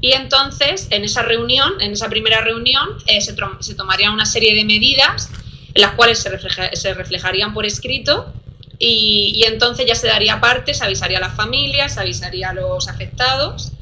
Y 0.00 0.12
entonces 0.12 0.88
en 0.90 1.04
esa 1.04 1.22
reunión, 1.22 1.80
en 1.80 1.92
esa 1.92 2.08
primera 2.08 2.40
reunión, 2.40 2.88
eh, 3.06 3.20
se, 3.20 3.34
se 3.60 3.74
tomarían 3.74 4.12
una 4.12 4.26
serie 4.26 4.54
de 4.54 4.64
medidas 4.64 5.30
las 5.74 5.92
cuales 5.92 6.20
se, 6.20 6.76
se 6.76 6.94
reflejarían 6.94 7.52
por 7.52 7.66
escrito 7.66 8.32
y, 8.78 9.32
y, 9.34 9.44
entonces 9.44 9.86
ya 9.86 9.94
se 9.94 10.06
daría 10.06 10.40
parte, 10.40 10.72
se 10.74 10.84
avisaría 10.84 11.18
a 11.18 11.20
las 11.20 11.34
familias, 11.34 11.94
se 11.94 12.00
avisaría 12.00 12.50
a 12.50 12.54
los 12.54 12.88
afectados 12.88 13.72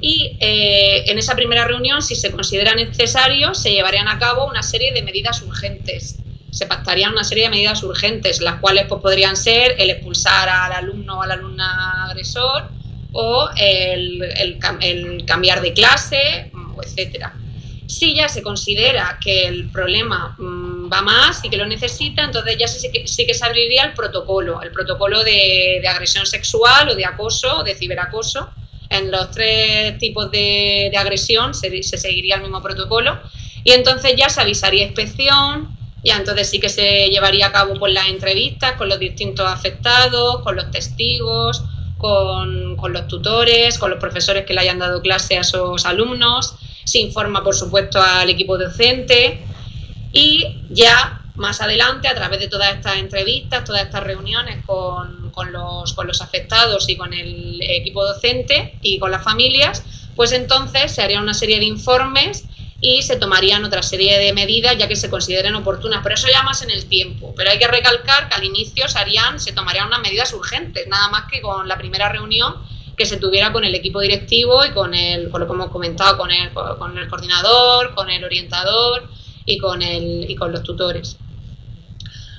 y 0.00 0.36
eh, 0.40 1.10
en 1.10 1.18
esa 1.18 1.34
primera 1.34 1.66
reunión, 1.66 2.02
si 2.02 2.14
se 2.14 2.30
considera 2.30 2.74
necesario, 2.74 3.54
se 3.54 3.72
llevarían 3.72 4.08
a 4.08 4.18
cabo 4.18 4.46
una 4.46 4.62
serie 4.62 4.92
de 4.92 5.02
medidas 5.02 5.42
urgentes. 5.42 6.18
Se 6.50 6.66
pactarían 6.66 7.12
una 7.12 7.24
serie 7.24 7.44
de 7.44 7.50
medidas 7.50 7.82
urgentes, 7.82 8.40
las 8.40 8.56
cuales 8.60 8.86
pues, 8.88 9.02
podrían 9.02 9.36
ser 9.36 9.74
el 9.78 9.90
expulsar 9.90 10.48
al 10.48 10.72
alumno 10.72 11.18
o 11.18 11.22
al 11.22 11.32
alumna 11.32 12.06
agresor 12.06 12.68
o 13.12 13.48
el, 13.56 14.58
cambiar 15.26 15.60
de 15.60 15.72
clase, 15.72 16.52
etcétera. 16.82 17.34
Si 17.88 18.14
ya 18.14 18.28
se 18.28 18.42
considera 18.42 19.18
que 19.18 19.46
el 19.46 19.70
problema 19.70 20.36
mm, 20.38 20.92
va 20.92 21.00
más 21.00 21.42
y 21.42 21.48
que 21.48 21.56
lo 21.56 21.66
necesita, 21.66 22.24
entonces 22.24 22.58
ya 22.58 22.68
sí, 22.68 22.90
que, 22.92 23.34
se 23.34 23.44
abriría 23.44 23.84
el 23.84 23.94
protocolo, 23.94 24.60
el 24.60 24.70
protocolo 24.72 25.24
de, 25.24 25.82
agresión 25.88 26.26
sexual 26.26 26.90
o 26.90 26.94
de 26.94 27.06
acoso 27.06 27.62
de 27.62 27.74
ciberacoso. 27.74 28.50
En 28.90 29.10
los 29.10 29.30
tres 29.30 29.98
tipos 29.98 30.30
de, 30.30 30.90
agresión 30.96 31.54
se, 31.54 31.82
seguiría 31.82 32.36
el 32.36 32.42
mismo 32.42 32.62
protocolo. 32.62 33.18
Y 33.64 33.72
entonces 33.72 34.14
ya 34.16 34.28
se 34.28 34.40
avisaría 34.40 34.84
inspección, 34.84 35.76
ya 36.04 36.16
entonces 36.16 36.48
sí 36.48 36.60
que 36.60 36.68
se 36.68 37.08
llevaría 37.10 37.48
a 37.48 37.52
cabo 37.52 37.74
por 37.74 37.90
las 37.90 38.08
entrevistas 38.08 38.74
con 38.74 38.88
los 38.88 38.98
distintos 38.98 39.46
afectados, 39.46 40.42
con 40.42 40.56
los 40.56 40.70
testigos, 40.70 41.62
con, 41.98 42.76
con, 42.76 42.92
los 42.92 43.08
tutores, 43.08 43.78
con 43.78 43.90
los 43.90 43.98
profesores 43.98 44.46
que 44.46 44.54
le 44.54 44.60
hayan 44.60 44.78
dado 44.78 45.02
clase 45.02 45.36
a 45.36 45.40
esos 45.40 45.84
alumnos. 45.84 46.54
Se 46.84 47.00
informa, 47.00 47.42
por 47.42 47.54
supuesto, 47.54 48.00
al 48.00 48.30
equipo 48.30 48.56
docente. 48.56 49.40
Y 50.12 50.62
ya 50.70 51.22
más 51.38 51.60
adelante, 51.60 52.08
a 52.08 52.14
través 52.14 52.40
de 52.40 52.48
todas 52.48 52.74
estas 52.74 52.96
entrevistas, 52.96 53.64
todas 53.64 53.82
estas 53.82 54.02
reuniones 54.02 54.64
con, 54.66 55.17
los, 55.44 55.92
con 55.94 56.06
los 56.06 56.20
afectados 56.20 56.88
y 56.88 56.96
con 56.96 57.12
el 57.12 57.60
equipo 57.62 58.04
docente 58.04 58.78
y 58.82 58.98
con 58.98 59.10
las 59.10 59.22
familias, 59.22 59.84
pues 60.16 60.32
entonces 60.32 60.92
se 60.92 61.02
haría 61.02 61.20
una 61.20 61.34
serie 61.34 61.58
de 61.58 61.64
informes 61.64 62.44
y 62.80 63.02
se 63.02 63.16
tomarían 63.16 63.64
otra 63.64 63.82
serie 63.82 64.18
de 64.18 64.32
medidas 64.32 64.76
ya 64.78 64.86
que 64.86 64.96
se 64.96 65.10
consideren 65.10 65.54
oportunas, 65.54 66.00
pero 66.02 66.14
eso 66.14 66.28
ya 66.30 66.42
más 66.42 66.62
en 66.62 66.70
el 66.70 66.86
tiempo. 66.86 67.34
Pero 67.36 67.50
hay 67.50 67.58
que 67.58 67.66
recalcar 67.66 68.28
que 68.28 68.34
al 68.34 68.44
inicio 68.44 68.88
se 68.88 68.98
harían, 68.98 69.40
se 69.40 69.52
tomarían 69.52 69.88
unas 69.88 70.00
medidas 70.00 70.32
urgentes, 70.32 70.86
nada 70.86 71.08
más 71.08 71.24
que 71.30 71.40
con 71.40 71.66
la 71.66 71.76
primera 71.76 72.08
reunión 72.08 72.54
que 72.96 73.06
se 73.06 73.16
tuviera 73.16 73.52
con 73.52 73.64
el 73.64 73.74
equipo 73.74 74.00
directivo 74.00 74.64
y 74.64 74.72
con 74.72 74.92
el, 74.92 75.30
con 75.30 75.40
lo 75.40 75.46
que 75.46 75.52
hemos 75.52 75.70
comentado, 75.70 76.18
con 76.18 76.30
el, 76.30 76.50
con 76.52 76.98
el 76.98 77.08
coordinador, 77.08 77.94
con 77.94 78.10
el 78.10 78.24
orientador 78.24 79.08
y 79.46 79.56
con, 79.58 79.82
el, 79.82 80.28
y 80.28 80.34
con 80.34 80.50
los 80.50 80.62
tutores. 80.64 81.16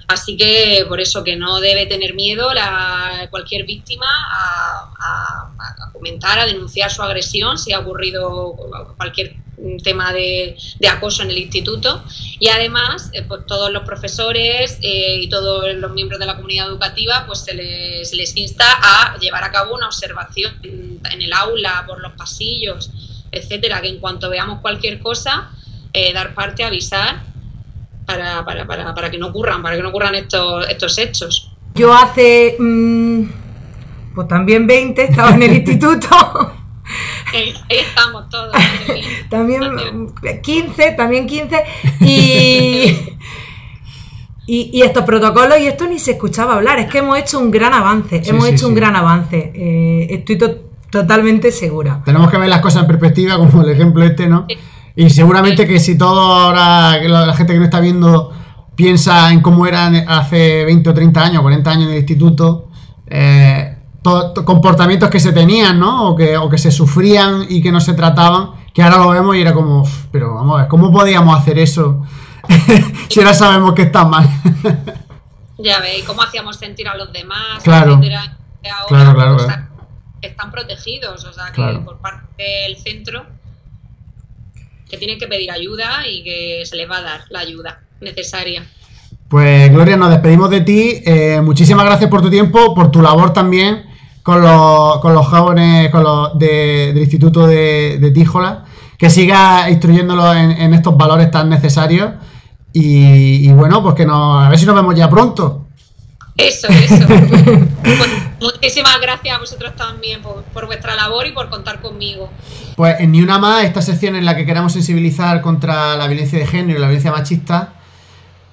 Así 0.09 0.35
que 0.35 0.85
por 0.87 0.99
eso 0.99 1.23
que 1.23 1.35
no 1.35 1.59
debe 1.59 1.85
tener 1.85 2.15
miedo 2.15 2.51
la, 2.51 3.27
cualquier 3.29 3.63
víctima 3.63 4.07
a, 4.07 5.51
comentar, 5.93 6.39
a 6.39 6.47
denunciar 6.47 6.89
su 6.89 7.03
agresión 7.03 7.59
si 7.59 7.73
ha 7.73 7.79
ocurrido 7.79 8.55
cualquier 8.97 9.35
tema 9.83 10.11
de, 10.11 10.57
acoso 10.89 11.21
en 11.21 11.29
el 11.29 11.37
instituto. 11.37 12.03
Y 12.39 12.47
además 12.47 13.11
eh, 13.13 13.21
pues, 13.21 13.45
todos 13.45 13.71
los 13.71 13.83
profesores 13.83 14.79
eh, 14.81 15.19
y 15.21 15.29
todos 15.29 15.75
los 15.75 15.91
miembros 15.91 16.19
de 16.19 16.25
la 16.25 16.37
comunidad 16.37 16.69
educativa 16.69 17.25
pues 17.27 17.41
se 17.41 17.53
les, 17.53 18.11
les, 18.11 18.35
insta 18.35 18.65
a 18.65 19.15
llevar 19.19 19.43
a 19.43 19.51
cabo 19.51 19.75
una 19.75 19.85
observación 19.85 20.55
en, 20.63 21.21
el 21.21 21.33
aula, 21.33 21.83
por 21.85 22.01
los 22.01 22.13
pasillos, 22.13 22.89
etcétera, 23.31 23.79
que 23.79 23.89
en 23.89 23.99
cuanto 23.99 24.27
veamos 24.27 24.61
cualquier 24.61 24.97
cosa, 24.99 25.51
eh, 25.93 26.13
dar 26.13 26.33
parte, 26.33 26.63
avisar 26.63 27.28
para, 28.09 28.43
para, 28.43 28.65
para, 28.65 28.93
para, 28.95 29.11
que 29.11 29.17
no 29.17 29.27
ocurran, 29.27 29.61
para 29.61 29.75
que 29.75 29.83
no 29.83 29.89
ocurran 29.89 30.15
estos, 30.15 30.67
estos 30.67 30.97
hechos. 30.97 31.51
Yo 31.75 31.93
hace 31.93 32.55
mm, 32.59 33.23
pues 34.15 34.27
también 34.27 34.65
20 34.65 35.03
estaba 35.03 35.31
en 35.31 35.43
el 35.43 35.53
instituto 35.57 36.07
Ahí, 37.31 37.53
estamos 37.69 38.27
todos. 38.29 38.51
también 39.29 39.61
15, 40.41 40.91
también 40.93 41.27
15. 41.27 41.63
Y, 42.01 42.95
y, 44.47 44.81
estos 44.81 45.03
protocolos, 45.03 45.59
y 45.59 45.67
esto 45.67 45.85
ni 45.85 45.99
se 45.99 46.11
escuchaba 46.13 46.55
hablar, 46.55 46.79
es 46.79 46.87
que 46.87 46.97
hemos 46.97 47.19
hecho 47.19 47.37
un 47.37 47.51
gran 47.51 47.71
avance, 47.75 48.23
hemos 48.25 48.47
hecho 48.47 48.67
un 48.67 48.73
gran 48.73 48.95
avance. 48.95 49.51
Eh, 49.53 50.07
estoy 50.09 50.39
totalmente 50.89 51.51
segura. 51.51 52.01
Tenemos 52.03 52.31
que 52.31 52.39
ver 52.39 52.49
las 52.49 52.61
cosas 52.61 52.81
en 52.81 52.87
perspectiva, 52.87 53.37
como 53.37 53.61
el 53.61 53.69
ejemplo 53.69 54.03
este, 54.03 54.25
¿no? 54.27 54.47
Y 54.99 55.09
seguramente 55.09 55.65
que 55.65 55.79
si 55.79 55.97
todo 55.97 56.19
ahora, 56.19 57.01
la, 57.01 57.33
gente 57.33 57.53
que 57.53 57.59
no 57.59 57.63
está 57.63 57.79
viendo 57.79 58.33
piensa 58.75 59.31
en 59.31 59.39
cómo 59.39 59.65
eran 59.65 59.95
hace 59.95 60.65
20 60.65 60.89
o 60.89 60.93
30 60.93 61.23
años, 61.23 61.41
40 61.41 61.71
años 61.71 61.83
en 61.85 61.91
el 61.91 61.97
instituto, 61.99 62.69
eh, 63.07 63.77
comportamientos 64.43 65.09
que 65.09 65.21
se 65.21 65.31
tenían, 65.31 65.79
¿no? 65.79 66.09
O 66.09 66.15
que, 66.17 66.35
o 66.35 66.49
que 66.49 66.57
se 66.57 66.69
sufrían 66.69 67.45
y 67.47 67.61
que 67.61 67.71
no 67.71 67.79
se 67.79 67.93
trataban, 67.93 68.49
que 68.73 68.83
ahora 68.83 68.97
lo 68.97 69.07
vemos 69.11 69.37
y 69.37 69.41
era 69.41 69.53
como, 69.53 69.87
pero 70.11 70.35
vamos 70.35 70.57
a 70.57 70.63
ver, 70.63 70.67
¿cómo 70.67 70.91
podíamos 70.91 71.39
hacer 71.39 71.59
eso 71.59 72.05
si 73.09 73.21
ahora 73.21 73.33
sabemos 73.33 73.75
que 73.75 73.83
está 73.83 74.03
mal? 74.03 74.27
ya 75.59 75.79
veis, 75.79 76.03
¿cómo 76.03 76.23
hacíamos 76.23 76.57
sentir 76.57 76.89
a 76.89 76.97
los 76.97 77.13
demás? 77.13 77.63
Claro, 77.63 78.01
claro, 78.89 79.15
claro, 79.15 79.37
Están 80.21 80.51
protegidos, 80.51 81.23
o 81.23 81.31
sea, 81.31 81.53
que 81.53 81.79
por 81.85 81.99
parte 81.99 82.43
del 82.43 82.75
centro 82.75 83.38
que 84.89 84.97
tienen 84.97 85.19
que 85.19 85.27
pedir 85.27 85.51
ayuda 85.51 86.07
y 86.07 86.23
que 86.23 86.63
se 86.65 86.75
les 86.75 86.89
va 86.89 86.97
a 86.97 87.01
dar 87.01 87.21
la 87.29 87.39
ayuda 87.39 87.81
necesaria. 88.01 88.65
Pues 89.27 89.71
Gloria, 89.71 89.95
nos 89.95 90.09
despedimos 90.09 90.49
de 90.49 90.61
ti. 90.61 91.01
Eh, 91.05 91.39
muchísimas 91.41 91.85
gracias 91.85 92.09
por 92.09 92.21
tu 92.21 92.29
tiempo, 92.29 92.73
por 92.73 92.89
tu 92.89 93.01
labor 93.01 93.31
también 93.31 93.89
con 94.23 94.41
los, 94.41 94.99
con 94.99 95.13
los 95.13 95.25
jóvenes 95.27 95.89
con 95.89 96.03
los 96.03 96.37
del 96.37 96.97
Instituto 96.97 97.47
de, 97.47 97.97
de, 97.99 98.11
Tíjola. 98.11 98.65
Que 98.97 99.09
siga 99.09 99.69
instruyéndolos 99.69 100.35
en, 100.35 100.73
estos 100.73 100.97
valores 100.97 101.31
tan 101.31 101.49
necesarios. 101.49 102.11
Y, 102.73 103.49
bueno, 103.53 103.81
pues 103.81 103.95
que 103.95 104.05
nos, 104.05 104.45
a 104.45 104.49
ver 104.49 104.59
si 104.59 104.65
nos 104.65 104.75
vemos 104.75 104.93
ya 104.93 105.09
pronto. 105.09 105.67
Eso, 106.39 106.67
eso. 106.67 107.07
Pues 107.81 108.09
muchísimas 108.39 108.99
gracias 109.01 109.35
a 109.35 109.39
vosotros 109.39 109.75
también 109.75 110.21
por, 110.21 110.43
por, 110.43 110.67
vuestra 110.67 110.95
labor 110.95 111.25
y 111.25 111.31
por 111.31 111.49
contar 111.49 111.81
conmigo. 111.81 112.29
Pues 112.75 112.99
en 112.99 113.11
Ni 113.11 113.21
Una 113.21 113.39
Más, 113.39 113.63
esta 113.63 113.81
sección 113.81 114.15
en 114.15 114.25
la 114.25 114.35
que 114.35 114.45
queremos 114.45 114.73
sensibilizar 114.73 115.41
contra 115.41 115.95
la 115.95 116.07
violencia 116.07 116.37
de 116.37 116.45
género 116.45 116.77
y 116.77 116.81
la 116.81 116.87
violencia 116.87 117.11
machista, 117.11 117.73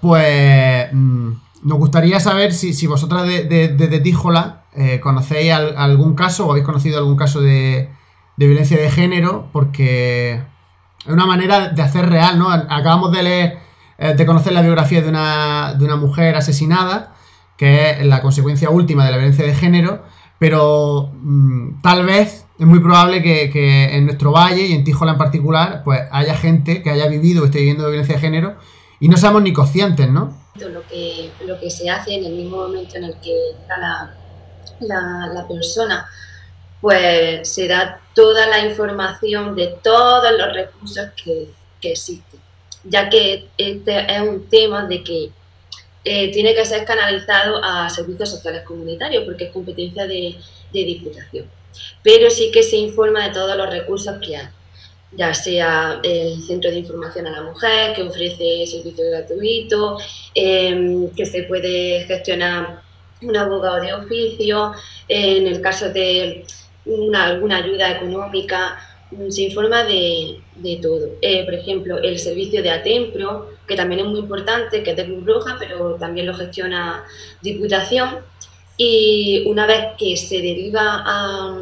pues 0.00 0.88
mm, 0.92 1.32
nos 1.62 1.78
gustaría 1.78 2.20
saber 2.20 2.52
si, 2.52 2.72
si 2.72 2.86
vosotras 2.86 3.26
desde 3.26 3.68
de, 3.68 4.00
Tíjola 4.00 4.62
eh, 4.74 5.00
conocéis 5.00 5.52
algún 5.52 6.14
caso 6.14 6.46
o 6.46 6.50
habéis 6.52 6.64
conocido 6.64 6.98
algún 6.98 7.16
caso 7.16 7.40
de, 7.40 7.90
violencia 8.36 8.76
de 8.76 8.90
género, 8.90 9.48
porque 9.52 10.34
es 11.04 11.12
una 11.12 11.26
manera 11.26 11.70
de 11.70 11.82
hacer 11.82 12.08
real, 12.08 12.38
¿no? 12.38 12.50
Acabamos 12.50 13.10
de 13.10 13.22
leer, 13.22 13.58
eh, 13.98 14.14
de 14.14 14.26
conocer 14.26 14.52
la 14.52 14.62
biografía 14.62 15.02
de 15.02 15.08
una, 15.08 15.74
de 15.74 15.84
una 15.84 15.96
mujer 15.96 16.36
asesinada, 16.36 17.15
que 17.56 17.90
es 17.90 18.06
la 18.06 18.20
consecuencia 18.20 18.70
última 18.70 19.04
de 19.04 19.10
la 19.10 19.16
violencia 19.16 19.44
de 19.44 19.54
género, 19.54 20.04
pero 20.38 21.10
mm, 21.14 21.80
tal 21.82 22.04
vez 22.04 22.46
es 22.58 22.66
muy 22.66 22.80
probable 22.80 23.22
que, 23.22 23.50
que, 23.50 23.96
en 23.96 24.06
nuestro 24.06 24.32
valle 24.32 24.66
y 24.66 24.72
en 24.72 24.84
Tíjola 24.84 25.12
en 25.12 25.18
particular, 25.18 25.82
pues 25.84 26.00
haya 26.10 26.34
gente 26.36 26.82
que 26.82 26.90
haya 26.90 27.06
vivido 27.06 27.42
o 27.42 27.46
esté 27.46 27.58
viviendo 27.58 27.86
violencia 27.88 28.16
de 28.16 28.20
género 28.20 28.56
y 29.00 29.08
no 29.08 29.16
somos 29.16 29.42
ni 29.42 29.52
conscientes, 29.52 30.08
¿no? 30.10 30.36
Lo 30.58 30.86
que, 30.86 31.30
lo 31.44 31.60
que 31.60 31.70
se 31.70 31.90
hace 31.90 32.14
en 32.14 32.24
el 32.24 32.32
mismo 32.32 32.56
momento 32.56 32.96
en 32.96 33.04
el 33.04 33.14
que 33.20 33.50
está 33.60 33.76
la, 34.80 35.26
la, 35.26 35.46
persona, 35.46 36.06
pues 36.80 37.46
se 37.48 37.68
da 37.68 38.00
toda 38.14 38.46
la 38.46 38.64
información 38.64 39.54
de 39.54 39.66
todos 39.82 40.32
los 40.38 40.54
recursos 40.54 41.08
que, 41.22 41.50
que 41.80 41.92
existen, 41.92 42.40
ya 42.84 43.10
que 43.10 43.48
este 43.58 44.14
es 44.14 44.22
un 44.22 44.48
tema 44.48 44.86
de 44.86 45.04
que 45.04 45.30
eh, 46.06 46.30
tiene 46.32 46.54
que 46.54 46.64
ser 46.64 46.84
canalizado 46.84 47.60
a 47.62 47.90
servicios 47.90 48.30
sociales 48.30 48.62
comunitarios 48.62 49.24
porque 49.24 49.44
es 49.44 49.50
competencia 49.50 50.06
de, 50.06 50.36
de 50.72 50.84
diputación. 50.84 51.46
Pero 52.02 52.30
sí 52.30 52.50
que 52.52 52.62
se 52.62 52.76
informa 52.76 53.26
de 53.26 53.34
todos 53.34 53.56
los 53.56 53.68
recursos 53.68 54.14
que 54.24 54.36
hay 54.36 54.48
ya 55.12 55.32
sea 55.32 56.00
el 56.02 56.42
Centro 56.42 56.70
de 56.70 56.78
Información 56.78 57.26
a 57.26 57.30
la 57.30 57.42
Mujer, 57.42 57.94
que 57.94 58.02
ofrece 58.02 58.66
servicios 58.66 59.08
gratuitos, 59.10 60.30
em, 60.34 61.08
que 61.10 61.24
se 61.24 61.44
puede 61.44 62.04
gestionar 62.06 62.82
un 63.22 63.36
abogado 63.36 63.80
de 63.80 63.94
oficio, 63.94 64.72
en 65.08 65.46
el 65.46 65.60
caso 65.60 65.90
de 65.90 66.44
alguna 67.14 67.56
ayuda 67.58 67.90
económica, 67.92 68.78
se 69.28 69.42
informa 69.42 69.84
de, 69.84 70.40
de 70.56 70.76
todo. 70.76 71.10
Eh, 71.20 71.44
por 71.44 71.54
ejemplo, 71.54 71.98
el 71.98 72.18
servicio 72.18 72.62
de 72.62 72.70
Atempro, 72.70 73.50
que 73.66 73.76
también 73.76 74.00
es 74.00 74.06
muy 74.06 74.20
importante, 74.20 74.82
que 74.82 74.90
es 74.90 74.96
de 74.96 75.04
Cruz 75.04 75.24
Roja, 75.24 75.56
pero 75.58 75.94
también 75.94 76.26
lo 76.26 76.34
gestiona 76.34 77.04
Diputación. 77.42 78.18
Y 78.76 79.44
una 79.46 79.66
vez 79.66 79.86
que 79.98 80.16
se 80.16 80.36
deriva 80.36 81.02
a, 81.06 81.58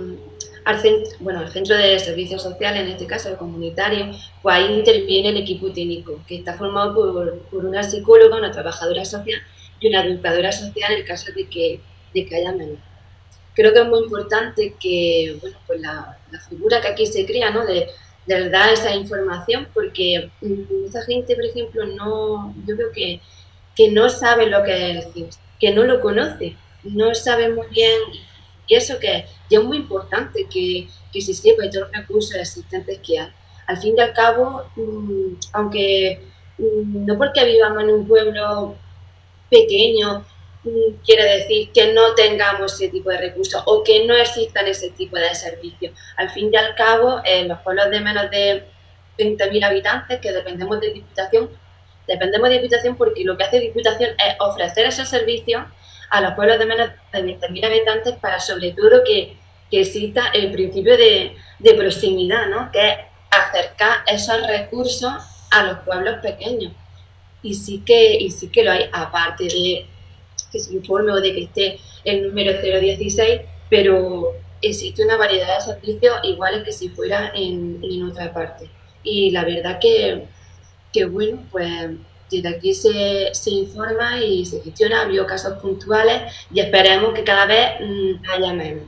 al 0.64 0.80
centro, 0.80 1.12
bueno, 1.20 1.42
el 1.42 1.48
centro 1.48 1.76
de 1.76 1.98
servicios 1.98 2.42
sociales, 2.42 2.82
en 2.82 2.88
este 2.88 3.06
caso 3.06 3.28
el 3.28 3.36
comunitario, 3.36 4.10
pues 4.42 4.56
ahí 4.56 4.74
interviene 4.74 5.28
el 5.28 5.36
equipo 5.36 5.70
técnico, 5.70 6.20
que 6.26 6.36
está 6.36 6.54
formado 6.54 6.94
por, 6.94 7.64
una 7.64 7.82
psicóloga, 7.82 8.36
una 8.36 8.50
trabajadora 8.50 9.04
social 9.04 9.40
y 9.78 9.88
una 9.88 10.04
educadora 10.04 10.50
social 10.50 10.92
en 10.92 10.98
el 10.98 11.04
caso 11.04 11.32
de 11.32 11.46
que, 11.48 11.80
de 12.14 12.26
que 12.26 12.36
haya 12.36 12.52
menor. 12.52 12.78
creo 13.54 13.72
que 13.72 13.80
es 13.80 13.88
muy 13.88 14.00
importante 14.00 14.74
que, 14.80 15.36
bueno, 15.40 15.56
pues 15.66 15.80
la, 15.80 16.13
la 16.34 16.40
figura 16.40 16.80
que 16.80 16.88
aquí 16.88 17.06
se 17.06 17.24
crea, 17.24 17.50
¿no? 17.50 17.64
De, 17.64 17.88
de 18.26 18.50
dar 18.50 18.72
esa 18.72 18.94
información, 18.94 19.68
porque 19.72 20.30
mucha 20.40 21.02
gente, 21.02 21.34
por 21.34 21.44
ejemplo, 21.44 21.86
no, 21.86 22.54
yo 22.66 22.76
creo 22.76 22.92
que, 22.92 23.20
que 23.76 23.90
no 23.90 24.08
sabe 24.08 24.46
lo 24.46 24.62
que 24.62 24.98
es 24.98 25.06
el 25.16 25.28
que 25.60 25.72
no 25.72 25.84
lo 25.84 26.00
conoce, 26.00 26.56
no 26.82 27.14
sabe 27.14 27.48
muy 27.48 27.66
bien 27.68 28.00
y 28.66 28.74
eso 28.74 28.98
que 28.98 29.24
y 29.48 29.56
es 29.56 29.62
muy 29.62 29.78
importante 29.78 30.46
que, 30.52 30.88
que 31.12 31.20
se 31.20 31.34
sepa 31.34 31.70
todos 31.70 31.88
los 31.88 31.92
recursos 31.92 32.34
existentes 32.34 32.98
que 32.98 33.20
hay. 33.20 33.28
Al 33.66 33.76
fin 33.78 33.94
y 33.96 34.00
al 34.00 34.12
cabo, 34.12 34.64
mm, 34.76 35.34
aunque 35.52 36.20
mm, 36.58 37.06
no 37.06 37.16
porque 37.16 37.44
vivamos 37.44 37.82
en 37.82 37.90
un 37.90 38.06
pueblo 38.06 38.74
pequeño, 39.50 40.24
quiere 41.04 41.24
decir 41.24 41.70
que 41.72 41.92
no 41.92 42.14
tengamos 42.14 42.74
ese 42.74 42.88
tipo 42.88 43.10
de 43.10 43.18
recursos 43.18 43.62
o 43.66 43.82
que 43.84 44.06
no 44.06 44.14
existan 44.14 44.66
ese 44.66 44.90
tipo 44.90 45.16
de 45.16 45.34
servicios. 45.34 45.92
Al 46.16 46.30
fin 46.30 46.50
y 46.52 46.56
al 46.56 46.74
cabo, 46.74 47.20
en 47.24 47.48
los 47.48 47.58
pueblos 47.60 47.90
de 47.90 48.00
menos 48.00 48.30
de 48.30 48.64
20.000 49.18 49.64
habitantes, 49.64 50.20
que 50.20 50.32
dependemos 50.32 50.80
de 50.80 50.92
Diputación, 50.92 51.50
dependemos 52.06 52.48
de 52.48 52.56
Diputación 52.56 52.96
porque 52.96 53.24
lo 53.24 53.36
que 53.36 53.44
hace 53.44 53.60
Diputación 53.60 54.10
es 54.10 54.36
ofrecer 54.40 54.86
esos 54.86 55.08
servicios 55.08 55.62
a 56.10 56.20
los 56.20 56.32
pueblos 56.34 56.58
de 56.58 56.66
menos 56.66 56.90
de 57.12 57.22
20.000 57.22 57.66
habitantes 57.66 58.14
para 58.14 58.40
sobre 58.40 58.72
todo 58.72 59.02
que, 59.04 59.36
que 59.70 59.80
exista 59.80 60.28
el 60.32 60.50
principio 60.52 60.96
de, 60.96 61.36
de 61.58 61.74
proximidad, 61.74 62.46
¿no? 62.46 62.70
que 62.70 62.88
es 62.88 62.98
acercar 63.30 63.98
esos 64.06 64.46
recursos 64.46 65.12
a 65.50 65.62
los 65.64 65.78
pueblos 65.80 66.20
pequeños. 66.22 66.72
Y 67.42 67.54
sí 67.54 67.82
que, 67.84 68.14
y 68.14 68.30
sí 68.30 68.48
que 68.48 68.64
lo 68.64 68.72
hay, 68.72 68.88
aparte 68.92 69.44
de 69.44 69.86
que 70.54 70.60
se 70.60 70.72
informe 70.72 71.10
o 71.12 71.20
de 71.20 71.32
que 71.34 71.42
esté 71.42 71.78
el 72.04 72.28
número 72.28 72.52
016, 72.62 73.40
pero 73.68 74.32
existe 74.62 75.04
una 75.04 75.16
variedad 75.16 75.56
de 75.56 75.64
servicios 75.64 76.14
iguales 76.22 76.62
que 76.62 76.72
si 76.72 76.88
fuera 76.88 77.32
en, 77.34 77.80
en 77.82 78.02
otra 78.04 78.32
parte. 78.32 78.70
Y 79.02 79.32
la 79.32 79.44
verdad 79.44 79.78
que, 79.80 80.26
que 80.92 81.04
bueno, 81.06 81.40
pues 81.50 81.90
desde 82.30 82.48
aquí 82.48 82.72
se, 82.72 83.34
se, 83.34 83.50
informa 83.50 84.18
y 84.20 84.46
se 84.46 84.60
gestiona, 84.62 85.02
ha 85.02 85.26
casos 85.26 85.58
puntuales 85.58 86.32
y 86.52 86.60
esperemos 86.60 87.12
que 87.14 87.24
cada 87.24 87.46
vez 87.46 87.80
mmm, 87.80 88.30
haya 88.30 88.52
menos. 88.52 88.84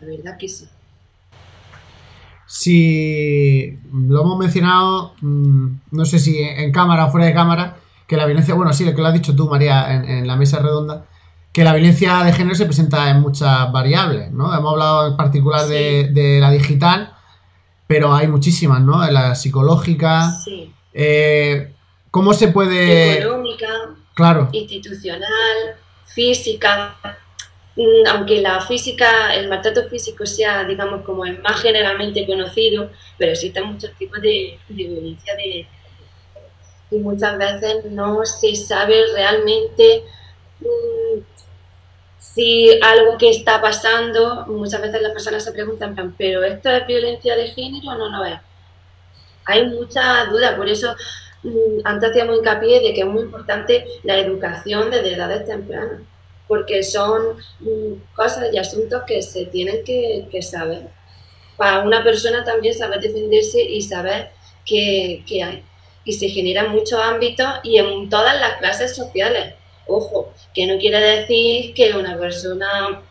La 0.00 0.06
verdad 0.06 0.36
que 0.36 0.48
sí. 0.48 0.68
Si 2.46 3.78
lo 3.92 4.20
hemos 4.20 4.38
mencionado, 4.38 5.14
mmm, 5.22 5.68
no 5.90 6.04
sé 6.04 6.18
si 6.18 6.38
en 6.38 6.70
cámara 6.70 7.06
o 7.06 7.10
fuera 7.10 7.26
de 7.26 7.32
cámara, 7.32 7.76
que 8.06 8.16
la 8.16 8.26
violencia, 8.26 8.54
bueno, 8.54 8.72
sí, 8.72 8.84
lo 8.84 8.94
que 8.94 9.00
lo 9.00 9.08
has 9.08 9.14
dicho 9.14 9.34
tú, 9.34 9.48
María, 9.48 9.94
en, 9.94 10.04
en 10.04 10.26
la 10.26 10.36
mesa 10.36 10.58
redonda, 10.58 11.06
que 11.52 11.64
la 11.64 11.74
violencia 11.74 12.22
de 12.24 12.32
género 12.32 12.54
se 12.54 12.64
presenta 12.64 13.10
en 13.10 13.20
muchas 13.20 13.70
variables, 13.72 14.30
¿no? 14.32 14.56
Hemos 14.56 14.72
hablado 14.72 15.08
en 15.08 15.16
particular 15.16 15.60
sí. 15.60 15.72
de, 15.72 16.08
de, 16.12 16.40
la 16.40 16.50
digital, 16.50 17.14
pero 17.86 18.14
hay 18.14 18.26
muchísimas, 18.26 18.80
¿no? 18.80 19.08
La 19.10 19.34
psicológica. 19.34 20.30
Sí. 20.44 20.72
Eh, 20.94 21.72
¿Cómo 22.10 22.32
se 22.32 22.48
puede...? 22.48 23.18
Económica, 23.18 23.68
claro. 24.14 24.48
institucional, 24.52 25.76
física. 26.06 26.96
Mm, 27.76 28.06
aunque 28.08 28.40
la 28.40 28.60
física, 28.60 29.34
el 29.34 29.48
maltrato 29.48 29.84
físico 29.88 30.24
sea, 30.24 30.64
digamos, 30.64 31.02
como 31.02 31.24
el 31.26 31.40
más 31.42 31.60
generalmente 31.60 32.26
conocido, 32.26 32.90
pero 33.18 33.32
existen 33.32 33.66
muchos 33.66 33.92
tipos 33.92 34.20
de, 34.22 34.58
de 34.68 34.74
violencia 34.84 35.34
de, 35.36 35.66
y 36.92 36.98
muchas 36.98 37.38
veces 37.38 37.86
no 37.86 38.24
se 38.26 38.54
sabe 38.54 39.02
realmente 39.14 40.04
mmm, 40.60 41.20
si 42.18 42.70
algo 42.80 43.18
que 43.18 43.30
está 43.30 43.60
pasando, 43.60 44.46
muchas 44.46 44.80
veces 44.80 45.02
las 45.02 45.12
personas 45.12 45.44
se 45.44 45.52
preguntan, 45.52 46.14
pero 46.16 46.44
¿esto 46.44 46.70
es 46.70 46.86
violencia 46.86 47.34
de 47.34 47.48
género 47.48 47.90
o 47.90 47.94
no 47.94 48.08
lo 48.08 48.24
es? 48.24 48.38
Hay 49.44 49.66
muchas 49.66 50.30
dudas, 50.30 50.54
por 50.54 50.68
eso 50.68 50.94
mmm, 51.42 51.80
antes 51.84 52.10
hacíamos 52.10 52.36
hincapié 52.38 52.80
de 52.80 52.94
que 52.94 53.00
es 53.00 53.06
muy 53.06 53.22
importante 53.22 53.86
la 54.04 54.18
educación 54.18 54.90
desde 54.90 55.14
edades 55.14 55.46
tempranas, 55.46 56.02
porque 56.46 56.82
son 56.82 57.36
mmm, 57.60 57.94
cosas 58.14 58.52
y 58.52 58.58
asuntos 58.58 59.02
que 59.06 59.22
se 59.22 59.46
tienen 59.46 59.82
que, 59.84 60.28
que, 60.30 60.42
saber. 60.42 60.88
Para 61.56 61.80
una 61.80 62.04
persona 62.04 62.44
también 62.44 62.74
saber 62.74 63.00
defenderse 63.00 63.62
y 63.62 63.80
saber 63.82 64.30
qué, 64.64 65.24
qué 65.26 65.42
hay 65.42 65.64
y 66.04 66.12
se 66.12 66.28
generan 66.28 66.72
muchos 66.72 67.00
ámbitos 67.00 67.46
y 67.62 67.78
en 67.78 68.08
todas 68.08 68.38
las 68.40 68.58
clases 68.58 68.94
sociales. 68.94 69.54
Ojo, 69.86 70.32
que 70.54 70.66
no 70.66 70.78
quiere 70.78 70.98
decir 71.00 71.74
que 71.74 71.94
una 71.94 72.16
persona 72.16 73.02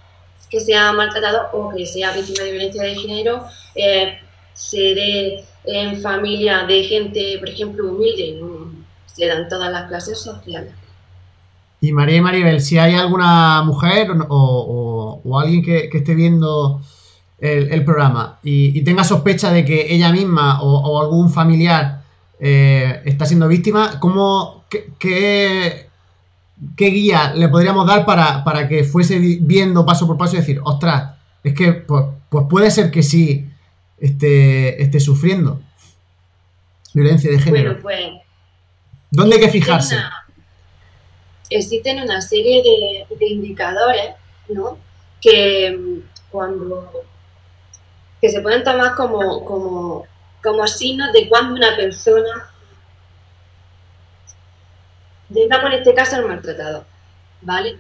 que 0.50 0.60
sea 0.60 0.92
maltratado 0.92 1.50
o 1.54 1.74
que 1.74 1.86
sea 1.86 2.12
víctima 2.12 2.44
de 2.44 2.52
violencia 2.52 2.84
de 2.84 2.96
género 2.96 3.46
eh, 3.76 4.20
se 4.54 4.96
dé 4.96 5.46
en 5.66 6.02
familia 6.02 6.64
de 6.64 6.84
gente, 6.84 7.38
por 7.40 7.50
ejemplo, 7.50 7.90
humilde, 7.90 8.38
no, 8.40 8.74
se 9.06 9.28
dan 9.28 9.48
todas 9.48 9.72
las 9.72 9.88
clases 9.88 10.20
sociales. 10.20 10.74
Y 11.80 11.94
María 11.94 12.18
y 12.18 12.22
Maribel, 12.22 12.62
si 12.62 12.78
hay 12.78 12.96
alguna 12.96 13.64
mujer 13.64 14.12
o, 14.12 14.26
o, 14.30 15.22
o 15.24 15.40
alguien 15.40 15.64
que, 15.64 15.90
esté 15.92 16.14
viendo 16.14 16.82
el, 17.40 17.84
programa 17.84 18.40
y, 18.44 18.84
tenga 18.84 19.04
sospecha 19.04 19.52
de 19.52 19.66
que 19.66 19.94
ella 19.94 20.12
misma 20.12 20.62
o 20.62 21.02
algún 21.02 21.32
familiar 21.32 22.01
eh, 22.44 23.04
está 23.06 23.28
siendo 23.28 23.48
víctima, 23.48 24.00
¿cómo, 24.00 24.66
qué, 24.68 24.92
qué, 24.98 25.90
qué, 26.76 26.86
guía 26.88 27.34
le 27.36 27.48
podríamos 27.50 27.86
dar 27.86 28.04
para, 28.04 28.44
para, 28.44 28.68
que 28.68 28.84
fuese 28.84 29.20
viendo 29.20 29.86
paso 29.86 30.08
por 30.08 30.18
paso 30.18 30.36
y 30.36 30.40
decir, 30.40 30.60
ostras, 30.64 31.18
es 31.44 31.54
que 31.54 31.72
pues, 31.74 32.06
pues 32.30 32.46
puede 32.50 32.72
ser 32.72 32.90
que 32.90 33.04
sí 33.04 33.48
esté, 34.00 34.82
esté 34.82 35.00
sufriendo 35.00 35.62
violencia 36.96 37.30
de 37.30 37.40
género? 37.40 37.80
Bueno, 37.82 37.84
pues, 37.84 38.22
¿Dónde 39.12 39.36
hay 39.36 39.42
que 39.42 39.50
fijarse? 39.50 39.98
Una, 39.98 40.26
existen 41.50 42.02
una 42.02 42.22
serie 42.22 42.64
de, 42.64 43.16
de 43.16 43.28
indicadores, 43.28 44.16
¿no? 44.50 44.80
Que 45.22 45.78
mm, 45.78 46.32
cuando 46.32 46.92
que 48.20 48.30
se 48.30 48.42
pueden 48.42 48.64
tomar 48.64 48.96
como, 48.96 49.44
como 49.46 50.06
como 50.44 50.68
signos 50.68 51.12
de 51.14 51.30
cuando 51.30 51.56
una 51.56 51.76
persona, 51.76 52.52
digamos 55.30 55.72
en 55.72 55.80
este 55.80 55.94
caso 55.94 56.18
el 56.18 56.26
maltratado, 56.28 56.86
¿vale? 57.42 57.78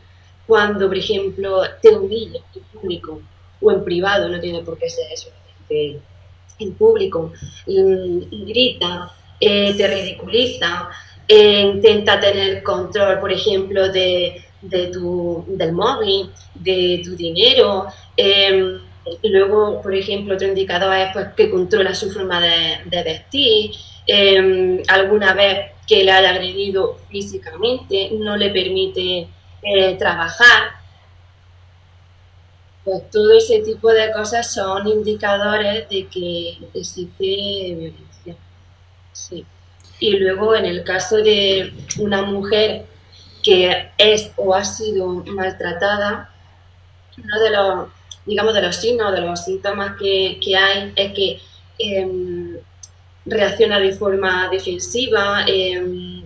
Cuando, 0.48 0.88
por 0.88 0.98
ejemplo, 0.98 1.62
te 1.82 1.90
humilla 1.90 2.40
en 2.56 2.64
público 2.64 3.22
o 3.62 3.72
en 3.72 3.84
privado, 3.84 4.30
no 4.30 4.40
tiene 4.40 4.62
por 4.62 4.78
qué 4.78 4.90
ser 4.90 5.12
eso, 5.12 5.30
en 5.70 6.74
público, 6.76 7.32
grita, 7.66 9.12
eh, 9.40 9.74
te 9.76 9.88
ridiculiza, 9.88 10.90
eh, 11.28 11.62
intenta 11.62 12.20
tener 12.20 12.62
control, 12.62 13.20
por 13.20 13.32
ejemplo, 13.32 13.92
de, 13.92 14.44
de 14.62 14.88
tu, 14.88 15.46
del 15.48 15.72
móvil, 15.72 16.30
de 16.54 17.02
tu 17.04 17.16
dinero, 17.16 17.88
eh, 18.16 18.80
Luego, 19.24 19.82
por 19.82 19.96
ejemplo, 19.96 20.36
otro 20.36 20.48
indicador 20.48 20.96
es 20.96 21.14
pues, 21.14 21.28
que 21.36 21.50
controla 21.50 21.96
su 21.96 22.12
forma 22.12 22.40
de, 22.40 23.04
vestir, 23.04 23.72
eh, 24.06 24.84
alguna 24.88 25.34
vez 25.34 25.72
que 25.88 26.04
le 26.04 26.12
haya 26.12 26.30
agredido 26.30 26.98
físicamente, 27.10 28.12
no 28.14 28.38
le 28.38 28.50
permite 28.52 29.28
eh, 29.64 29.96
trabajar. 29.98 30.82
Pues 32.84 33.10
todo 33.12 33.38
ese 33.38 33.60
tipo 33.60 33.92
de 33.92 34.12
cosas 34.12 34.54
son 34.54 34.88
indicadores 34.88 35.88
de 35.90 36.08
que 36.08 36.58
existe 36.74 37.26
violencia. 37.26 38.36
Sí. 39.14 39.46
Y 40.00 40.18
luego, 40.18 40.56
en 40.56 40.66
el 40.66 40.84
caso 40.84 41.18
de 41.18 41.74
una 42.00 42.24
mujer 42.24 42.86
que 43.44 43.92
es 43.98 44.32
o 44.36 44.54
ha 44.54 44.64
sido 44.64 45.08
maltratada, 45.08 46.32
uno 47.18 47.40
de 47.40 47.50
los 47.52 47.90
digamos, 48.26 48.54
de 48.54 48.62
los 48.62 48.76
signos, 48.76 49.12
de 49.14 49.22
los 49.22 49.44
síntomas 49.44 49.98
que, 50.00 50.40
que 50.44 50.56
hay, 50.56 50.94
es 50.96 51.14
que 51.14 51.40
eh, 51.80 52.62
reacciona 53.26 53.80
de 53.80 53.92
forma 53.94 54.50
defensiva, 54.50 55.46
eh, 55.48 56.24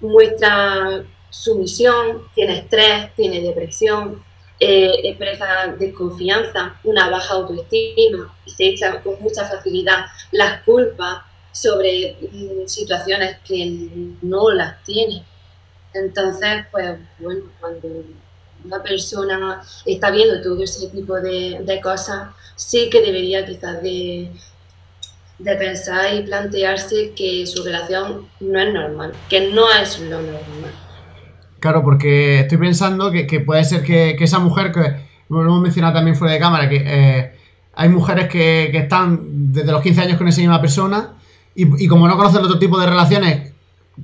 muestra 0.00 1.04
sumisión, 1.30 2.28
tiene 2.34 2.58
estrés, 2.58 3.14
tiene 3.14 3.40
depresión, 3.40 4.22
eh, 4.60 4.92
expresa 5.04 5.74
desconfianza, 5.78 6.80
una 6.82 7.08
baja 7.08 7.34
autoestima, 7.34 8.34
se 8.46 8.68
echa 8.68 9.00
con 9.02 9.20
mucha 9.20 9.44
facilidad 9.44 10.06
las 10.32 10.62
culpas 10.64 11.22
sobre 11.52 12.16
mm, 12.20 12.66
situaciones 12.66 13.38
que 13.44 14.14
no 14.22 14.50
las 14.50 14.82
tiene. 14.82 15.24
Entonces, 15.94 16.66
pues 16.70 16.98
bueno, 17.18 17.44
cuando 17.60 17.88
una 18.64 18.82
persona 18.82 19.60
está 19.86 20.10
viendo 20.10 20.40
todo 20.42 20.62
ese 20.62 20.88
tipo 20.88 21.14
de, 21.20 21.60
de 21.64 21.80
cosas, 21.80 22.28
sí 22.56 22.88
que 22.90 23.00
debería 23.00 23.46
quizás 23.46 23.82
de, 23.82 24.30
de, 25.38 25.56
pensar 25.56 26.14
y 26.14 26.22
plantearse 26.22 27.12
que 27.16 27.46
su 27.46 27.62
relación 27.62 28.26
no 28.40 28.60
es 28.60 28.72
normal, 28.72 29.12
que 29.28 29.52
no 29.52 29.64
es 29.70 30.00
lo 30.00 30.20
normal. 30.20 30.72
Claro, 31.60 31.82
porque 31.82 32.40
estoy 32.40 32.58
pensando 32.58 33.10
que, 33.10 33.26
que 33.26 33.40
puede 33.40 33.64
ser 33.64 33.82
que, 33.82 34.14
que 34.16 34.24
esa 34.24 34.38
mujer 34.38 34.72
que, 34.72 35.08
lo 35.28 35.42
hemos 35.42 35.60
mencionado 35.60 35.94
también 35.94 36.16
fuera 36.16 36.34
de 36.34 36.40
cámara, 36.40 36.68
que 36.68 36.82
eh, 36.84 37.32
hay 37.74 37.88
mujeres 37.88 38.28
que, 38.28 38.76
están 38.76 39.52
desde 39.52 39.72
los 39.72 39.82
15 39.82 40.00
años 40.02 40.18
con 40.18 40.28
esa 40.28 40.40
misma 40.40 40.60
persona 40.60 41.14
y, 41.54 41.84
y 41.84 41.88
como 41.88 42.08
no 42.08 42.16
conocen 42.16 42.44
otro 42.44 42.58
tipo 42.58 42.78
de 42.78 42.86
relaciones 42.86 43.52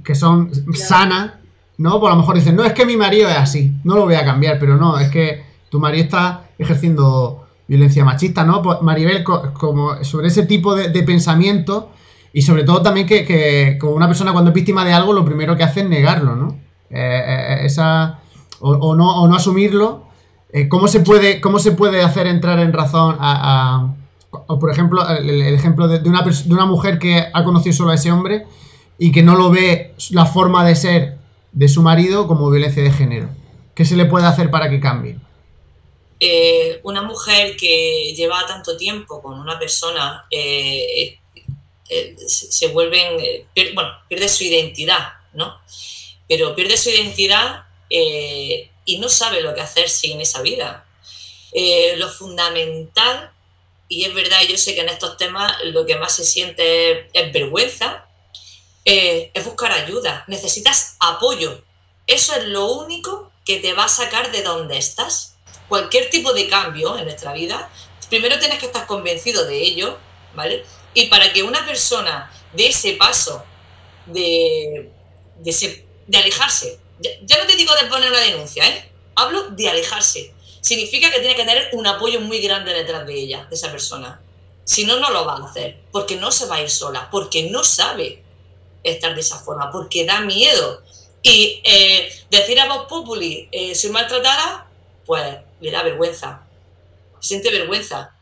que 0.03 0.15
son 0.15 0.51
sanas, 0.75 1.33
¿no? 1.79 2.01
Pues 2.01 2.11
a 2.11 2.15
lo 2.15 2.21
mejor 2.21 2.37
dicen, 2.37 2.57
no, 2.57 2.65
es 2.65 2.73
que 2.73 2.87
mi 2.87 2.97
marido 2.97 3.29
es 3.29 3.37
así, 3.37 3.73
no 3.85 3.95
lo 3.95 4.05
voy 4.05 4.15
a 4.15 4.25
cambiar, 4.25 4.59
pero 4.59 4.77
no, 4.77 4.99
es 4.99 5.11
que 5.11 5.45
tu 5.69 5.81
marido 5.81 6.05
está 6.05 6.51
ejerciendo 6.59 7.45
violencia 7.67 8.05
machista, 8.05 8.45
¿no? 8.45 8.63
Pues 8.63 8.83
Maribel, 8.83 9.25
como 9.25 10.03
sobre 10.05 10.29
ese 10.29 10.45
tipo 10.45 10.75
de, 10.75 11.03
pensamiento 11.03 11.91
y 12.33 12.43
sobre 12.43 12.65
todo 12.65 12.83
también 12.83 13.07
que, 13.07 13.79
como 13.81 13.95
una 13.95 14.07
persona 14.07 14.33
cuando 14.33 14.51
es 14.51 14.55
víctima 14.55 14.85
de 14.85 14.93
algo, 14.93 15.13
lo 15.13 15.25
primero 15.25 15.57
que 15.57 15.65
hace 15.65 15.81
es 15.81 15.89
negarlo, 15.89 16.37
¿no? 16.37 16.59
Eh, 16.91 17.23
eh, 17.27 17.59
esa, 17.65 18.21
o, 18.61 18.95
no, 18.95 19.23
o 19.23 19.29
no 19.29 19.35
asumirlo. 19.35 20.05
Eh, 20.53 20.69
¿cómo, 20.69 20.87
se 20.87 21.01
puede, 21.01 21.41
¿Cómo 21.41 21.59
se 21.59 21.73
puede 21.73 22.03
hacer 22.03 22.29
entrar 22.29 22.61
en 22.61 22.73
razón 22.73 23.17
a, 23.19 23.95
o 24.31 24.59
por 24.59 24.71
ejemplo, 24.71 25.09
el, 25.09 25.41
ejemplo 25.55 25.89
de, 25.89 26.09
una, 26.09 26.23
de 26.23 26.55
una 26.55 26.67
mujer 26.67 26.99
que 26.99 27.25
ha 27.33 27.45
conocido 27.45 27.75
solo 27.75 27.91
a 27.91 27.95
ese 27.95 28.13
hombre 28.13 28.47
y 28.99 29.11
que 29.11 29.23
no 29.23 29.35
lo 29.35 29.51
ve 29.51 29.95
la 30.11 30.27
forma 30.27 30.65
de 30.65 30.77
ser 30.77 31.19
de 31.55 31.69
su 31.69 31.83
marido 31.83 32.29
como 32.29 32.51
violencia 32.51 32.83
de 32.83 32.93
género? 32.93 33.31
¿Qué 33.75 33.85
se 33.85 33.97
le 33.97 34.05
puede 34.05 34.27
hacer 34.27 34.51
para 34.51 34.69
que 34.69 34.81
cambie? 34.81 35.17
Eh, 36.21 36.81
una 36.85 37.03
mujer 37.03 37.57
que 37.57 38.15
lleva 38.17 38.47
tanto 38.47 38.77
tiempo 38.77 39.21
con 39.21 39.39
una 39.39 39.59
persona 39.59 40.27
eh, 40.31 41.19
eh, 41.89 42.17
se, 42.27 42.69
vuelven, 42.69 43.17
bueno, 43.75 43.91
pierde 44.09 44.29
su 44.29 44.45
identidad, 44.45 45.15
¿no? 45.33 45.59
Pero 46.29 46.55
pierde 46.55 46.77
su 46.77 46.91
identidad 46.91 47.65
y 47.91 48.99
no 48.99 49.09
sabe 49.09 49.41
lo 49.41 49.55
que 49.55 49.61
hacer 49.61 49.89
sin 49.89 50.21
esa 50.21 50.41
vida. 50.43 50.87
lo 51.97 52.09
fundamental, 52.09 53.31
y 53.89 54.05
es 54.05 54.15
verdad, 54.15 54.41
yo 54.49 54.57
sé 54.57 54.75
que 54.75 54.81
en 54.81 54.89
estos 54.89 55.17
temas 55.17 55.53
lo 55.65 55.85
que 55.85 55.97
más 55.97 56.17
se 56.17 56.25
siente 56.25 57.09
es 57.13 57.33
vergüenza, 57.33 58.09
es 58.85 59.45
buscar 59.45 59.73
ayuda, 59.73 60.25
necesitas 60.27 60.97
apoyo. 61.01 61.63
Eso 62.07 62.35
es 62.35 62.45
lo 62.45 62.67
único 62.73 63.31
que 63.45 63.59
te 63.59 63.73
va 63.73 63.85
a 63.85 63.89
sacar 63.89 64.31
de 64.33 64.43
donde 64.43 64.77
estás 64.79 65.35
cualquier 65.69 66.11
tipo 66.11 66.33
de 66.33 66.49
cambio 66.49 66.97
en 66.99 67.05
nuestra 67.05 67.33
vida, 67.33 67.71
primero 68.09 68.39
tienes 68.39 68.59
que 68.59 68.67
estar 68.67 68.87
convencido 68.87 69.47
de 69.47 69.63
ello, 69.63 69.99
¿vale? 70.35 70.65
Y 70.95 71.07
para 71.07 71.33
que 71.33 71.43
una 71.43 71.65
persona 71.67 72.31
dé 72.53 72.69
ese 72.69 72.93
paso 72.93 73.45
de, 74.07 74.91
de, 75.39 76.19
alejarse, 76.19 76.79
ya, 77.01 77.39
no 77.39 77.47
te 77.47 77.57
digo 77.57 77.75
de 77.75 77.89
poner 77.89 78.11
una 78.11 78.21
denuncia, 78.21 78.69
¿eh? 78.69 78.91
Hablo 79.17 79.51
de 79.51 79.69
alejarse. 79.69 80.33
Significa 80.61 81.11
que 81.11 81.21
tiene 81.21 81.37
que 81.37 81.45
tener 81.45 81.71
un 81.73 81.87
apoyo 81.87 82.21
muy 82.21 82.41
grande 82.41 82.73
detrás 82.73 83.07
de 83.07 83.15
ella, 83.15 83.47
de 83.49 83.55
esa 83.55 83.71
persona. 83.71 84.21
Si 84.65 84.85
no, 84.85 84.99
no 84.99 85.11
lo 85.11 85.27
va 85.27 85.35
a 85.35 85.45
hacer, 85.45 85.81
porque 85.93 86.17
no 86.17 86.31
se 86.31 86.47
va 86.47 86.57
a 86.57 86.63
ir 86.63 86.71
sola, 86.71 87.09
porque 87.11 87.51
no 87.51 87.63
sabe 87.65 88.24
estar 88.85 89.15
de 89.15 89.21
esa 89.21 89.39
forma, 89.39 89.71
porque 89.73 90.05
da 90.05 90.21
miedo. 90.21 90.83
Y 91.23 91.63
eh, 91.65 92.13
decir 92.31 92.61
a 92.61 92.67
vos 92.67 92.87
populi, 92.87 93.49
eh, 93.51 93.75
soy 93.75 93.91
maltratada, 93.91 94.67
pues 95.07 95.37
le 95.61 95.71
da 95.71 95.83
vergüenza, 95.83 96.43
siente 97.19 97.51
vergüenza. 97.51 98.15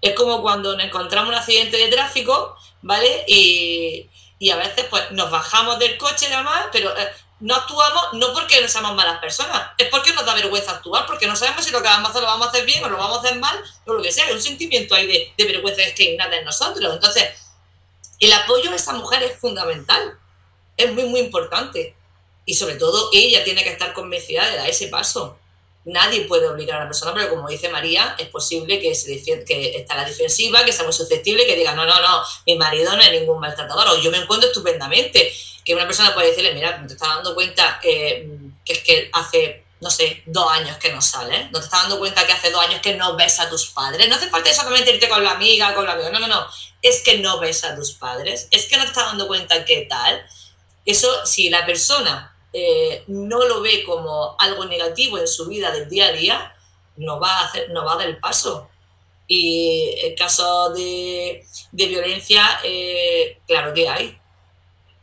Es 0.00 0.14
como 0.14 0.42
cuando 0.42 0.76
nos 0.76 0.84
encontramos 0.84 1.30
un 1.30 1.34
accidente 1.34 1.76
de 1.78 1.88
tráfico, 1.88 2.54
¿vale? 2.82 3.24
Y, 3.26 4.08
a 4.50 4.56
veces 4.56 4.86
pues 4.88 5.10
nos 5.12 5.30
bajamos 5.30 5.78
del 5.78 5.98
coche 5.98 6.28
nada 6.28 6.42
más, 6.42 6.66
pero 6.72 6.96
eh, 6.96 7.08
no 7.40 7.54
actuamos 7.54 8.04
no 8.14 8.32
porque 8.32 8.60
no 8.60 8.68
seamos 8.68 8.94
malas 8.94 9.18
personas, 9.18 9.70
es 9.76 9.88
porque 9.88 10.12
nos 10.12 10.24
da 10.24 10.34
vergüenza 10.34 10.72
actuar, 10.72 11.06
porque 11.06 11.26
no 11.26 11.36
sabemos 11.36 11.64
si 11.64 11.70
lo 11.70 11.82
que 11.82 11.88
vamos 11.88 12.08
a 12.08 12.10
hacer 12.10 12.22
lo 12.22 12.28
vamos 12.28 12.46
a 12.46 12.50
hacer 12.50 12.64
bien 12.64 12.82
o 12.84 12.88
lo 12.88 12.96
vamos 12.96 13.18
a 13.18 13.20
hacer 13.20 13.38
mal, 13.38 13.62
o 13.86 13.92
lo 13.94 14.02
que 14.02 14.12
sea, 14.12 14.26
hay 14.26 14.32
un 14.32 14.40
sentimiento 14.40 14.94
ahí 14.94 15.06
de, 15.06 15.32
de 15.36 15.44
vergüenza 15.44 15.82
que 15.94 16.16
nada 16.16 16.36
en 16.36 16.44
nosotros. 16.44 16.94
Entonces, 16.94 17.24
el 18.20 18.32
apoyo 18.32 18.70
a 18.70 18.76
esa 18.76 18.92
mujer 18.92 19.22
es 19.22 19.38
fundamental, 19.38 20.18
es 20.76 20.92
muy, 20.92 21.04
muy 21.04 21.20
importante. 21.20 21.96
Y 22.44 22.54
sobre 22.54 22.76
todo 22.76 23.10
ella 23.12 23.44
tiene 23.44 23.62
que 23.64 23.70
estar 23.70 23.92
convencida 23.92 24.48
de 24.48 24.56
dar 24.56 24.68
ese 24.68 24.88
paso. 24.88 25.38
Nadie 25.84 26.22
puede 26.22 26.48
obligar 26.48 26.78
a 26.78 26.84
la 26.84 26.88
persona, 26.88 27.14
pero 27.14 27.30
como 27.30 27.48
dice 27.48 27.68
María, 27.70 28.14
es 28.18 28.28
posible 28.28 28.78
que, 28.80 28.94
se 28.94 29.22
que 29.44 29.76
está 29.76 29.94
la 29.94 30.04
defensiva, 30.04 30.64
que 30.64 30.72
sea 30.72 30.84
muy 30.84 30.92
susceptible, 30.92 31.46
que 31.46 31.56
diga, 31.56 31.74
no, 31.74 31.86
no, 31.86 32.00
no, 32.00 32.22
mi 32.46 32.56
marido 32.56 32.94
no 32.94 33.02
es 33.02 33.12
ningún 33.12 33.40
maltratador, 33.40 33.88
o 33.88 34.00
yo 34.00 34.10
me 34.10 34.18
encuentro 34.18 34.48
estupendamente. 34.48 35.32
Que 35.64 35.74
una 35.74 35.86
persona 35.86 36.14
puede 36.14 36.28
decirle, 36.28 36.54
mira, 36.54 36.84
te 36.86 36.92
estás 36.92 37.08
dando 37.16 37.34
cuenta 37.34 37.78
que 37.80 38.28
es 38.72 38.78
que 38.82 39.10
hace, 39.12 39.64
no 39.80 39.90
sé, 39.90 40.22
dos 40.26 40.50
años 40.52 40.76
que 40.78 40.92
no 40.92 41.02
sales, 41.02 41.50
no 41.50 41.58
te 41.58 41.64
estás 41.64 41.82
dando 41.82 41.98
cuenta 41.98 42.26
que 42.26 42.32
hace 42.32 42.50
dos 42.50 42.64
años 42.64 42.80
que 42.80 42.94
no 42.94 43.16
ves 43.16 43.40
a 43.40 43.48
tus 43.48 43.66
padres, 43.66 44.08
no 44.08 44.16
hace 44.16 44.28
falta 44.28 44.50
exactamente 44.50 44.92
irte 44.92 45.08
con 45.08 45.22
la 45.24 45.32
amiga, 45.32 45.74
con 45.74 45.84
la 45.84 45.92
amiga, 45.92 46.10
no, 46.10 46.20
no, 46.20 46.28
no, 46.28 46.46
es 46.82 47.02
que 47.02 47.18
no 47.18 47.38
ves 47.38 47.64
a 47.64 47.74
tus 47.76 47.92
padres, 47.92 48.48
es 48.50 48.66
que 48.66 48.76
no 48.76 48.84
estás 48.84 49.06
dando 49.06 49.26
cuenta 49.26 49.64
qué 49.64 49.86
tal. 49.88 50.22
Eso, 50.84 51.26
si 51.26 51.50
la 51.50 51.66
persona 51.66 52.34
eh, 52.52 53.04
no 53.06 53.44
lo 53.46 53.60
ve 53.60 53.84
como 53.84 54.34
algo 54.38 54.64
negativo 54.64 55.18
en 55.18 55.28
su 55.28 55.46
vida 55.46 55.70
del 55.70 55.88
día 55.88 56.06
a 56.06 56.12
día, 56.12 56.54
no 56.96 57.20
va 57.20 57.38
a, 57.38 57.44
hacer, 57.46 57.70
no 57.70 57.84
va 57.84 57.94
a 57.94 57.96
dar 57.96 58.08
el 58.08 58.18
paso. 58.18 58.68
Y 59.26 59.94
el 60.02 60.14
caso 60.16 60.70
de, 60.70 61.44
violencia, 61.72 62.60
eh, 62.64 63.38
claro 63.46 63.72
que 63.72 63.88
hay, 63.88 64.18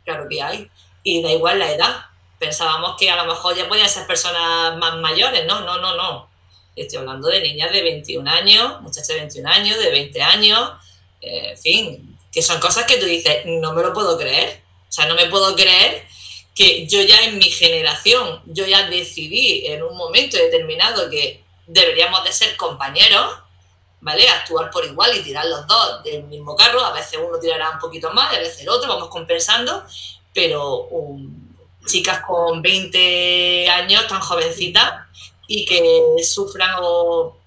claro 0.03 0.27
que 0.29 0.41
hay. 0.41 0.69
Y 1.03 1.21
da 1.21 1.31
igual 1.31 1.59
la 1.59 1.71
edad. 1.71 2.05
Pensábamos 2.37 2.97
que 2.99 3.09
a 3.09 3.15
lo 3.15 3.25
mejor 3.25 3.55
ya 3.55 3.69
podían 3.69 3.89
ser 3.89 4.05
personas 4.05 4.77
más 4.77 4.97
mayores, 4.97 5.45
no, 5.45 5.61
no, 5.61 5.77
no, 5.77 5.95
no. 5.95 6.29
Estoy 6.75 6.99
hablando 6.99 7.29
de 7.29 7.41
niñas 7.41 7.71
de 7.71 7.81
21 7.81 8.29
años, 8.29 8.81
muchachas 8.81 9.07
de 9.07 9.15
21 9.15 9.49
años, 9.49 9.79
de 9.79 9.89
20 9.89 10.21
años, 10.21 10.71
en 11.21 11.57
fin, 11.57 12.17
que 12.31 12.41
son 12.41 12.59
cosas 12.59 12.85
que 12.85 12.97
tú 12.97 13.05
dices, 13.05 13.45
no 13.45 13.73
me 13.73 13.81
lo 13.81 13.93
puedo 13.93 14.17
creer. 14.17 14.61
O 14.89 14.91
sea, 14.91 15.05
no 15.05 15.15
me 15.15 15.27
puedo 15.27 15.55
creer 15.55 16.05
que 16.55 16.87
yo 16.87 17.01
ya 17.03 17.23
en 17.25 17.37
mi 17.37 17.51
generación, 17.51 18.41
yo 18.45 18.65
ya 18.65 18.89
decidí 18.89 19.67
en 19.67 19.83
un 19.83 19.95
momento 19.95 20.37
determinado 20.37 21.09
que 21.09 21.43
deberíamos 21.67 22.23
de 22.23 22.33
ser 22.33 22.55
compañeros, 22.57 23.37
¿vale? 24.01 24.27
Actuar 24.27 24.71
por 24.71 24.83
igual 24.85 25.15
y 25.15 25.21
tirar 25.21 25.45
los 25.45 25.67
dos 25.67 26.03
del 26.03 26.23
mismo 26.23 26.55
carro, 26.55 26.83
a 26.83 26.93
veces 26.93 27.19
uno 27.23 27.37
tirará 27.39 27.71
un 27.71 27.79
poquito 27.79 28.11
más, 28.11 28.33
a 28.33 28.39
veces 28.39 28.61
el 28.61 28.69
otro, 28.69 28.89
vamos 28.89 29.09
compensando, 29.09 29.83
pero 30.33 30.83
um, 30.89 31.47
chicas 31.85 32.21
con 32.25 32.61
20 32.61 33.69
años, 33.69 34.07
tan 34.07 34.21
jovencitas, 34.21 35.05
y 35.47 35.65
que 35.65 36.23
sufran 36.23 36.75
o, 36.81 37.37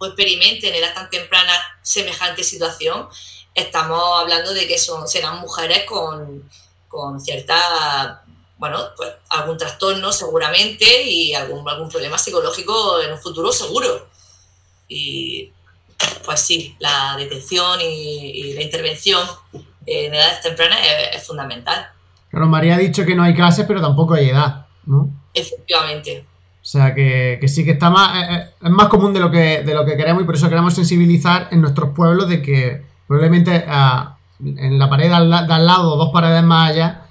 experimenten 0.00 0.74
en 0.74 0.82
edad 0.82 0.94
tan 0.94 1.08
temprana 1.08 1.52
semejante 1.82 2.44
situación, 2.44 3.08
estamos 3.54 4.20
hablando 4.20 4.52
de 4.54 4.66
que 4.66 4.78
son, 4.78 5.06
serán 5.06 5.40
mujeres 5.40 5.84
con, 5.84 6.48
con 6.88 7.20
cierta 7.20 8.22
bueno, 8.62 8.78
pues 8.96 9.10
algún 9.30 9.58
trastorno 9.58 10.12
seguramente 10.12 11.02
y 11.02 11.34
algún, 11.34 11.68
algún 11.68 11.88
problema 11.88 12.16
psicológico 12.16 13.00
en 13.00 13.10
un 13.10 13.18
futuro 13.18 13.50
seguro. 13.50 14.06
Y 14.86 15.50
pues 16.24 16.40
sí, 16.40 16.76
la 16.78 17.16
detección 17.18 17.80
y, 17.80 18.52
la 18.54 18.62
intervención 18.62 19.26
en 19.84 20.14
edades 20.14 20.42
tempranas 20.42 20.78
es, 21.12 21.26
fundamental. 21.26 21.88
Claro, 22.30 22.46
María 22.46 22.76
ha 22.76 22.78
dicho 22.78 23.04
que 23.04 23.16
no 23.16 23.24
hay 23.24 23.34
clases, 23.34 23.66
pero 23.66 23.80
tampoco 23.80 24.14
hay 24.14 24.30
edad, 24.30 24.66
¿no? 24.86 25.10
Efectivamente. 25.34 26.24
O 26.62 26.64
sea, 26.64 26.94
que, 26.94 27.40
sí 27.48 27.64
que 27.64 27.72
está 27.72 27.90
más, 27.90 28.16
eh, 28.16 28.26
eh, 28.30 28.50
es 28.62 28.70
más 28.70 28.86
común 28.86 29.12
de 29.12 29.18
lo, 29.18 29.32
que, 29.32 29.64
de 29.64 29.74
lo 29.74 29.84
que 29.84 29.96
queremos 29.96 30.22
y 30.22 30.26
por 30.26 30.36
eso 30.36 30.48
queremos 30.48 30.74
sensibilizar 30.74 31.48
en 31.50 31.60
nuestros 31.60 31.90
pueblos 31.90 32.28
de 32.28 32.40
que 32.40 32.82
probablemente 33.08 33.64
ah, 33.66 34.16
en 34.38 34.78
la 34.78 34.88
pared 34.88 35.08
de 35.08 35.14
al 35.14 35.28
lado, 35.66 35.96
dos 35.96 36.10
paredes 36.12 36.44
más 36.44 36.70
allá, 36.70 37.06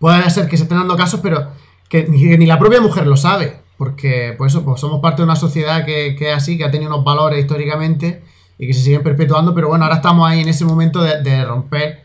puede 0.00 0.28
ser 0.30 0.48
que 0.48 0.56
se 0.56 0.64
estén 0.64 0.78
dando 0.78 0.96
casos, 0.96 1.20
pero 1.22 1.52
que, 1.88 2.08
ni 2.08 2.46
la 2.46 2.58
propia 2.58 2.80
mujer 2.80 3.06
lo 3.06 3.16
sabe. 3.16 3.60
Porque, 3.78 4.34
pues 4.38 4.52
eso, 4.52 4.64
pues 4.64 4.80
somos 4.80 5.00
parte 5.00 5.18
de 5.18 5.24
una 5.24 5.36
sociedad 5.36 5.84
que, 5.84 6.16
es 6.18 6.34
así, 6.34 6.56
que 6.56 6.64
ha 6.64 6.70
tenido 6.70 6.92
unos 6.92 7.04
valores 7.04 7.40
históricamente 7.40 8.22
y 8.58 8.66
que 8.66 8.72
se 8.72 8.80
siguen 8.80 9.02
perpetuando, 9.02 9.54
pero 9.54 9.68
bueno, 9.68 9.84
ahora 9.84 9.96
estamos 9.96 10.28
ahí 10.28 10.40
en 10.40 10.48
ese 10.48 10.64
momento 10.64 11.02
de, 11.02 11.44
romper 11.44 12.02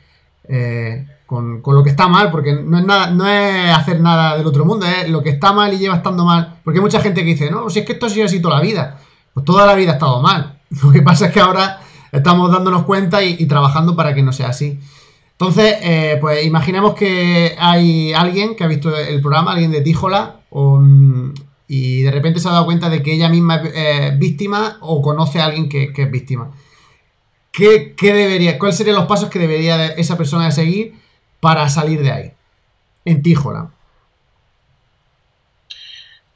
eh, 0.49 1.07
con, 1.31 1.61
lo 1.65 1.83
que 1.83 1.89
está 1.89 2.09
mal, 2.09 2.29
porque 2.29 2.53
no 2.53 2.77
es, 2.77 2.85
nada, 2.85 3.09
no 3.09 3.25
es 3.25 3.73
hacer 3.73 4.01
nada 4.01 4.37
del 4.37 4.45
otro 4.45 4.65
mundo, 4.65 4.85
es 4.85 5.09
lo 5.09 5.23
que 5.23 5.29
está 5.29 5.53
mal 5.53 5.73
y 5.73 5.77
lleva 5.77 5.95
estando 5.95 6.25
mal. 6.25 6.57
Porque 6.63 6.79
hay 6.79 6.83
mucha 6.83 6.99
gente 6.99 7.21
que 7.21 7.27
dice, 7.27 7.49
no, 7.49 7.69
si 7.69 7.79
es 7.79 7.85
que 7.85 7.93
esto 7.93 8.07
ha 8.07 8.09
sido 8.09 8.25
así 8.25 8.41
toda 8.41 8.55
la 8.57 8.61
vida. 8.61 8.99
Pues 9.33 9.45
toda 9.45 9.65
la 9.65 9.73
vida 9.73 9.91
ha 9.91 9.93
estado 9.93 10.21
mal. 10.21 10.59
Lo 10.83 10.91
que 10.91 11.01
pasa 11.01 11.27
es 11.27 11.31
que 11.31 11.39
ahora 11.39 11.79
estamos 12.11 12.51
dándonos 12.51 12.83
cuenta 12.83 13.23
y 13.23 13.45
trabajando 13.45 13.95
para 13.95 14.13
que 14.13 14.21
no 14.23 14.33
sea 14.33 14.49
así. 14.49 14.77
Entonces, 15.41 15.77
eh, 15.81 16.17
pues 16.21 16.45
imaginemos 16.45 16.93
que 16.93 17.55
hay 17.57 18.13
alguien 18.13 18.55
que 18.55 18.63
ha 18.63 18.67
visto 18.67 18.95
el 18.95 19.21
programa, 19.21 19.53
alguien 19.53 19.71
de 19.71 19.81
Tíjola, 19.81 20.41
mm, 20.51 21.29
y 21.67 22.01
de 22.01 22.11
repente 22.11 22.39
se 22.39 22.47
ha 22.47 22.51
dado 22.51 22.65
cuenta 22.65 22.91
de 22.91 23.01
que 23.01 23.13
ella 23.13 23.27
misma 23.27 23.55
es 23.73 24.19
víctima 24.19 24.77
o 24.81 25.01
conoce 25.01 25.41
a 25.41 25.45
alguien 25.45 25.67
que, 25.67 25.91
es 25.95 26.11
víctima. 26.11 26.51
¿Qué, 27.51 27.95
debería, 27.99 28.59
¿Cuáles 28.59 28.77
serían 28.77 28.97
los 28.97 29.05
pasos 29.05 29.29
que 29.29 29.39
debería 29.39 29.87
esa 29.87 30.15
persona 30.15 30.51
seguir 30.51 31.00
para 31.41 31.67
salir 31.67 32.01
de 32.01 32.11
ahí? 32.11 32.31
En 33.03 33.21
Tíjola. 33.21 33.71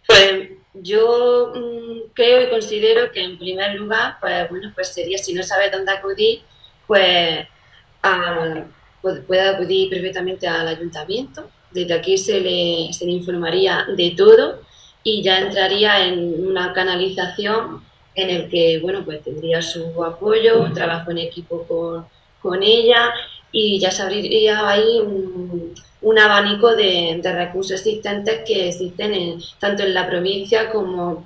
Pues 0.07 0.49
yo 0.73 1.53
mm, 1.55 2.11
creo 2.13 2.43
y 2.43 2.49
considero 2.49 3.11
que 3.11 3.23
en 3.23 3.37
primer 3.37 3.75
lugar, 3.75 4.17
pues 4.19 4.49
bueno, 4.49 4.71
pues 4.75 4.93
sería 4.93 5.17
si 5.17 5.33
no 5.33 5.43
sabes 5.43 5.71
dónde 5.71 5.91
acudir, 5.91 6.41
pues 6.87 7.47
puede 9.27 9.49
acudir 9.49 9.89
perfectamente 9.89 10.47
al 10.47 10.67
ayuntamiento. 10.67 11.49
Desde 11.71 11.93
aquí 11.93 12.17
se 12.17 12.39
le, 12.41 12.93
se 12.93 13.05
le 13.05 13.11
informaría 13.11 13.85
de 13.95 14.11
todo 14.11 14.61
y 15.03 15.21
ya 15.21 15.39
entraría 15.39 16.07
en 16.07 16.47
una 16.47 16.73
canalización 16.73 17.83
en 18.15 18.29
el 18.29 18.49
que, 18.49 18.79
bueno, 18.81 19.03
pues 19.03 19.23
tendría 19.23 19.61
su 19.61 20.03
apoyo, 20.03 20.71
trabajo 20.73 21.11
en 21.11 21.19
equipo 21.19 21.63
con, 21.67 22.07
con 22.41 22.63
ella 22.63 23.13
y 23.57 23.79
ya 23.79 23.89
se 23.89 24.01
abriría 24.03 24.67
ahí 24.67 24.99
un, 24.99 25.73
un 26.01 26.19
abanico 26.19 26.75
de, 26.75 27.17
de, 27.23 27.31
recursos 27.31 27.71
existentes 27.71 28.41
que 28.45 28.67
existen 28.67 29.13
en, 29.13 29.39
tanto 29.59 29.83
en 29.83 29.93
la 29.93 30.05
provincia 30.05 30.69
como, 30.69 31.25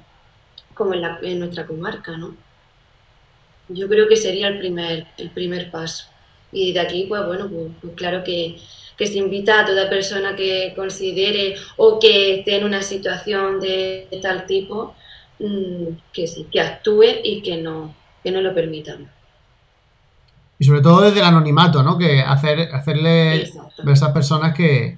como 0.75 0.93
en, 0.93 1.01
la, 1.01 1.19
nuestra 1.19 1.65
comarca, 1.65 2.15
¿no? 2.17 2.35
Yo 3.67 3.89
creo 3.89 4.07
que 4.07 4.15
sería 4.15 4.47
el 4.47 4.59
primer, 4.59 5.07
el 5.17 5.31
primer 5.31 5.71
paso. 5.71 6.05
Y 6.51 6.71
de 6.71 6.81
aquí, 6.81 7.05
pues 7.09 7.25
bueno, 7.25 7.49
pues, 7.49 7.71
pues 7.81 7.93
claro 7.95 8.23
que, 8.23 8.57
que, 8.95 9.07
se 9.07 9.17
invita 9.17 9.61
a 9.61 9.65
toda 9.65 9.89
persona 9.89 10.35
que 10.35 10.73
considere 10.75 11.55
o 11.77 11.99
que 11.99 12.35
esté 12.35 12.57
en 12.57 12.63
una 12.63 12.83
situación 12.83 13.59
de, 13.59 14.07
tal 14.21 14.45
tipo, 14.45 14.93
mmm, 15.39 15.97
que 16.13 16.27
sí, 16.27 16.45
que 16.51 16.61
actúe 16.61 17.05
y 17.23 17.41
que 17.41 17.57
no, 17.57 17.95
que 18.23 18.29
no 18.29 18.41
lo 18.41 18.53
permitan. 18.53 19.18
Y 20.59 20.65
sobre 20.65 20.81
todo 20.81 21.01
desde 21.01 21.19
el 21.19 21.25
anonimato, 21.25 21.81
¿no? 21.81 21.97
Que 21.97 22.19
hacer, 22.21 22.75
hacerle 22.75 23.43
Exacto. 23.43 23.83
ver 23.83 23.89
a 23.89 23.93
esas 23.93 24.11
personas 24.11 24.53
que, 24.53 24.97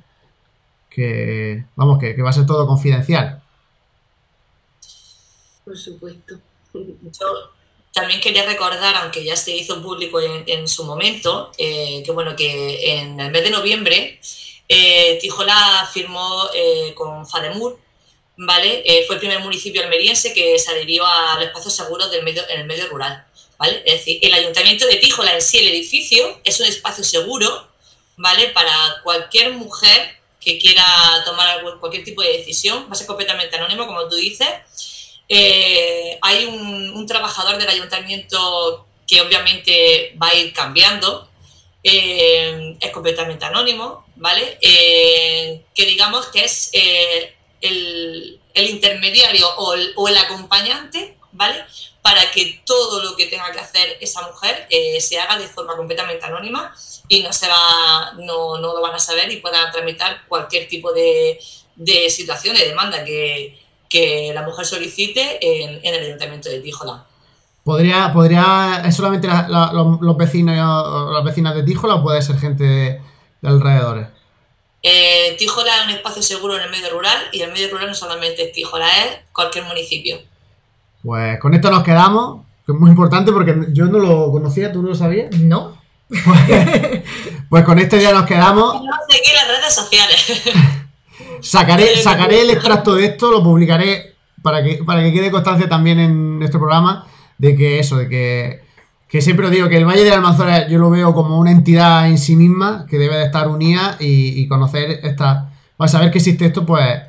que 0.90 1.66
vamos, 1.76 2.00
que, 2.00 2.16
que, 2.16 2.22
va 2.24 2.32
a 2.32 2.34
ser 2.34 2.48
todo 2.48 2.66
confidencial. 2.66 3.42
Por 5.64 5.78
supuesto. 5.78 6.40
Yo 6.74 7.52
también 7.94 8.22
quería 8.22 8.46
recordar, 8.46 8.96
aunque 8.96 9.24
ya 9.24 9.36
se 9.36 9.56
hizo 9.56 9.82
público 9.82 10.20
en, 10.20 10.44
en 10.48 10.68
su 10.68 10.84
momento, 10.86 11.52
eh, 11.58 12.02
que 12.06 12.12
bueno, 12.12 12.36
que 12.36 13.00
en 13.00 13.20
el 13.20 13.32
mes 13.32 13.44
de 13.44 13.52
noviembre 13.52 14.20
eh, 14.68 15.18
Tijola 15.22 15.88
firmó 15.92 16.46
eh, 16.56 16.94
con 16.96 17.28
Fademur, 17.28 17.78
¿vale? 18.38 18.84
Fue 19.06 19.16
el 19.16 19.20
primer 19.20 19.42
municipio 19.42 19.84
almeriense 19.84 20.34
que 20.34 20.58
se 20.58 20.72
adhirió 20.72 21.06
a 21.06 21.36
los 21.36 21.46
espacios 21.46 21.76
seguros 21.76 22.10
del 22.10 22.24
medio, 22.24 22.42
en 22.50 22.62
el 22.62 22.66
medio 22.66 22.88
rural. 22.88 23.26
Es 23.70 24.00
decir, 24.00 24.20
el 24.22 24.34
ayuntamiento 24.34 24.86
de 24.88 24.96
Tíjola 24.96 25.36
en 25.36 25.42
sí, 25.42 25.60
el 25.60 25.68
edificio, 25.68 26.40
es 26.44 26.60
un 26.60 26.66
espacio 26.66 27.04
seguro, 27.04 27.68
¿vale? 28.18 28.48
Para 28.50 29.02
cualquier 29.04 29.54
mujer 29.54 30.20
que 30.40 30.58
quiera 30.58 30.84
tomar 31.24 31.64
cualquier 31.80 32.04
tipo 32.04 32.22
de 32.22 32.38
decisión, 32.38 32.88
va 32.88 32.94
a 32.94 32.96
ser 32.96 33.08
completamente 33.08 33.56
anónimo, 33.56 33.86
como 33.86 34.08
tú 34.08 34.16
dices. 34.16 34.48
Eh, 35.30 36.18
hay 36.22 36.46
un, 36.46 37.06
trabajador 37.08 37.58
del 37.58 37.68
ayuntamiento 37.68 38.88
que 39.08 39.22
obviamente 39.22 40.16
va 40.22 40.30
a 40.30 40.36
ir 40.36 40.54
cambiando, 40.54 41.30
eh, 41.84 42.78
es 42.80 42.92
completamente 42.92 43.46
anónimo, 43.46 44.06
¿vale? 44.16 44.58
Eh, 44.62 45.62
que 45.76 45.86
digamos 45.86 46.28
que 46.28 46.46
es 46.46 46.72
el, 47.62 48.40
intermediario 48.56 49.48
o 49.58 50.08
el 50.08 50.18
acompañante, 50.18 51.18
¿vale? 51.32 51.64
Para 52.02 52.32
que 52.32 52.62
todo 52.66 53.04
lo 53.04 53.16
que 53.16 53.28
tenga 53.28 53.52
que 53.52 53.60
hacer 53.60 53.98
esa 54.02 54.22
mujer 54.28 54.68
eh, 54.70 55.00
se 55.00 55.20
haga 55.20 55.38
de 55.38 55.48
forma 55.48 55.76
completamente 55.76 56.26
anónima 56.26 56.74
y 57.08 57.22
no 57.22 57.32
se 57.32 57.48
va, 57.48 58.14
no, 58.18 58.58
no 58.58 58.74
lo 58.74 58.82
van 58.82 58.96
a 58.96 59.00
saber 59.00 59.32
y 59.32 59.38
puedan 59.38 59.72
tramitar 59.72 60.26
cualquier 60.28 60.68
tipo 60.68 60.92
de, 60.92 61.40
de 61.76 62.10
situación, 62.10 62.56
de 62.56 62.66
demanda 62.68 63.04
que, 63.04 63.60
que, 63.88 64.32
la 64.34 64.42
mujer 64.42 64.66
solicite 64.66 65.38
en, 65.42 65.80
en 65.84 65.94
el 65.94 66.06
ayuntamiento 66.06 66.50
de 66.50 66.60
Tíjola. 66.60 67.06
¿Podría, 67.64 68.12
podría 68.12 68.82
¿Es 68.86 68.96
solamente 68.96 69.28
la, 69.28 69.48
la, 69.48 69.72
los, 69.72 70.02
los, 70.02 70.18
vecinos 70.18 71.14
las 71.14 71.24
vecinas 71.24 71.54
de 71.54 71.62
Tíjola 71.62 71.96
o 71.96 72.04
puede 72.04 72.22
ser 72.24 72.40
gente 72.40 72.64
de, 72.64 73.02
de 73.42 73.50
alrededores? 73.50 74.08
Eh, 74.82 75.36
Tíjola 75.38 75.78
es 75.78 75.86
un 75.86 75.92
espacio 75.92 76.24
seguro 76.24 76.58
en 76.58 76.64
el 76.64 76.72
medio 76.72 76.90
rural 76.90 77.30
y 77.32 77.42
el 77.42 77.52
medio 77.52 77.70
rural 77.70 77.88
no 77.88 77.94
solamente 77.94 78.48
es 78.48 78.52
Tíjola, 78.52 78.88
es 79.04 79.20
cualquier 79.32 79.66
municipio. 79.66 80.20
Pues 81.04 81.40
con 81.40 81.54
esto 81.54 81.72
nos 81.72 81.84
quedamos, 81.84 82.46
que 82.66 82.72
es 82.74 82.78
muy 82.78 82.90
importante 82.90 83.32
porque 83.32 83.68
yo 83.72 83.86
no 83.86 84.00
lo 84.00 84.32
conocía, 84.32 84.72
¿tú 84.72 84.82
no 84.82 84.90
lo 84.90 84.96
sabías? 84.96 85.36
No. 85.40 85.80
Pues, 86.10 87.02
pues 87.50 87.64
con 87.64 87.80
esto 87.80 87.98
ya 87.98 88.14
nos 88.14 88.26
quedamos. 88.26 88.76
No 88.76 88.92
seguir 89.10 89.34
las 89.34 89.48
redes 89.48 89.74
sociales. 89.74 90.42
sacaré, 91.42 91.98
sacaré 91.98 92.42
el 92.42 92.52
extracto 92.52 92.96
de 92.96 93.06
esto, 93.06 93.32
lo 93.32 93.44
publicaré 93.44 94.16
para 94.42 94.64
que, 94.64 94.84
para 94.84 95.02
que 95.04 95.14
quede 95.14 95.32
constancia 95.32 95.70
también 95.70 96.00
en 96.00 96.40
nuestro 96.40 96.60
programa 96.60 97.08
de 97.38 97.56
que 97.56 97.80
eso, 97.80 97.98
de 97.98 98.08
que, 98.08 98.62
que 99.08 99.22
siempre 99.22 99.46
os 99.46 99.52
digo 99.52 99.70
que 99.70 99.78
el 99.78 99.86
Valle 99.86 100.04
de 100.04 100.10
la 100.10 100.18
Almanzora 100.18 100.68
yo 100.68 100.78
lo 100.80 100.90
veo 100.90 101.14
como 101.14 101.40
una 101.40 101.52
entidad 101.52 102.08
en 102.08 102.18
sí 102.18 102.36
misma 102.36 102.86
que 102.90 102.98
debe 102.98 103.16
de 103.16 103.26
estar 103.26 103.48
unida 103.48 103.98
y, 104.00 104.40
y 104.40 104.48
conocer 104.48 105.00
esta. 105.04 105.52
Para 105.78 105.88
saber 105.88 106.12
que 106.12 106.20
existe 106.20 106.46
esto, 106.46 106.66
pues, 106.66 107.02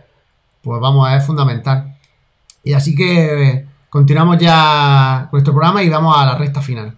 pues 0.63 0.81
vamos, 0.81 1.13
es 1.13 1.25
fundamental. 1.27 1.99
Y 2.65 2.73
así 2.73 2.95
que 2.95 3.67
Continuamos 3.93 4.39
ya 4.39 5.27
con 5.29 5.37
nuestro 5.37 5.53
programa 5.53 5.83
y 5.83 5.91
vamos 5.91 6.17
a 6.17 6.25
la 6.25 6.35
recta 6.35 6.63
final. 6.63 6.97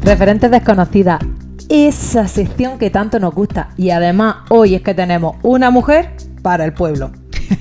Referentes 0.00 0.50
desconocidas. 0.50 1.20
Esa 1.68 2.26
sección 2.28 2.78
que 2.78 2.88
tanto 2.88 3.20
nos 3.20 3.34
gusta. 3.34 3.68
Y 3.76 3.90
además 3.90 4.36
hoy 4.48 4.74
es 4.74 4.80
que 4.80 4.94
tenemos 4.94 5.36
una 5.42 5.68
mujer 5.68 6.16
para 6.40 6.64
el 6.64 6.72
pueblo. 6.72 7.10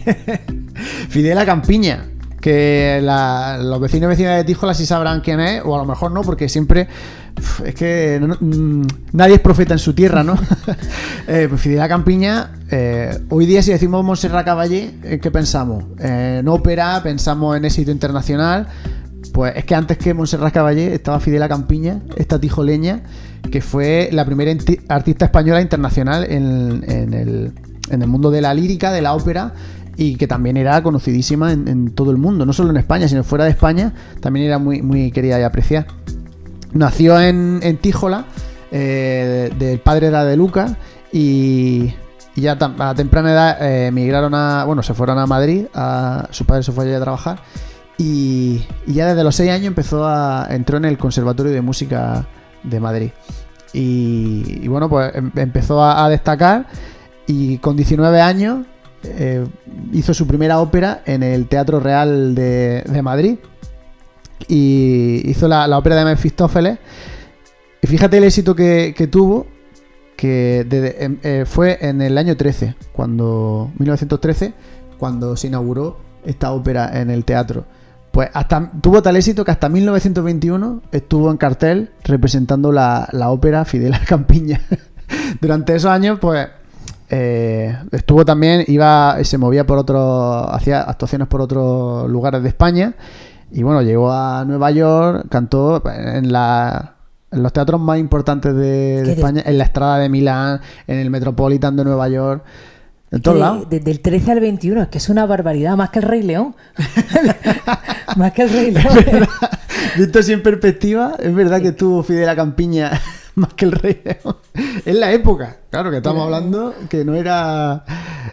Fidela 1.10 1.46
Campiña, 1.46 2.11
que 2.42 3.00
la, 3.02 3.60
los 3.62 3.80
vecinos 3.80 4.08
y 4.08 4.10
vecinas 4.10 4.38
de 4.38 4.44
Tijola 4.44 4.74
sí 4.74 4.86
sabrán 4.86 5.22
quién 5.22 5.40
es, 5.40 5.62
o 5.64 5.76
a 5.76 5.78
lo 5.78 5.86
mejor 5.86 6.12
no, 6.12 6.22
porque 6.22 6.50
siempre 6.50 6.88
es 7.66 7.76
que 7.76 8.20
no, 8.22 8.36
mm, 8.40 8.88
nadie 9.14 9.36
es 9.36 9.42
profeta 9.42 9.74
en 9.74 9.80
su 9.80 9.94
tierra, 9.94 10.24
¿no? 10.24 10.36
eh, 11.28 11.48
pues 11.50 11.68
Campiña, 11.88 12.52
eh, 12.70 13.18
hoy 13.30 13.46
día 13.46 13.62
si 13.62 13.72
decimos 13.72 14.04
Montserrat 14.04 14.46
Caballé, 14.46 15.20
¿qué 15.22 15.32
pensamos? 15.32 15.86
Eh, 16.00 16.38
en 16.40 16.48
ópera, 16.48 17.02
pensamos 17.04 17.56
en 17.56 17.66
éxito 17.66 17.92
internacional. 17.92 18.68
Pues 19.34 19.54
es 19.56 19.64
que 19.64 19.76
antes 19.76 19.98
que 19.98 20.14
Montserrat 20.14 20.54
Caballé 20.54 20.94
estaba 20.94 21.20
Fidela 21.20 21.48
Campiña, 21.48 22.02
esta 22.18 22.40
tijoleña, 22.40 23.04
que 23.50 23.62
fue 23.62 24.10
la 24.12 24.26
primera 24.26 24.52
artista 24.90 25.26
española 25.26 25.62
internacional 25.62 26.26
en, 26.30 26.84
el, 26.90 27.54
en 27.90 28.02
el 28.02 28.08
mundo 28.08 28.30
de 28.30 28.42
la 28.42 28.54
lírica, 28.54 28.92
de 28.92 29.02
la 29.02 29.14
ópera 29.14 29.54
y 30.02 30.16
que 30.16 30.26
también 30.26 30.58
era 30.58 30.82
conocidísima 30.82 31.52
en, 31.52 31.92
todo 31.92 32.10
el 32.10 32.18
mundo, 32.18 32.44
no 32.44 32.54
solo 32.54 32.72
en 32.72 32.78
España, 32.78 33.08
sino 33.08 33.24
fuera 33.24 33.46
de 33.46 33.52
España, 33.52 33.94
también 34.20 34.48
era 34.48 34.58
muy, 34.58 34.82
muy 34.82 35.12
querida 35.12 35.40
y 35.40 35.44
apreciada. 35.44 35.86
Nació 36.74 37.22
en, 37.22 37.60
en 37.62 37.78
Tíjola, 37.78 38.26
eh, 38.72 39.52
del 39.60 39.78
padre 39.78 40.08
era 40.08 40.26
de 40.26 40.36
Lucas 40.36 40.74
y, 41.14 41.94
ya 42.36 42.58
a 42.80 42.96
temprana 42.96 43.32
edad 43.32 43.62
eh, 43.62 43.88
emigraron 43.88 44.34
a, 44.34 44.64
bueno, 44.66 44.82
se 44.82 44.96
fueron 44.96 45.20
a 45.20 45.28
Madrid, 45.28 45.68
a, 45.76 46.28
su 46.32 46.46
padre 46.46 46.64
se 46.64 46.72
fue 46.72 46.86
allí 46.86 46.96
a 46.96 47.00
trabajar 47.00 47.40
y, 48.00 48.66
ya 48.88 49.06
desde 49.06 49.24
los 49.24 49.36
6 49.36 49.52
años 49.52 49.68
empezó 49.68 50.08
a, 50.08 50.48
entró 50.50 50.78
en 50.78 50.86
el 50.86 50.98
Conservatorio 50.98 51.52
de 51.52 51.62
Música 51.62 52.26
de 52.64 52.80
Madrid. 52.80 53.12
Y, 53.72 54.68
bueno, 54.68 54.90
pues 54.90 55.14
em, 55.14 55.32
empezó 55.36 55.84
a 55.86 56.10
destacar 56.10 56.66
y 57.28 57.60
con 57.60 57.76
19 57.76 58.20
años 58.20 58.66
eh, 59.04 59.46
hizo 59.94 60.14
su 60.14 60.28
primera 60.28 60.60
ópera 60.60 61.02
en 61.06 61.24
el 61.24 61.48
Teatro 61.48 61.80
Real 61.80 62.36
de, 62.36 63.02
Madrid. 63.04 63.38
Y 64.48 65.22
hizo 65.30 65.48
la, 65.48 65.78
ópera 65.78 65.96
de 65.96 66.06
Mefistófeles. 66.06 66.80
Y 67.82 67.88
fíjate 67.88 68.18
el 68.18 68.26
éxito 68.26 68.56
que, 68.56 69.10
tuvo, 69.12 69.48
que 70.16 70.68
eh, 70.70 71.18
eh, 71.24 71.46
fue 71.48 71.78
en 71.82 72.02
el 72.02 72.18
año 72.18 72.38
13, 72.38 72.76
cuando 72.92 73.72
1913, 73.80 74.54
cuando 74.98 75.36
se 75.36 75.48
inauguró 75.48 75.98
esta 76.26 76.52
ópera 76.52 77.00
en 77.00 77.10
el 77.10 77.26
teatro. 77.26 77.66
Pues 78.12 78.30
hasta 78.34 78.72
tuvo 78.82 79.02
tal 79.02 79.16
éxito 79.16 79.46
que 79.46 79.52
hasta 79.52 79.70
1921 79.70 80.82
estuvo 80.92 81.32
en 81.32 81.38
cartel 81.38 81.92
representando 82.04 82.72
la, 82.72 83.08
la 83.14 83.32
ópera 83.32 83.66
Fidel 83.66 83.96
Campiña. 84.06 84.62
Durante 85.42 85.76
esos 85.76 85.90
años, 85.90 86.20
pues 86.20 86.48
eh, 87.14 87.78
estuvo 87.92 88.24
también, 88.24 88.64
iba, 88.68 89.18
se 89.24 89.38
movía 89.38 89.66
por 89.66 89.78
otros, 89.78 90.48
hacía 90.50 90.82
actuaciones 90.82 91.28
por 91.28 91.42
otros 91.42 92.10
lugares 92.10 92.42
de 92.42 92.48
España. 92.48 92.96
Y 93.52 93.64
bueno, 93.64 93.82
llegó 93.82 94.14
a 94.14 94.46
Nueva 94.46 94.72
York, 94.72 95.26
cantó 95.30 95.84
en, 95.92 96.32
la, 96.32 96.96
en 97.30 97.44
los 97.44 97.52
teatros 97.52 97.82
más 97.82 98.00
importantes 98.00 98.56
de, 98.56 99.04
de 99.04 99.12
España, 99.12 99.44
en 99.46 99.58
la 99.58 99.66
Estrada 99.66 99.98
de 99.98 100.08
Milán, 100.08 100.62
en 100.88 101.00
el 101.00 101.10
Metropolitan 101.10 101.76
de 101.76 101.84
Nueva 101.84 102.08
York. 102.08 102.46
En 103.12 103.22
todos 103.22 103.38
lados. 103.38 103.68
Desde 103.70 103.92
el 103.92 104.00
13 104.00 104.32
al 104.32 104.40
21, 104.40 104.84
es 104.84 104.88
que 104.88 104.98
es 105.00 105.10
una 105.10 105.26
barbaridad, 105.26 105.76
más 105.76 105.90
que 105.90 106.00
el 106.00 106.06
Rey 106.06 106.24
León. 106.24 106.56
más 108.16 108.32
que 108.32 108.44
el 108.44 108.50
Rey 108.52 108.72
León. 108.72 108.88
Visto 109.98 110.20
en 110.32 110.42
perspectiva, 110.42 111.18
es 111.20 111.36
verdad 111.36 111.62
que 111.62 111.74
tuvo 111.74 112.04
Fidel 112.04 112.30
a 112.30 112.38
Campiña 112.38 112.92
más 113.42 113.54
que 113.54 113.66
el 113.66 113.72
Rey 113.74 114.02
León. 114.04 114.38
Es 114.86 114.96
la 114.96 115.12
época, 115.14 115.58
claro, 115.70 115.92
que 115.92 115.98
estamos 115.98 116.24
hablando 116.24 116.74
que 116.90 117.06
no 117.06 117.16
era. 117.16 117.86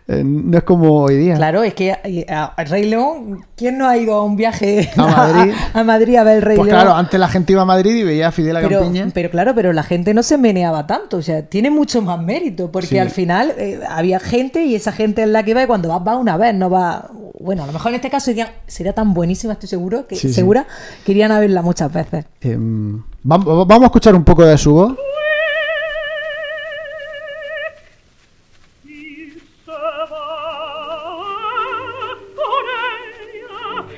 eh, 0.08 0.22
no 0.24 0.56
es 0.58 0.64
como 0.64 1.02
hoy 1.02 1.16
día. 1.16 1.36
Claro, 1.36 1.62
es 1.62 1.74
que 1.74 1.96
eh, 2.02 2.26
a- 2.28 2.46
al 2.46 2.66
Rey 2.68 2.88
León, 2.88 3.44
¿quién 3.56 3.78
no 3.78 3.86
ha 3.86 3.96
ido 3.96 4.14
a 4.14 4.24
un 4.24 4.36
viaje 4.36 4.90
A 4.96 5.06
Madrid. 5.06 5.52
a, 5.74 5.80
a 5.80 5.84
Madrid 5.84 6.16
a 6.16 6.24
ver 6.24 6.36
el 6.38 6.42
Rey 6.42 6.56
Pues 6.56 6.66
León? 6.68 6.80
claro, 6.80 6.96
antes 6.96 7.20
la 7.20 7.28
gente 7.28 7.52
iba 7.52 7.62
a 7.62 7.66
Madrid 7.66 7.94
y 7.94 8.02
veía 8.02 8.28
a 8.28 8.32
Fidel 8.32 8.56
a 8.56 8.60
pero, 8.62 8.80
Campiña. 8.80 9.08
pero 9.14 9.30
claro, 9.30 9.54
pero 9.54 9.72
la 9.72 9.82
gente 9.84 10.12
no 10.14 10.22
se 10.24 10.38
meneaba 10.38 10.86
tanto, 10.86 11.18
o 11.18 11.22
sea, 11.22 11.42
tiene 11.46 11.70
mucho 11.70 12.02
más 12.02 12.20
mérito, 12.20 12.72
porque 12.72 12.88
Sí. 12.88 12.98
al 12.98 13.10
final 13.10 13.52
eh, 13.56 13.80
había 13.88 14.18
gente 14.18 14.64
y 14.64 14.74
esa 14.74 14.90
gente 14.92 15.22
es 15.22 15.28
la 15.28 15.44
que 15.44 15.54
va 15.54 15.62
y 15.62 15.66
cuando 15.66 15.88
va, 15.90 15.98
va 15.98 16.16
una 16.16 16.36
vez, 16.36 16.54
no 16.54 16.68
va... 16.70 17.10
Bueno, 17.40 17.62
a 17.62 17.66
lo 17.68 17.72
mejor 17.72 17.90
en 17.92 17.96
este 17.96 18.10
caso 18.10 18.32
irían- 18.32 18.50
sería 18.66 18.92
tan 18.94 19.14
buenísima, 19.14 19.52
estoy 19.52 19.68
seguro, 19.68 20.08
que, 20.08 20.16
Sí, 20.16 20.28
sí. 20.28 20.34
segura, 20.34 20.66
que 21.04 21.12
irían 21.12 21.30
a 21.30 21.38
verla 21.38 21.62
muchas 21.62 21.92
veces. 21.92 22.24
Vam- 22.42 23.04
vamos 23.22 23.82
a 23.82 23.86
escuchar 23.86 24.14
un 24.14 24.24
poco 24.24 24.44
de 24.44 24.56
su 24.58 24.72
voz. 24.74 24.92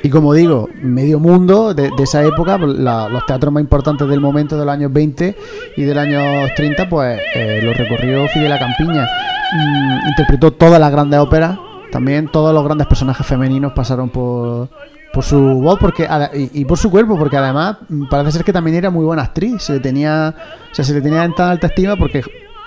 Y 0.02 0.08
como 0.08 0.32
digo, 0.32 0.68
medio 0.82 1.18
mundo 1.20 1.74
de, 1.74 1.90
esa 2.02 2.24
época, 2.24 2.56
la- 2.58 3.08
los 3.08 3.26
teatros 3.26 3.52
más 3.52 3.60
importantes 3.62 4.08
del 4.08 4.20
momento 4.20 4.56
de 4.58 4.64
los 4.64 4.72
años 4.72 4.90
20 4.92 5.36
y 5.76 5.82
de 5.82 5.94
los 5.94 6.02
años 6.02 6.50
30, 6.56 6.88
pues 6.88 7.20
eh, 7.34 7.60
los 7.62 7.76
recorrió 7.76 8.26
Fidel 8.28 8.58
Campiña. 8.58 9.06
Mm, 9.52 10.08
interpretó 10.08 10.52
todas 10.52 10.80
las 10.80 10.90
grandes 10.90 11.20
óperas, 11.20 11.58
también 11.90 12.28
todos 12.28 12.54
los 12.54 12.64
grandes 12.64 12.86
personajes 12.86 13.26
femeninos 13.26 13.72
pasaron 13.72 14.08
por, 14.10 14.68
por 15.12 15.24
su 15.24 15.38
voz 15.38 15.78
porque 15.78 16.08
y, 16.34 16.60
y 16.60 16.64
por 16.64 16.78
su 16.78 16.90
cuerpo, 16.90 17.18
porque 17.18 17.36
además 17.36 17.78
mm, 17.88 18.08
parece 18.08 18.32
ser 18.32 18.44
que 18.44 18.52
también 18.52 18.76
era 18.76 18.90
muy 18.90 19.04
buena 19.04 19.22
actriz. 19.22 19.62
Se 19.62 19.74
le 19.74 19.80
tenía, 19.80 20.34
o 20.70 20.74
sea, 20.74 20.84
se 20.84 20.94
le 20.94 21.00
tenía 21.00 21.24
en 21.24 21.34
tan 21.34 21.50
alta 21.50 21.66
estima 21.66 21.96
porque 21.96 22.22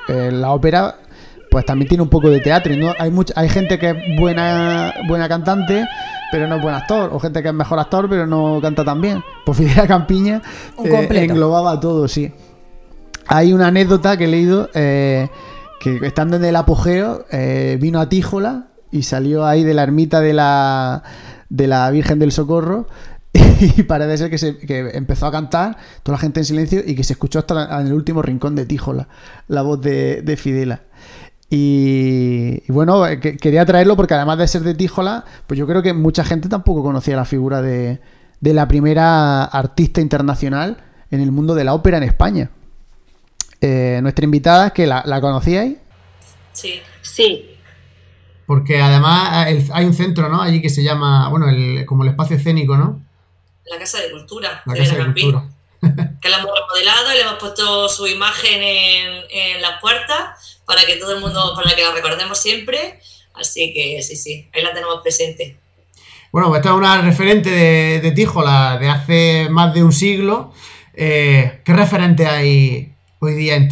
eh, 0.07 0.30
la 0.32 0.51
ópera 0.51 0.97
pues 1.49 1.65
también 1.65 1.88
tiene 1.88 2.01
un 2.01 2.09
poco 2.09 2.30
de 2.30 2.39
teatro 2.39 2.74
y 2.74 2.78
no 2.78 2.93
hay 2.97 3.11
mucha, 3.11 3.34
hay 3.39 3.47
gente 3.47 3.78
que 3.78 3.91
es 3.91 4.19
buena 4.19 4.91
buena 5.07 5.30
cantante 5.30 5.86
pero 6.32 6.47
no 6.47 6.55
es 6.55 6.61
buen 6.63 6.74
actor 6.74 7.11
o 7.13 7.19
gente 7.19 7.43
que 7.43 7.49
es 7.49 7.53
mejor 7.53 7.78
actor 7.78 8.09
pero 8.09 8.26
no 8.26 8.59
canta 8.61 8.84
tan 8.84 8.99
bien. 8.99 9.24
Pues 9.45 9.57
Fidel 9.57 9.88
Campiña 9.88 10.41
eh, 10.84 11.07
englobaba 11.11 11.80
todo 11.80 12.07
sí. 12.07 12.34
Hay 13.28 13.53
una 13.53 13.67
anécdota 13.67 14.17
que 14.17 14.26
he 14.26 14.28
leído 14.28 14.69
eh, 14.74 15.30
que 15.80 15.97
estando 16.03 16.38
en 16.38 16.45
el 16.45 16.55
apogeo 16.55 17.26
vino 17.80 18.01
a 18.01 18.09
Tíjola 18.09 18.72
y 18.93 19.03
salió 19.03 19.45
ahí 19.45 19.63
de 19.63 19.73
la 19.73 19.83
ermita 19.83 20.21
de 20.21 20.33
la 20.33 21.03
de 21.49 21.67
la 21.67 21.89
Virgen 21.91 22.19
del 22.19 22.31
Socorro 22.31 22.87
y 23.33 23.83
parece 23.83 24.17
ser 24.17 24.29
que, 24.29 24.37
se, 24.37 24.57
que 24.57 24.91
empezó 24.93 25.25
a 25.25 25.31
cantar 25.31 25.75
toda 26.03 26.17
la 26.17 26.21
gente 26.21 26.39
en 26.39 26.45
silencio 26.45 26.81
y 26.85 26.95
que 26.95 27.03
se 27.03 27.13
escuchó 27.13 27.39
hasta 27.39 27.81
en 27.81 27.87
el 27.87 27.93
último 27.93 28.21
rincón 28.21 28.55
de 28.55 28.65
Tíjola 28.65 29.07
la 29.47 29.61
voz 29.63 29.81
de, 29.81 30.21
de 30.21 30.37
Fidela 30.37 30.81
y, 31.55 32.63
bueno, 32.71 33.05
eh, 33.05 33.19
que- 33.19 33.37
quería 33.37 33.65
traerlo 33.65 33.95
porque 33.95 34.15
además 34.15 34.39
de 34.39 34.47
ser 34.47 34.63
de 34.63 34.73
Tíjola, 34.73 35.23
pues 35.45 35.57
yo 35.59 35.67
creo 35.67 35.83
que 35.83 35.93
mucha 35.93 36.23
gente 36.23 36.49
tampoco 36.49 36.81
conocía 36.81 37.15
la 37.15 37.25
figura 37.25 37.61
de, 37.61 37.99
de 38.39 38.53
la 38.55 38.67
primera 38.67 39.43
artista 39.43 40.01
internacional 40.01 40.77
en 41.11 41.21
el 41.21 41.31
mundo 41.31 41.53
de 41.53 41.63
la 41.63 41.75
ópera 41.75 41.97
en 41.97 42.03
España. 42.03 42.49
Eh, 43.61 43.99
nuestra 44.01 44.25
invitada, 44.25 44.71
que 44.71 44.87
la, 44.87 45.03
la 45.05 45.21
conocíais, 45.21 45.77
Sí. 46.53 46.81
Sí, 47.03 47.52
Porque 48.45 48.81
además 48.81 49.47
el- 49.47 49.69
hay 49.73 49.85
un 49.85 49.93
centro, 49.93 50.29
¿no? 50.29 50.41
Allí 50.41 50.61
que 50.61 50.69
se 50.69 50.83
llama, 50.83 51.29
bueno, 51.29 51.47
el, 51.49 51.85
como 51.85 52.03
el 52.03 52.09
espacio 52.09 52.35
escénico, 52.37 52.75
¿no? 52.77 53.01
La 53.65 53.77
Casa 53.79 53.99
de 54.01 54.11
Cultura. 54.11 54.61
La 54.65 54.73
de 54.73 54.79
Casa 54.79 54.95
de 54.95 55.03
Cultura. 55.05 55.43
Que 56.21 56.29
la 56.29 56.37
hemos 56.37 56.51
remodelado 56.57 57.11
y 57.11 57.15
le 57.15 57.21
hemos 57.23 57.33
puesto 57.35 57.89
su 57.89 58.07
imagen 58.07 58.61
en, 58.63 59.23
en 59.29 59.61
las 59.61 59.81
puertas 59.81 60.61
para 60.65 60.85
que 60.85 60.95
todo 60.95 61.13
el 61.13 61.19
mundo, 61.19 61.51
para 61.61 61.75
que 61.75 61.81
la 61.83 61.91
recordemos 61.91 62.37
siempre. 62.39 62.99
Así 63.33 63.73
que 63.73 64.01
sí, 64.01 64.15
sí, 64.15 64.47
ahí 64.53 64.63
la 64.63 64.73
tenemos 64.73 65.01
presente. 65.01 65.57
Bueno, 66.31 66.47
pues 66.47 66.59
esta 66.59 66.69
es 66.69 66.75
una 66.77 67.01
referente 67.01 67.49
de, 67.49 67.99
de 67.99 68.11
Tíjola 68.11 68.77
de 68.79 68.89
hace 68.89 69.47
más 69.49 69.73
de 69.73 69.83
un 69.83 69.91
siglo. 69.91 70.53
Eh, 70.93 71.59
¿Qué 71.65 71.73
referente 71.73 72.27
hay 72.27 72.93
hoy 73.19 73.33
día 73.33 73.55
en 73.55 73.67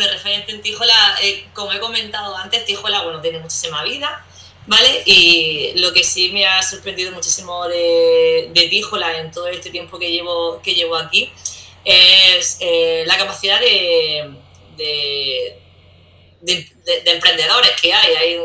De 0.00 0.10
referente 0.10 0.52
en 0.52 0.62
Tijola, 0.62 1.16
eh, 1.22 1.44
como 1.54 1.72
he 1.72 1.78
comentado 1.80 2.36
antes, 2.36 2.64
Tijola, 2.64 3.02
bueno, 3.02 3.20
tiene 3.20 3.38
muchísima 3.38 3.82
vida, 3.84 4.24
¿vale? 4.66 5.02
Y 5.06 5.72
lo 5.76 5.92
que 5.92 6.02
sí 6.04 6.30
me 6.30 6.46
ha 6.46 6.62
sorprendido 6.62 7.12
muchísimo 7.12 7.66
de, 7.68 8.50
de 8.52 8.68
Tijola 8.68 9.18
en 9.18 9.30
todo 9.30 9.46
este 9.48 9.70
tiempo 9.70 9.98
que 9.98 10.10
llevo, 10.10 10.60
que 10.62 10.74
llevo 10.74 10.96
aquí 10.96 11.30
es 11.84 12.58
eh, 12.60 13.04
la 13.06 13.16
capacidad 13.18 13.60
de- 13.60 14.30
de- 16.96 17.00
de 17.02 17.10
emprendedores 17.12 17.72
que 17.80 17.92
hay. 17.92 18.14
Hay, 18.14 18.38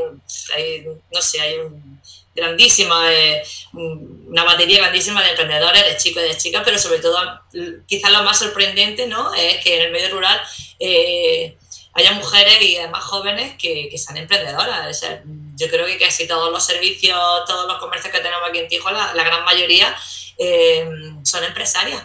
hay, 0.55 0.85
no 1.11 1.21
sé, 1.21 1.41
hay 1.41 1.55
un 1.59 1.95
grandísima, 2.35 3.13
eh, 3.13 3.41
una 3.73 4.43
batería 4.43 4.79
grandísima 4.79 5.23
de 5.23 5.29
emprendedores, 5.29 5.85
de 5.85 5.95
chicos 5.97 6.21
y 6.23 6.27
de 6.27 6.37
chicas, 6.37 6.63
pero 6.65 6.77
sobre 6.77 6.99
todo, 6.99 7.17
quizás 7.87 8.11
lo 8.11 8.23
más 8.23 8.37
sorprendente, 8.39 9.07
¿no? 9.07 9.33
Es 9.33 9.63
que 9.63 9.77
en 9.77 9.81
el 9.83 9.91
medio 9.91 10.09
rural 10.09 10.41
eh, 10.79 11.55
haya 11.93 12.11
mujeres 12.11 12.61
y 12.61 12.75
además 12.75 13.05
jóvenes 13.05 13.55
que, 13.57 13.87
que 13.89 13.97
sean 13.97 14.17
emprendedoras. 14.17 14.85
O 14.89 14.93
sea, 14.93 15.21
yo 15.55 15.69
creo 15.69 15.85
que 15.85 15.97
casi 15.97 16.27
todos 16.27 16.51
los 16.51 16.65
servicios, 16.65 17.17
todos 17.47 17.67
los 17.67 17.77
comercios 17.77 18.11
que 18.13 18.19
tenemos 18.19 18.49
aquí 18.49 18.59
en 18.59 18.67
Tijuana, 18.67 19.13
la 19.13 19.23
gran 19.23 19.45
mayoría 19.45 19.95
eh, 20.37 20.85
son 21.23 21.41
empresarias. 21.45 22.03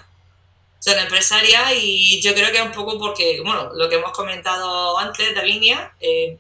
Son 0.81 0.99
empresarias 0.99 1.75
y 1.77 2.21
yo 2.23 2.35
creo 2.35 2.51
que 2.51 2.57
es 2.57 2.65
un 2.65 2.73
poco 2.73 2.99
porque, 2.99 3.41
bueno, 3.45 3.71
lo 3.75 3.89
que 3.89 3.97
hemos 3.97 4.13
comentado 4.13 4.99
antes, 4.99 5.35
Davinia, 5.35 5.93
eh, 6.01 6.39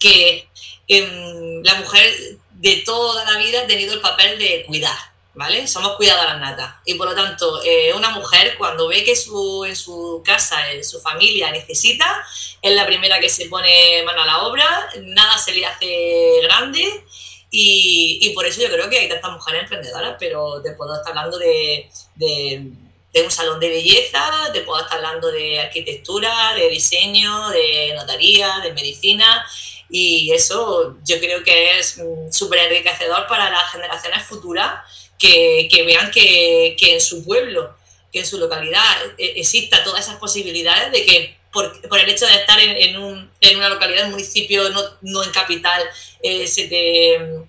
que 0.00 0.48
em, 0.88 1.62
la 1.62 1.76
mujer 1.76 2.12
de 2.50 2.76
toda 2.84 3.24
la 3.30 3.38
vida 3.38 3.60
ha 3.60 3.66
tenido 3.66 3.94
el 3.94 4.00
papel 4.00 4.38
de 4.38 4.64
cuidar, 4.66 4.96
¿vale? 5.34 5.68
Somos 5.68 5.96
cuidadoras 5.96 6.40
natas. 6.40 6.74
Y 6.84 6.94
por 6.94 7.08
lo 7.08 7.14
tanto, 7.14 7.62
eh, 7.62 7.92
una 7.94 8.10
mujer 8.10 8.56
cuando 8.58 8.88
ve 8.88 9.04
que 9.04 9.14
su, 9.14 9.64
en 9.64 9.76
su 9.76 10.20
casa, 10.24 10.72
en 10.72 10.84
su 10.84 11.00
familia 11.00 11.52
necesita, 11.52 12.26
es 12.60 12.72
la 12.72 12.86
primera 12.86 13.20
que 13.20 13.28
se 13.28 13.46
pone 13.46 14.02
mano 14.04 14.22
a 14.22 14.26
la 14.26 14.42
obra, 14.44 14.88
nada 15.02 15.38
se 15.38 15.54
le 15.54 15.64
hace 15.64 16.40
grande. 16.42 17.04
Y, 17.50 18.18
y 18.20 18.30
por 18.30 18.46
eso 18.46 18.60
yo 18.60 18.68
creo 18.68 18.90
que 18.90 18.98
hay 18.98 19.08
tantas 19.08 19.30
mujeres 19.30 19.62
emprendedoras, 19.62 20.16
pero 20.18 20.60
te 20.60 20.72
puedo 20.72 20.96
estar 20.96 21.16
hablando 21.16 21.38
de, 21.38 21.88
de, 22.16 22.72
de 23.14 23.22
un 23.22 23.30
salón 23.30 23.60
de 23.60 23.68
belleza, 23.68 24.50
te 24.52 24.62
puedo 24.62 24.82
estar 24.82 24.98
hablando 24.98 25.30
de 25.30 25.60
arquitectura, 25.60 26.52
de 26.54 26.68
diseño, 26.68 27.48
de 27.50 27.92
notaría, 27.94 28.58
de 28.58 28.72
medicina. 28.72 29.46
Y 29.88 30.32
eso 30.32 30.96
yo 31.04 31.20
creo 31.20 31.44
que 31.44 31.78
es 31.78 31.96
mm, 31.98 32.32
súper 32.32 32.58
enriquecedor 32.58 33.28
para 33.28 33.50
las 33.50 33.70
generaciones 33.70 34.24
futuras 34.24 34.80
que, 35.16 35.68
que 35.70 35.84
vean 35.84 36.10
que, 36.10 36.74
que 36.76 36.94
en 36.94 37.00
su 37.00 37.24
pueblo, 37.24 37.76
que 38.12 38.18
en 38.18 38.26
su 38.26 38.36
localidad 38.36 38.96
eh, 39.16 39.34
exista 39.36 39.84
todas 39.84 40.04
esas 40.04 40.16
posibilidades 40.16 40.90
de 40.90 41.06
que 41.06 41.36
por, 41.52 41.88
por 41.88 42.00
el 42.00 42.10
hecho 42.10 42.26
de 42.26 42.34
estar 42.34 42.58
en, 42.58 42.76
en, 42.76 42.96
un, 42.96 43.30
en 43.40 43.56
una 43.56 43.68
localidad, 43.68 44.00
en 44.00 44.06
un 44.06 44.12
municipio, 44.14 44.70
no, 44.70 44.82
no 45.02 45.22
en 45.22 45.30
capital, 45.30 45.84
eh, 46.20 46.48
se, 46.48 46.66
te, 46.66 47.44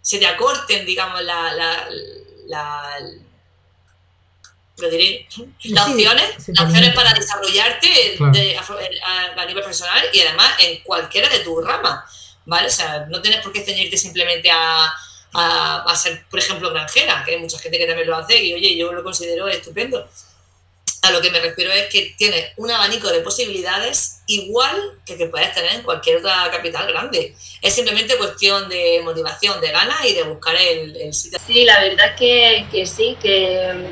se 0.00 0.18
te 0.18 0.26
acorten, 0.26 0.86
digamos, 0.86 1.22
la 1.24 1.88
lo 4.78 4.90
diré, 4.90 5.26
las 5.64 5.86
Sí, 5.86 5.92
opciones, 5.92 6.24
sí, 6.38 6.52
las 6.54 6.64
opciones 6.64 6.94
para 6.94 7.12
desarrollarte 7.12 8.14
Claro. 8.16 8.32
de- 8.32 8.56
a, 8.56 8.60
a- 8.62 9.42
a 9.42 9.46
nivel 9.46 9.62
profesional 9.62 10.04
y 10.12 10.20
además 10.20 10.54
en 10.60 10.80
cualquiera 10.82 11.28
de 11.28 11.40
tus 11.40 11.64
ramas, 11.64 12.36
¿vale? 12.46 12.66
O 12.68 12.70
sea, 12.70 13.06
no 13.10 13.20
tienes 13.20 13.40
por 13.42 13.52
qué 13.52 13.62
ceñirte 13.62 13.96
simplemente 13.96 14.50
a, 14.50 14.92
a, 15.34 15.84
a 15.86 15.96
ser, 15.96 16.24
por 16.30 16.38
ejemplo, 16.38 16.70
granjera, 16.70 17.22
que 17.24 17.32
hay 17.32 17.38
mucha 17.38 17.58
gente 17.58 17.78
que 17.78 17.86
también 17.86 18.08
lo 18.08 18.16
hace 18.16 18.42
y, 18.42 18.54
oye, 18.54 18.76
yo 18.76 18.92
lo 18.92 19.02
considero 19.04 19.46
estupendo. 19.48 20.08
A 21.04 21.10
lo 21.10 21.20
que 21.20 21.30
me 21.32 21.40
refiero 21.40 21.72
es 21.72 21.88
que 21.88 22.14
tienes 22.16 22.52
un 22.56 22.70
abanico 22.70 23.08
de 23.08 23.20
posibilidades 23.22 24.20
igual 24.28 25.00
que 25.04 25.16
que 25.16 25.26
puedes 25.26 25.52
tener 25.52 25.72
en 25.72 25.82
cualquier 25.82 26.18
otra 26.18 26.48
capital 26.50 26.86
grande. 26.86 27.34
Es 27.60 27.74
simplemente 27.74 28.16
cuestión 28.16 28.68
de 28.68 29.00
motivación, 29.02 29.60
de 29.60 29.72
ganas 29.72 30.04
y 30.04 30.14
de 30.14 30.22
buscar 30.22 30.54
el, 30.54 30.94
el 30.96 31.12
sitio. 31.12 31.40
Sí, 31.44 31.64
la 31.64 31.80
verdad 31.80 32.10
es 32.10 32.16
que, 32.16 32.66
que 32.70 32.86
sí, 32.86 33.16
que, 33.20 33.88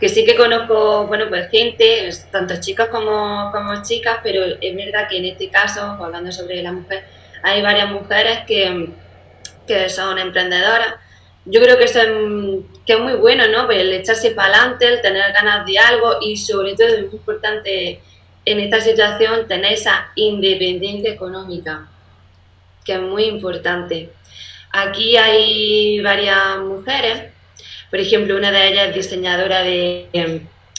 que 0.00 0.08
sí 0.08 0.24
que 0.24 0.36
conozco, 0.36 1.06
bueno, 1.06 1.26
pues 1.28 1.50
gente, 1.50 2.08
tanto 2.30 2.60
chicos 2.60 2.86
como, 2.88 3.50
como 3.52 3.82
chicas, 3.82 4.18
pero 4.22 4.44
es 4.60 4.76
verdad 4.76 5.08
que 5.08 5.18
en 5.18 5.24
este 5.26 5.48
caso, 5.48 5.94
pues, 5.96 6.06
hablando 6.06 6.30
sobre 6.30 6.62
la 6.62 6.72
mujer, 6.72 7.04
hay 7.42 7.62
varias 7.62 7.90
mujeres 7.90 8.40
que, 8.46 8.90
que 9.66 9.88
son 9.88 10.18
emprendedoras. 10.18 10.94
Yo 11.44 11.60
creo 11.60 11.78
que 11.78 11.84
eso 11.84 12.00
es, 12.00 12.08
que 12.86 12.92
es 12.92 13.00
muy 13.00 13.14
bueno, 13.14 13.48
¿no? 13.48 13.66
Pues 13.66 13.78
el 13.78 13.92
echarse 13.92 14.32
para 14.32 14.54
adelante, 14.54 14.86
el 14.86 15.00
tener 15.00 15.32
ganas 15.32 15.66
de 15.66 15.78
algo 15.78 16.18
y 16.20 16.36
sobre 16.36 16.74
todo 16.74 16.88
es 16.88 17.06
muy 17.06 17.14
importante 17.14 18.00
en 18.44 18.60
esta 18.60 18.80
situación 18.80 19.46
tener 19.48 19.72
esa 19.72 20.10
independencia 20.14 21.10
económica, 21.10 21.88
que 22.84 22.94
es 22.94 23.00
muy 23.00 23.24
importante. 23.24 24.10
Aquí 24.70 25.16
hay 25.16 26.00
varias 26.00 26.58
mujeres, 26.58 27.32
por 27.90 28.00
ejemplo, 28.00 28.36
una 28.36 28.50
de 28.50 28.68
ellas 28.68 28.88
es 28.88 28.94
diseñadora 28.94 29.62
de, 29.62 30.06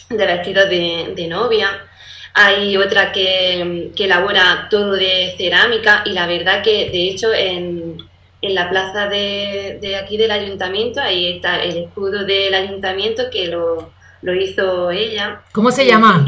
vestidos 0.10 0.70
de, 0.70 1.28
novia, 1.28 1.86
hay 2.34 2.78
otra 2.78 3.12
que, 3.12 3.92
elabora 3.98 4.68
todo 4.70 4.94
de 4.94 5.34
cerámica 5.38 6.04
y 6.06 6.12
la 6.12 6.28
verdad 6.28 6.64
que 6.64 6.90
de 6.90 7.10
hecho 7.10 7.34
en, 7.34 7.98
la 8.42 8.70
plaza 8.70 9.08
de, 9.08 9.98
aquí 10.02 10.18
del 10.18 10.32
ayuntamiento, 10.32 11.02
ahí 11.02 11.34
está 11.34 11.64
el 11.64 11.78
escudo 11.78 12.26
del 12.26 12.54
ayuntamiento 12.54 13.24
que 13.32 13.48
lo, 13.48 13.92
hizo 14.34 14.92
ella. 14.92 15.42
¿Cómo 15.52 15.72
se 15.72 15.86
llama? 15.86 16.26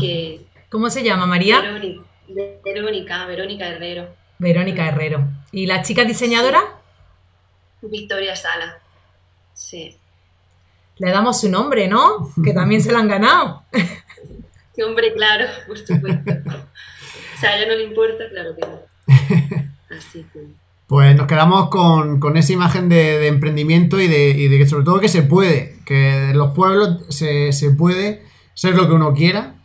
¿Cómo 0.70 0.90
se 0.90 1.04
llama, 1.04 1.26
María? 1.26 1.62
Verónica, 2.64 3.26
Verónica 3.26 3.68
Herrero. 3.68 4.08
Verónica 4.40 4.88
Herrero. 4.88 5.28
¿Y 5.52 5.68
la 5.68 5.82
chica 5.84 6.06
diseñadora? 6.06 6.62
Victoria 7.82 8.36
Sala. 8.36 8.80
Sí. 9.54 10.01
Le 11.02 11.10
damos 11.10 11.42
su 11.42 11.50
nombre, 11.50 11.88
¿no? 11.88 12.32
Que 12.44 12.54
también 12.54 12.82
se 12.82 12.92
la 12.92 13.00
han 13.00 13.08
ganado. 13.08 13.64
Sí, 14.74 14.84
hombre, 14.84 15.14
claro, 15.14 15.48
por 15.68 15.78
supuesto. 15.78 16.32
O 16.32 17.38
sea, 17.38 17.50
a 17.50 17.58
ella 17.58 17.68
no 17.68 17.76
le 17.76 17.84
importa, 17.84 18.24
claro 18.30 18.56
que 18.56 18.62
no. 18.62 19.68
Así 19.98 20.26
que. 20.32 20.48
Pues 20.88 21.14
nos 21.14 21.28
quedamos 21.28 21.68
con, 21.68 22.38
esa 22.38 22.54
imagen 22.54 22.88
de, 22.88 23.28
emprendimiento 23.28 24.00
y 24.00 24.08
de, 24.08 24.30
y 24.30 24.48
de, 24.48 24.58
que 24.58 24.66
sobre 24.66 24.86
todo 24.86 25.02
que 25.02 25.10
se 25.10 25.24
puede, 25.24 25.76
que 25.86 26.30
en 26.30 26.38
los 26.38 26.54
pueblos 26.54 27.06
se, 27.10 27.52
puede 27.78 28.24
ser 28.54 28.76
lo 28.76 28.88
que 28.88 28.94
uno 28.94 29.14
quiera. 29.14 29.56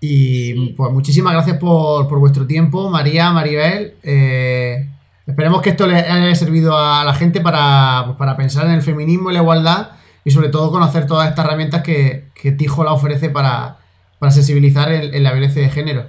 Y 0.00 0.70
pues 0.70 0.90
muchísimas 0.90 1.34
gracias 1.34 1.58
por, 1.58 2.08
vuestro 2.18 2.44
tiempo, 2.48 2.90
María, 2.90 3.30
Maribel. 3.30 3.94
Eh, 4.02 4.88
Esperemos 5.28 5.62
que 5.62 5.70
esto 5.70 5.86
le 5.86 5.94
haya 5.94 6.34
servido 6.34 6.76
a 6.76 7.04
la 7.04 7.14
gente 7.14 7.40
para, 7.40 8.02
pues, 8.06 8.16
para 8.16 8.36
pensar 8.36 8.66
en 8.66 8.72
el 8.72 8.82
feminismo 8.82 9.30
y 9.30 9.34
la 9.34 9.42
igualdad 9.42 9.90
y 10.24 10.30
sobre 10.30 10.48
todo 10.48 10.70
conocer 10.70 11.06
todas 11.06 11.28
estas 11.28 11.44
herramientas 11.44 11.82
que, 11.82 12.28
que 12.34 12.52
Tijo 12.52 12.82
la 12.82 12.92
ofrece 12.92 13.28
para, 13.28 13.78
sensibilizar 14.30 14.90
en, 14.90 15.22
la 15.22 15.32
violencia 15.32 15.60
de 15.60 15.68
género. 15.68 16.06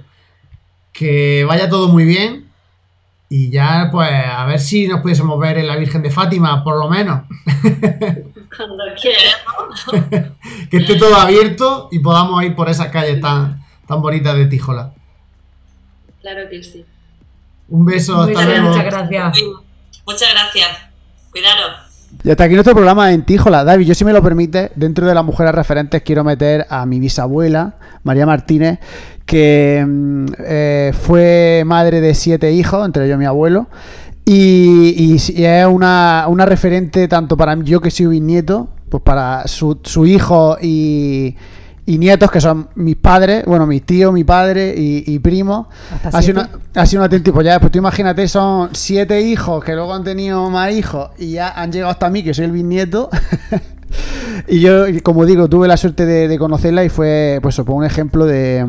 Que 0.92 1.44
vaya 1.44 1.68
todo 1.68 1.88
muy 1.88 2.04
bien 2.04 2.50
y 3.28 3.50
ya 3.50 3.88
pues 3.92 4.10
a 4.10 4.46
ver 4.46 4.58
si 4.58 4.88
nos 4.88 5.00
pudiésemos 5.00 5.38
ver 5.38 5.58
en 5.58 5.66
la 5.66 5.76
Virgen 5.76 6.00
de 6.00 6.10
Fátima, 6.10 6.64
por 6.64 6.78
lo 6.78 6.88
menos. 6.88 7.22
Cuando 8.56 8.84
quiera. 9.00 10.32
que 10.70 10.76
esté 10.78 10.96
todo 10.96 11.14
abierto 11.16 11.88
y 11.92 11.98
podamos 11.98 12.42
ir 12.42 12.54
por 12.54 12.70
esas 12.70 12.88
calles 12.88 13.20
tan, 13.20 13.62
tan 13.86 14.00
bonitas 14.00 14.34
de 14.34 14.46
Tijola. 14.46 14.94
Claro 16.22 16.48
que 16.48 16.62
sí. 16.62 16.86
Un 17.68 17.84
beso, 17.84 18.22
hasta 18.22 18.44
luego. 18.44 18.68
Muchas 18.70 18.84
gracias. 18.84 19.38
Muchas 20.06 20.32
gracias. 20.32 20.68
Cuidaros. 21.30 21.85
Y 22.24 22.30
hasta 22.30 22.44
aquí 22.44 22.54
nuestro 22.54 22.74
programa 22.74 23.12
en 23.12 23.24
Tíjola. 23.24 23.64
David, 23.64 23.86
yo 23.86 23.94
si 23.94 24.04
me 24.04 24.12
lo 24.12 24.22
permite, 24.22 24.72
dentro 24.74 25.06
de 25.06 25.14
las 25.14 25.24
mujeres 25.24 25.54
referentes 25.54 26.02
quiero 26.02 26.24
meter 26.24 26.66
a 26.68 26.86
mi 26.86 26.98
bisabuela, 26.98 27.76
María 28.02 28.26
Martínez, 28.26 28.78
que 29.24 29.84
mm, 29.86 30.26
eh, 30.38 30.92
fue 30.98 31.62
madre 31.66 32.00
de 32.00 32.14
siete 32.14 32.52
hijos, 32.52 32.84
entre 32.84 33.06
ellos 33.06 33.18
mi 33.18 33.26
abuelo, 33.26 33.68
y, 34.24 35.14
es 35.14 35.66
una, 35.66 36.26
una, 36.28 36.46
referente 36.46 37.06
tanto 37.06 37.36
para 37.36 37.54
mí, 37.54 37.64
yo 37.64 37.80
que 37.80 37.92
soy 37.92 38.06
bisnieto, 38.06 38.68
pues 38.88 39.02
para 39.04 39.46
su, 39.46 39.78
su 39.84 40.04
hijo 40.04 40.58
y 40.60 41.36
y 41.86 41.98
nietos, 41.98 42.32
que 42.32 42.40
son 42.40 42.68
mis 42.74 42.96
padres, 42.96 43.44
bueno, 43.46 43.64
mis 43.64 43.84
tíos, 43.84 44.12
mi 44.12 44.24
padre 44.24 44.74
y, 44.76 45.04
y 45.06 45.20
primo. 45.20 45.68
Ha 46.12 46.20
sido, 46.20 46.40
una, 46.40 46.50
ha 46.74 46.84
sido 46.84 47.04
un 47.04 47.22
pues 47.32 47.46
ya, 47.46 47.60
pues 47.60 47.70
tú 47.70 47.78
imagínate, 47.78 48.26
son 48.26 48.70
siete 48.72 49.22
hijos 49.22 49.64
que 49.64 49.72
luego 49.72 49.94
han 49.94 50.02
tenido 50.02 50.50
más 50.50 50.72
hijos 50.72 51.10
y 51.16 51.32
ya 51.32 51.50
han 51.50 51.70
llegado 51.70 51.92
hasta 51.92 52.10
mí, 52.10 52.24
que 52.24 52.34
soy 52.34 52.46
el 52.46 52.50
bisnieto. 52.50 53.08
y 54.48 54.58
yo, 54.58 54.84
como 55.04 55.24
digo, 55.24 55.48
tuve 55.48 55.68
la 55.68 55.76
suerte 55.76 56.04
de, 56.06 56.38
conocerla 56.38 56.84
y 56.84 56.88
fue, 56.88 57.38
pues, 57.40 57.56
un 57.60 57.84
ejemplo 57.84 58.26
de, 58.26 58.66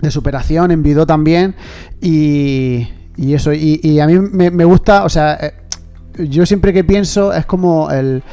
de 0.00 0.10
superación, 0.10 0.72
envidió 0.72 1.06
también. 1.06 1.54
Y, 2.00 2.88
y 3.16 3.34
eso, 3.34 3.52
y, 3.52 3.78
y 3.84 4.00
a 4.00 4.06
mí 4.08 4.18
me, 4.18 4.50
me 4.50 4.64
gusta, 4.64 5.04
o 5.04 5.08
sea, 5.08 5.38
eh, 5.40 5.54
yo 6.18 6.44
siempre 6.44 6.72
que 6.72 6.82
pienso 6.82 7.32
es 7.32 7.46
como 7.46 7.88
el 7.92 8.24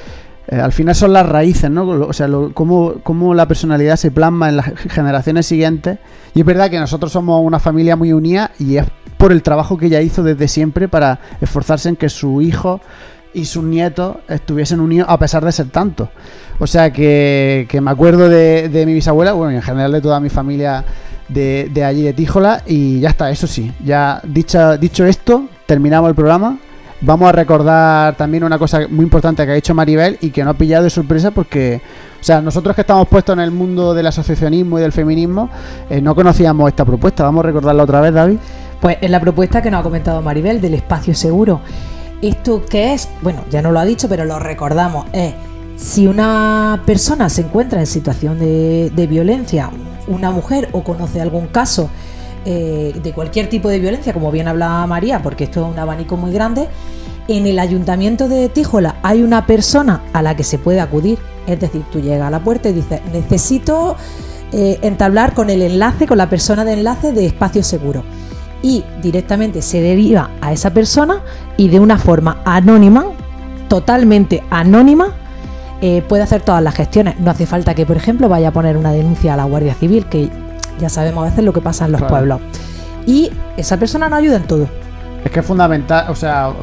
eh, 0.51 0.55
al 0.55 0.71
final 0.71 0.95
son 0.95 1.13
las 1.13 1.27
raíces, 1.27 1.69
¿no? 1.69 1.87
O 1.87 2.13
sea, 2.13 2.27
cómo, 2.53 3.33
la 3.33 3.47
personalidad 3.47 3.97
se 3.97 4.11
plasma 4.11 4.49
en 4.49 4.57
las 4.57 4.65
generaciones 4.89 5.45
siguientes. 5.45 5.99
Y 6.33 6.39
es 6.39 6.45
verdad 6.45 6.69
que 6.69 6.79
nosotros 6.79 7.11
somos 7.11 7.41
una 7.43 7.59
familia 7.59 7.95
muy 7.95 8.13
unida 8.13 8.51
y 8.57 8.77
es 8.77 8.85
por 9.17 9.31
el 9.31 9.43
trabajo 9.43 9.77
que 9.77 9.87
ella 9.87 10.01
hizo 10.01 10.23
desde 10.23 10.47
siempre 10.47 10.87
para 10.87 11.19
esforzarse 11.41 11.89
en 11.89 11.95
que 11.95 12.09
su 12.09 12.41
hijo 12.41 12.79
y 13.33 13.45
sus 13.45 13.63
nietos 13.63 14.17
estuviesen 14.27 14.79
unidos 14.79 15.07
a 15.09 15.19
pesar 15.19 15.45
de 15.45 15.51
ser 15.51 15.69
tantos. 15.69 16.09
O 16.57 16.65
sea 16.65 16.91
que, 16.91 17.67
me 17.81 17.91
acuerdo 17.91 18.27
de, 18.27 18.83
mi 18.87 18.93
bisabuela, 18.93 19.33
bueno, 19.33 19.51
y 19.51 19.55
en 19.55 19.61
general 19.61 19.91
de 19.91 20.01
toda 20.01 20.19
mi 20.19 20.29
familia 20.29 20.83
de, 21.27 21.69
de 21.71 21.83
allí 21.83 22.01
de 22.01 22.13
Tíjola. 22.13 22.63
Y 22.65 23.01
ya 23.01 23.09
está, 23.09 23.29
eso 23.29 23.45
sí, 23.45 23.71
ya 23.83 24.19
dicho, 24.23 24.77
dicho 24.77 25.05
esto, 25.05 25.47
terminamos 25.67 26.09
el 26.09 26.15
programa. 26.15 26.57
Vamos 27.01 27.29
a 27.29 27.31
recordar 27.31 28.15
también 28.17 28.43
una 28.43 28.59
cosa 28.59 28.81
muy 28.89 29.03
importante 29.03 29.45
que 29.45 29.51
ha 29.51 29.55
dicho 29.55 29.73
Maribel 29.73 30.17
y 30.19 30.31
que 30.31 30.43
no 30.43 30.49
ha 30.49 30.53
pillado 30.53 30.83
de 30.83 30.89
sorpresa 30.89 31.31
porque, 31.31 31.81
o 32.19 32.23
sea, 32.23 32.41
nosotros 32.41 32.75
que 32.75 32.81
estamos 32.81 33.07
puestos 33.07 33.33
en 33.33 33.39
el 33.39 33.51
mundo 33.51 33.93
del 33.93 34.07
asociacionismo 34.07 34.79
y 34.79 34.81
del 34.81 34.91
feminismo, 34.91 35.49
eh, 35.89 36.01
no 36.01 36.13
conocíamos 36.13 36.67
esta 36.67 36.83
propuesta. 36.83 37.23
Vamos 37.23 37.45
a 37.45 37.47
recordarla 37.47 37.83
otra 37.83 38.01
vez, 38.01 38.13
David. 38.13 38.37
Pues 38.81 38.97
en 38.99 39.11
la 39.11 39.21
propuesta 39.21 39.61
que 39.61 39.71
nos 39.71 39.79
ha 39.79 39.83
comentado 39.83 40.21
Maribel 40.21 40.59
del 40.59 40.73
espacio 40.73 41.15
seguro. 41.15 41.61
¿Esto 42.21 42.63
qué 42.69 42.93
es? 42.93 43.07
Bueno, 43.21 43.45
ya 43.49 43.61
no 43.61 43.71
lo 43.71 43.79
ha 43.79 43.85
dicho, 43.85 44.09
pero 44.09 44.25
lo 44.25 44.37
recordamos. 44.37 45.05
Es 45.13 45.33
si 45.77 46.05
una 46.05 46.81
persona 46.85 47.29
se 47.29 47.41
encuentra 47.41 47.79
en 47.79 47.87
situación 47.87 48.39
de, 48.39 48.91
de 48.93 49.07
violencia, 49.07 49.69
una 50.07 50.31
mujer 50.31 50.67
o 50.73 50.83
conoce 50.83 51.21
algún 51.21 51.47
caso 51.47 51.89
eh, 52.51 52.99
de 53.03 53.13
cualquier 53.13 53.47
tipo 53.47 53.69
de 53.69 53.77
violencia, 53.77 54.11
como 54.11 54.31
bien 54.31 54.47
habla 54.47 54.83
María, 54.87 55.21
porque 55.21 55.43
esto 55.43 55.61
es 55.63 55.71
un 55.71 55.77
abanico 55.77 56.17
muy 56.17 56.31
grande, 56.31 56.67
en 57.27 57.45
el 57.45 57.59
ayuntamiento 57.59 58.27
de 58.27 58.49
Tíjola 58.49 58.95
hay 59.03 59.21
una 59.21 59.45
persona 59.45 60.01
a 60.13 60.23
la 60.23 60.35
que 60.35 60.43
se 60.43 60.57
puede 60.57 60.79
acudir. 60.79 61.19
Es 61.45 61.59
decir, 61.59 61.83
tú 61.91 61.99
llegas 61.99 62.27
a 62.27 62.31
la 62.31 62.43
puerta 62.43 62.67
y 62.69 62.73
dices, 62.73 63.01
necesito 63.13 63.97
eh, 64.51 64.79
entablar 64.81 65.35
con 65.35 65.51
el 65.51 65.61
enlace, 65.61 66.07
con 66.07 66.17
la 66.17 66.27
persona 66.27 66.65
de 66.65 66.73
enlace 66.73 67.11
de 67.11 67.27
espacio 67.27 67.61
seguro. 67.61 68.03
Y 68.63 68.83
directamente 69.03 69.61
se 69.61 69.79
deriva 69.79 70.31
a 70.41 70.51
esa 70.51 70.73
persona 70.73 71.21
y 71.55 71.67
de 71.67 71.79
una 71.79 71.99
forma 71.99 72.41
anónima, 72.45 73.05
totalmente 73.67 74.41
anónima, 74.49 75.13
eh, 75.81 76.01
puede 76.09 76.23
hacer 76.23 76.41
todas 76.41 76.63
las 76.63 76.73
gestiones. 76.73 77.19
No 77.19 77.29
hace 77.29 77.45
falta 77.45 77.75
que, 77.75 77.85
por 77.85 77.95
ejemplo, 77.95 78.27
vaya 78.27 78.47
a 78.47 78.51
poner 78.51 78.75
una 78.75 78.91
denuncia 78.91 79.35
a 79.35 79.37
la 79.37 79.43
Guardia 79.43 79.75
Civil, 79.75 80.07
que 80.07 80.31
ya 80.79 80.89
sabemos 80.89 81.23
a 81.23 81.29
veces 81.29 81.43
lo 81.43 81.53
que 81.53 81.61
pasa 81.61 81.85
en 81.85 81.93
los 81.93 82.01
pueblos. 82.03 82.41
Y 83.05 83.31
esa 83.57 83.77
persona 83.77 84.09
nos 84.09 84.19
ayuda 84.19 84.37
en 84.37 84.43
todo. 84.43 84.67
Es 85.23 85.31
que 85.31 85.41
es 85.41 85.45
fundamental, 85.45 86.05
o 86.09 86.15
sea, 86.15 86.53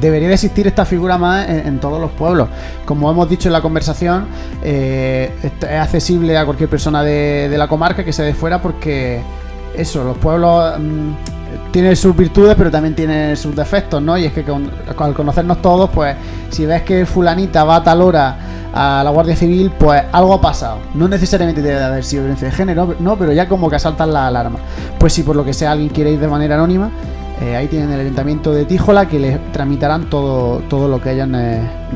debería 0.00 0.28
de 0.28 0.34
existir 0.34 0.66
esta 0.66 0.84
figura 0.84 1.16
más 1.16 1.48
en, 1.48 1.78
todos 1.78 2.00
los 2.00 2.10
pueblos. 2.10 2.48
Como 2.84 3.10
hemos 3.10 3.28
dicho 3.30 3.48
en 3.48 3.54
la 3.54 3.62
conversación, 3.62 4.26
eh, 4.62 5.32
es 5.42 5.64
accesible 5.64 6.36
a 6.36 6.44
cualquier 6.44 6.68
persona 6.68 7.02
de, 7.02 7.54
la 7.56 7.66
comarca 7.66 8.04
que 8.04 8.12
se 8.12 8.22
de 8.22 8.34
fuera 8.34 8.60
porque 8.60 9.22
eso, 9.74 10.04
los 10.04 10.18
pueblos 10.18 10.78
mm, 10.78 11.70
tienen 11.72 11.96
sus 11.96 12.14
virtudes 12.14 12.54
pero 12.58 12.70
también 12.70 12.94
tienen 12.94 13.36
sus 13.36 13.56
defectos, 13.56 14.02
¿no? 14.02 14.18
Y 14.18 14.26
es 14.26 14.32
que 14.34 14.44
al 14.98 15.14
conocernos 15.14 15.62
todos, 15.62 15.88
pues 15.90 16.16
si 16.50 16.66
ves 16.66 16.82
que 16.82 17.06
fulanita 17.06 17.64
va 17.64 17.76
a 17.76 17.82
tal 17.82 18.02
hora 18.02 18.36
a 18.72 19.02
la 19.04 19.10
Guardia 19.10 19.36
Civil, 19.36 19.72
pues 19.78 20.02
algo 20.12 20.34
ha 20.34 20.40
pasado. 20.40 20.78
No 20.94 21.08
necesariamente 21.08 21.62
debe 21.62 21.78
de 21.78 21.84
haber 21.84 22.04
sido 22.04 22.22
violencia 22.22 22.48
de 22.48 22.54
género, 22.54 22.94
no, 22.98 23.16
pero 23.16 23.32
ya 23.32 23.48
como 23.48 23.68
que 23.68 23.76
asaltan 23.76 24.12
la 24.12 24.26
alarma. 24.26 24.58
Pues 24.98 25.12
si 25.12 25.22
por 25.22 25.36
lo 25.36 25.44
que 25.44 25.52
sea 25.52 25.72
alguien 25.72 25.88
quiere 25.88 26.12
ir 26.12 26.20
de 26.20 26.28
manera 26.28 26.54
anónima, 26.54 26.90
eh, 27.40 27.56
ahí 27.56 27.68
tienen 27.68 27.90
el 27.90 28.00
ayuntamiento 28.00 28.52
de 28.52 28.66
Tíjola 28.66 29.08
que 29.08 29.18
les 29.18 29.52
tramitarán 29.52 30.10
todo, 30.10 30.58
todo 30.68 30.88
lo 30.88 31.00
que 31.00 31.12
ellas, 31.12 31.28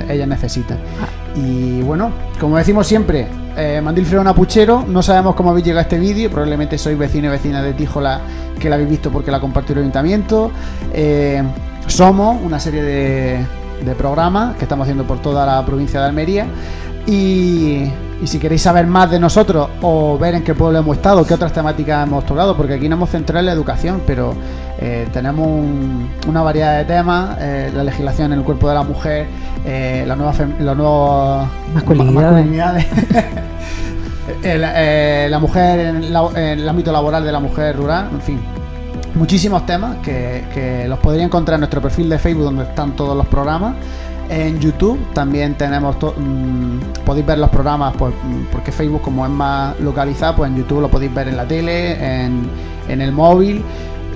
ellas 0.08 0.28
necesitan. 0.28 0.78
Y 1.36 1.82
bueno, 1.82 2.12
como 2.40 2.56
decimos 2.56 2.86
siempre, 2.86 3.26
eh, 3.56 3.80
Mandil 3.82 4.06
Freona 4.06 4.34
Puchero, 4.34 4.84
no 4.88 5.02
sabemos 5.02 5.34
cómo 5.34 5.50
habéis 5.50 5.66
llegado 5.66 5.80
a 5.80 5.82
este 5.82 5.98
vídeo, 5.98 6.30
probablemente 6.30 6.78
sois 6.78 6.96
vecino 6.96 7.26
y 7.26 7.30
vecina 7.30 7.62
de 7.62 7.74
Tíjola 7.74 8.20
que 8.58 8.70
la 8.70 8.76
habéis 8.76 8.90
visto 8.90 9.10
porque 9.10 9.30
la 9.30 9.40
compartió 9.40 9.74
el 9.74 9.80
ayuntamiento. 9.80 10.50
Eh, 10.92 11.42
somos 11.86 12.40
una 12.42 12.58
serie 12.58 12.82
de, 12.82 13.46
de 13.84 13.94
programas 13.94 14.56
que 14.56 14.64
estamos 14.64 14.84
haciendo 14.84 15.04
por 15.04 15.20
toda 15.20 15.46
la 15.46 15.64
provincia 15.64 16.00
de 16.00 16.06
Almería. 16.06 16.46
Y, 17.06 17.84
si 18.24 18.38
queréis 18.38 18.62
saber 18.62 18.86
más 18.86 19.10
de 19.10 19.20
nosotros 19.20 19.68
o 19.82 20.16
ver 20.16 20.34
en 20.34 20.42
qué 20.42 20.54
pueblo 20.54 20.78
hemos 20.78 20.96
estado, 20.96 21.26
qué 21.26 21.34
otras 21.34 21.52
temáticas 21.52 22.06
hemos 22.06 22.24
tocado, 22.24 22.56
porque 22.56 22.72
aquí 22.74 22.88
no 22.88 22.96
hemos 22.96 23.10
centrado 23.10 23.40
en 23.40 23.46
la 23.46 23.52
educación, 23.52 24.00
pero 24.06 24.32
eh, 24.78 25.06
tenemos 25.12 25.46
una 26.26 26.40
variedad 26.42 26.78
de 26.78 26.84
temas, 26.86 27.36
eh, 27.38 27.70
la 27.74 27.84
legislación 27.84 28.32
en 28.32 28.38
el 28.38 28.44
cuerpo 28.46 28.66
de 28.66 28.74
la 28.76 28.82
mujer, 28.82 29.26
eh, 29.66 30.04
la 30.06 30.16
nueva 30.16 30.32
la 30.60 30.74
nueva 30.74 31.48
masculinidades. 31.74 32.86
la 34.42 35.38
mujer 35.38 35.80
en, 35.80 36.12
la- 36.12 36.30
en 36.34 36.60
el 36.60 36.68
ámbito 36.68 36.92
laboral 36.92 37.24
de 37.24 37.32
la 37.32 37.40
mujer 37.40 37.76
rural, 37.76 38.08
en 38.10 38.20
fin. 38.22 38.40
Muchísimos 39.14 39.64
temas 39.64 39.98
que, 39.98 40.86
los 40.88 40.98
podría 40.98 41.24
encontrar 41.24 41.54
en 41.54 41.60
nuestro 41.60 41.80
perfil 41.80 42.08
de 42.08 42.18
Facebook 42.18 42.44
donde 42.44 42.64
están 42.64 42.96
todos 42.96 43.16
los 43.16 43.26
programas. 43.26 43.76
En 44.28 44.58
YouTube 44.58 44.98
también 45.12 45.54
tenemos, 45.54 45.96
mm, 45.96 47.04
podéis 47.04 47.26
ver 47.26 47.38
los 47.38 47.50
programas 47.50 47.94
mm, 47.94 48.46
porque 48.50 48.72
Facebook 48.72 49.02
como 49.02 49.24
es 49.24 49.30
más 49.30 49.78
localizado, 49.80 50.36
pues 50.36 50.50
en 50.50 50.56
YouTube 50.56 50.80
lo 50.80 50.88
podéis 50.88 51.14
ver 51.14 51.28
en 51.28 51.36
la 51.36 51.46
tele, 51.46 52.24
en, 52.24 52.48
en 52.88 53.00
el 53.00 53.12
móvil 53.12 53.62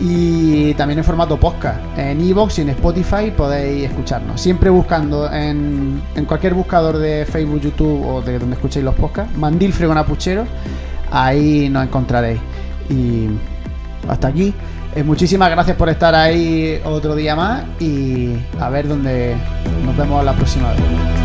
y 0.00 0.74
también 0.74 0.98
en 0.98 1.04
formato 1.04 1.38
podcast. 1.38 1.78
En 1.96 2.20
Evox 2.20 2.58
y 2.58 2.62
en 2.62 2.70
Spotify 2.70 3.30
podéis 3.36 3.90
escucharnos. 3.90 4.40
Siempre 4.40 4.68
buscando 4.68 5.30
en, 5.32 6.02
en 6.16 6.24
cualquier 6.24 6.54
buscador 6.54 6.98
de 6.98 7.24
Facebook, 7.24 7.60
YouTube 7.60 8.04
o 8.04 8.20
de 8.20 8.38
donde 8.38 8.56
escuchéis 8.56 8.84
los 8.84 8.96
podcasts, 8.96 9.36
Mandil 9.36 9.72
Fregona 9.72 10.04
Puchero, 10.04 10.44
ahí 11.12 11.68
nos 11.68 11.84
encontraréis. 11.84 12.40
Y 12.90 13.28
hasta 14.08 14.28
aquí. 14.28 14.54
Eh, 14.94 15.02
muchísimas 15.02 15.50
gracias 15.50 15.76
por 15.76 15.88
estar 15.88 16.14
ahí 16.14 16.80
otro 16.84 17.14
día 17.14 17.36
más 17.36 17.64
y 17.78 18.34
a 18.58 18.68
ver 18.68 18.88
dónde 18.88 19.36
nos 19.84 19.96
vemos 19.96 20.24
la 20.24 20.32
próxima 20.32 20.70
vez. 20.70 21.17